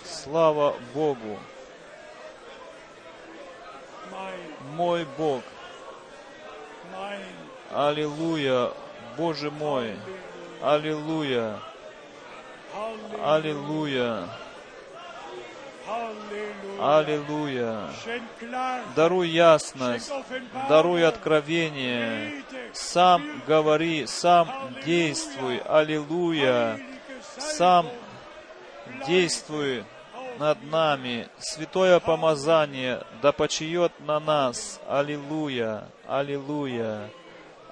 [0.06, 1.40] Слава Богу.
[4.74, 5.44] Мой Бог.
[7.72, 8.72] Аллилуйя,
[9.18, 9.96] Боже мой.
[10.62, 11.60] Аллилуйя.
[13.24, 14.28] Аллилуйя.
[16.80, 17.90] Аллилуйя.
[18.96, 20.12] Даруй ясность,
[20.70, 22.44] даруй откровение.
[22.74, 24.50] Сам говори, сам
[24.86, 25.58] действуй.
[25.60, 26.80] Аллилуйя.
[27.38, 27.88] Сам
[29.08, 29.84] действуй
[30.40, 31.30] над нами.
[31.40, 34.80] Святое помазание да почиет на нас.
[34.88, 35.86] Аллилуйя.
[36.08, 37.10] Аллилуйя.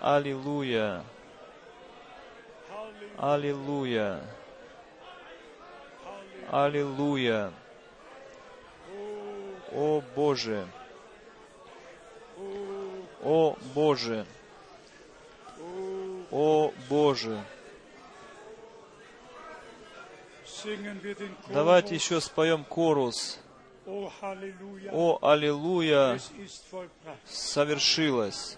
[0.01, 1.03] Аллилуйя.
[3.17, 4.21] Аллилуйя.
[6.49, 7.51] Аллилуйя.
[9.71, 10.67] О Боже!
[13.23, 14.25] О Боже!
[16.31, 17.43] О Боже!
[21.49, 23.39] Давайте еще споем корус.
[23.87, 26.19] О, аллилуйя,
[27.25, 28.57] совершилось.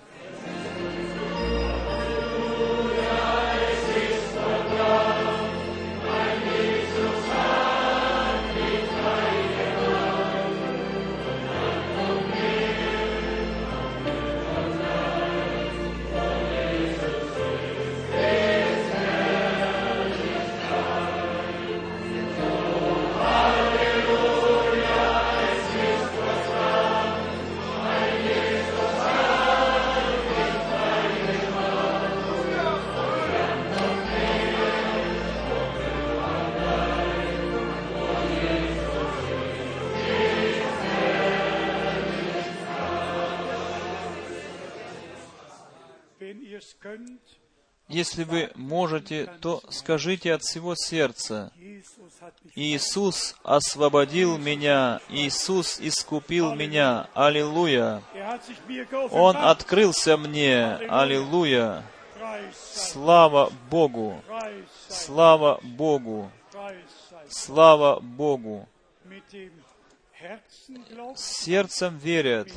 [47.97, 51.51] Если вы можете, то скажите от всего сердца,
[52.53, 58.03] Иисус освободил меня, Иисус искупил меня, Аллилуйя.
[59.09, 61.83] Он открылся мне, Аллилуйя.
[62.53, 64.21] Слава Богу,
[64.89, 66.31] слава Богу,
[67.29, 68.69] слава Богу.
[71.15, 72.49] Сердцем верят,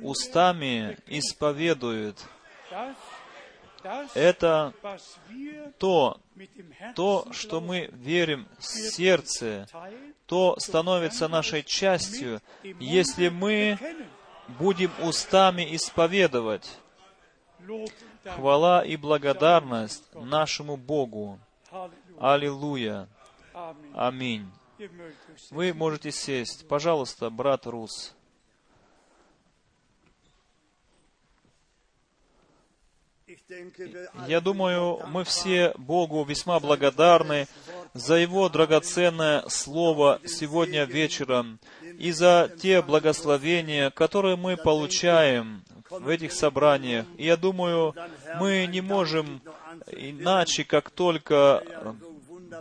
[0.00, 2.24] устами исповедуют,
[4.14, 4.72] это
[5.78, 6.20] то,
[6.94, 9.66] то, что мы верим в сердце,
[10.26, 13.78] то становится нашей частью, если мы
[14.58, 16.78] будем устами исповедовать.
[18.24, 21.38] Хвала и благодарность нашему Богу.
[22.18, 23.08] Аллилуйя.
[23.94, 24.50] Аминь.
[25.50, 26.66] Вы можете сесть.
[26.68, 28.15] Пожалуйста, брат Рус.
[34.26, 37.46] Я думаю, мы все Богу весьма благодарны
[37.94, 41.60] за Его драгоценное Слово сегодня вечером
[41.96, 47.06] и за те благословения, которые мы получаем в этих собраниях.
[47.18, 47.94] И я думаю,
[48.40, 49.40] мы не можем
[49.92, 51.62] иначе, как только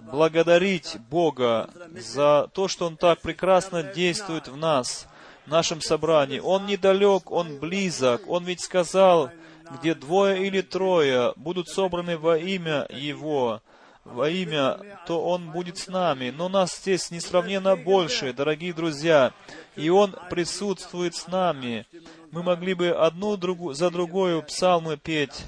[0.03, 5.07] благодарить Бога за то, что Он так прекрасно действует в нас,
[5.47, 6.39] в нашем собрании.
[6.39, 8.21] Он недалек, Он близок.
[8.27, 9.31] Он ведь сказал,
[9.71, 13.61] где двое или трое будут собраны во имя Его,
[14.03, 16.29] во имя, то Он будет с нами.
[16.29, 19.33] Но нас здесь несравненно больше, дорогие друзья,
[19.75, 21.85] и Он присутствует с нами.
[22.31, 25.45] Мы могли бы одну другу, за другую псалмы петь.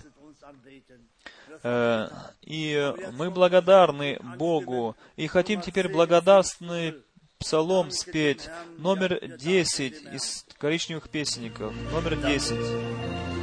[1.64, 2.07] Э,
[2.41, 4.95] И мы благодарны Богу.
[5.18, 6.95] И хотим теперь благодарственный
[7.39, 8.49] псалом спеть.
[8.77, 11.73] Номер 10 из коричневых песенников.
[11.91, 13.36] Номер 10.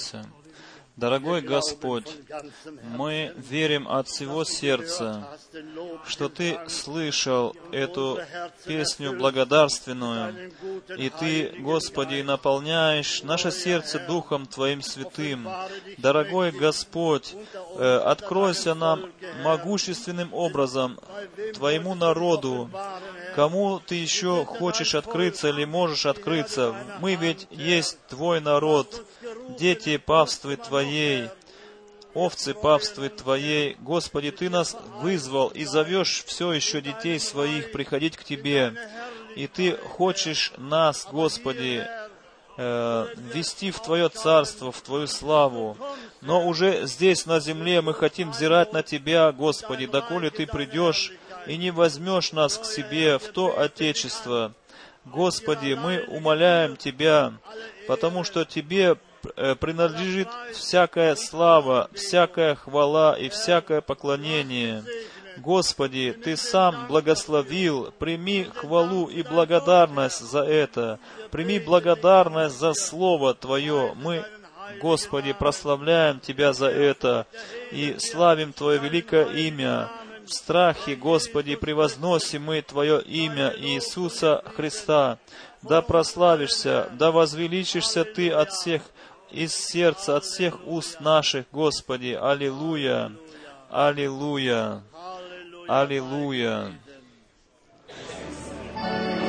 [0.00, 0.24] Herr,
[1.00, 2.14] Дорогой Господь,
[2.94, 5.26] мы верим от всего сердца,
[6.06, 8.20] что Ты слышал эту
[8.66, 10.52] песню благодарственную,
[10.98, 15.48] и Ты, Господи, наполняешь наше сердце Духом Твоим Святым.
[15.96, 17.34] Дорогой Господь,
[17.76, 19.10] э, откройся нам
[19.42, 20.98] могущественным образом
[21.54, 22.68] Твоему народу,
[23.34, 26.74] кому Ты еще хочешь открыться или можешь открыться.
[27.00, 29.02] Мы ведь есть Твой народ,
[29.58, 31.28] дети павствы Твоей,
[32.14, 33.76] овцы павствы Твоей.
[33.80, 38.74] Господи, Ты нас вызвал и зовешь все еще детей своих приходить к Тебе.
[39.36, 41.86] И Ты хочешь нас, Господи,
[42.56, 45.76] э, ввести в Твое Царство, в Твою славу.
[46.20, 51.12] Но уже здесь, на земле, мы хотим взирать на Тебя, Господи, доколе Ты придешь
[51.46, 54.52] и не возьмешь нас к себе в то Отечество,
[55.04, 57.32] Господи, мы умоляем Тебя,
[57.86, 58.96] потому что Тебе
[59.60, 64.84] принадлежит всякая слава, всякая хвала и всякое поклонение.
[65.38, 70.98] Господи, Ты сам благословил, прими хвалу и благодарность за это.
[71.30, 73.94] Прими благодарность за Слово Твое.
[73.96, 74.24] Мы,
[74.80, 77.26] Господи, прославляем Тебя за это
[77.70, 79.88] и славим Твое великое имя.
[80.26, 85.18] В страхе, Господи, превозносим мы Твое имя Иисуса Христа.
[85.62, 88.82] Да прославишься, да возвеличишься Ты от всех
[89.32, 92.18] из сердца, от всех уст наших, Господи.
[92.20, 93.12] Аллилуйя!
[93.70, 94.82] Аллилуйя!
[95.68, 96.72] Аллилуйя!
[98.82, 99.19] Amen.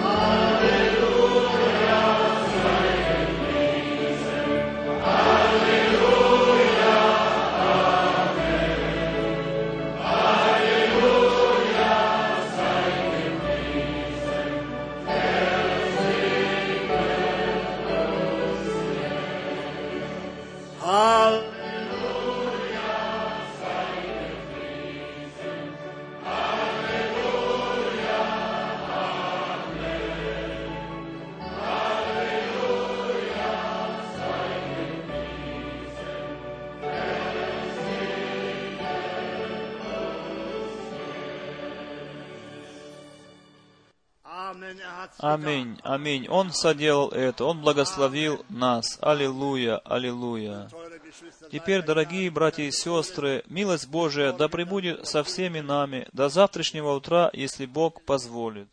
[45.18, 46.28] Аминь, аминь.
[46.28, 48.98] Он соделал это, Он благословил нас.
[49.02, 50.70] Аллилуйя, аллилуйя.
[51.52, 57.30] Теперь, дорогие братья и сестры, милость Божия да пребудет со всеми нами до завтрашнего утра,
[57.34, 58.68] если Бог позволит.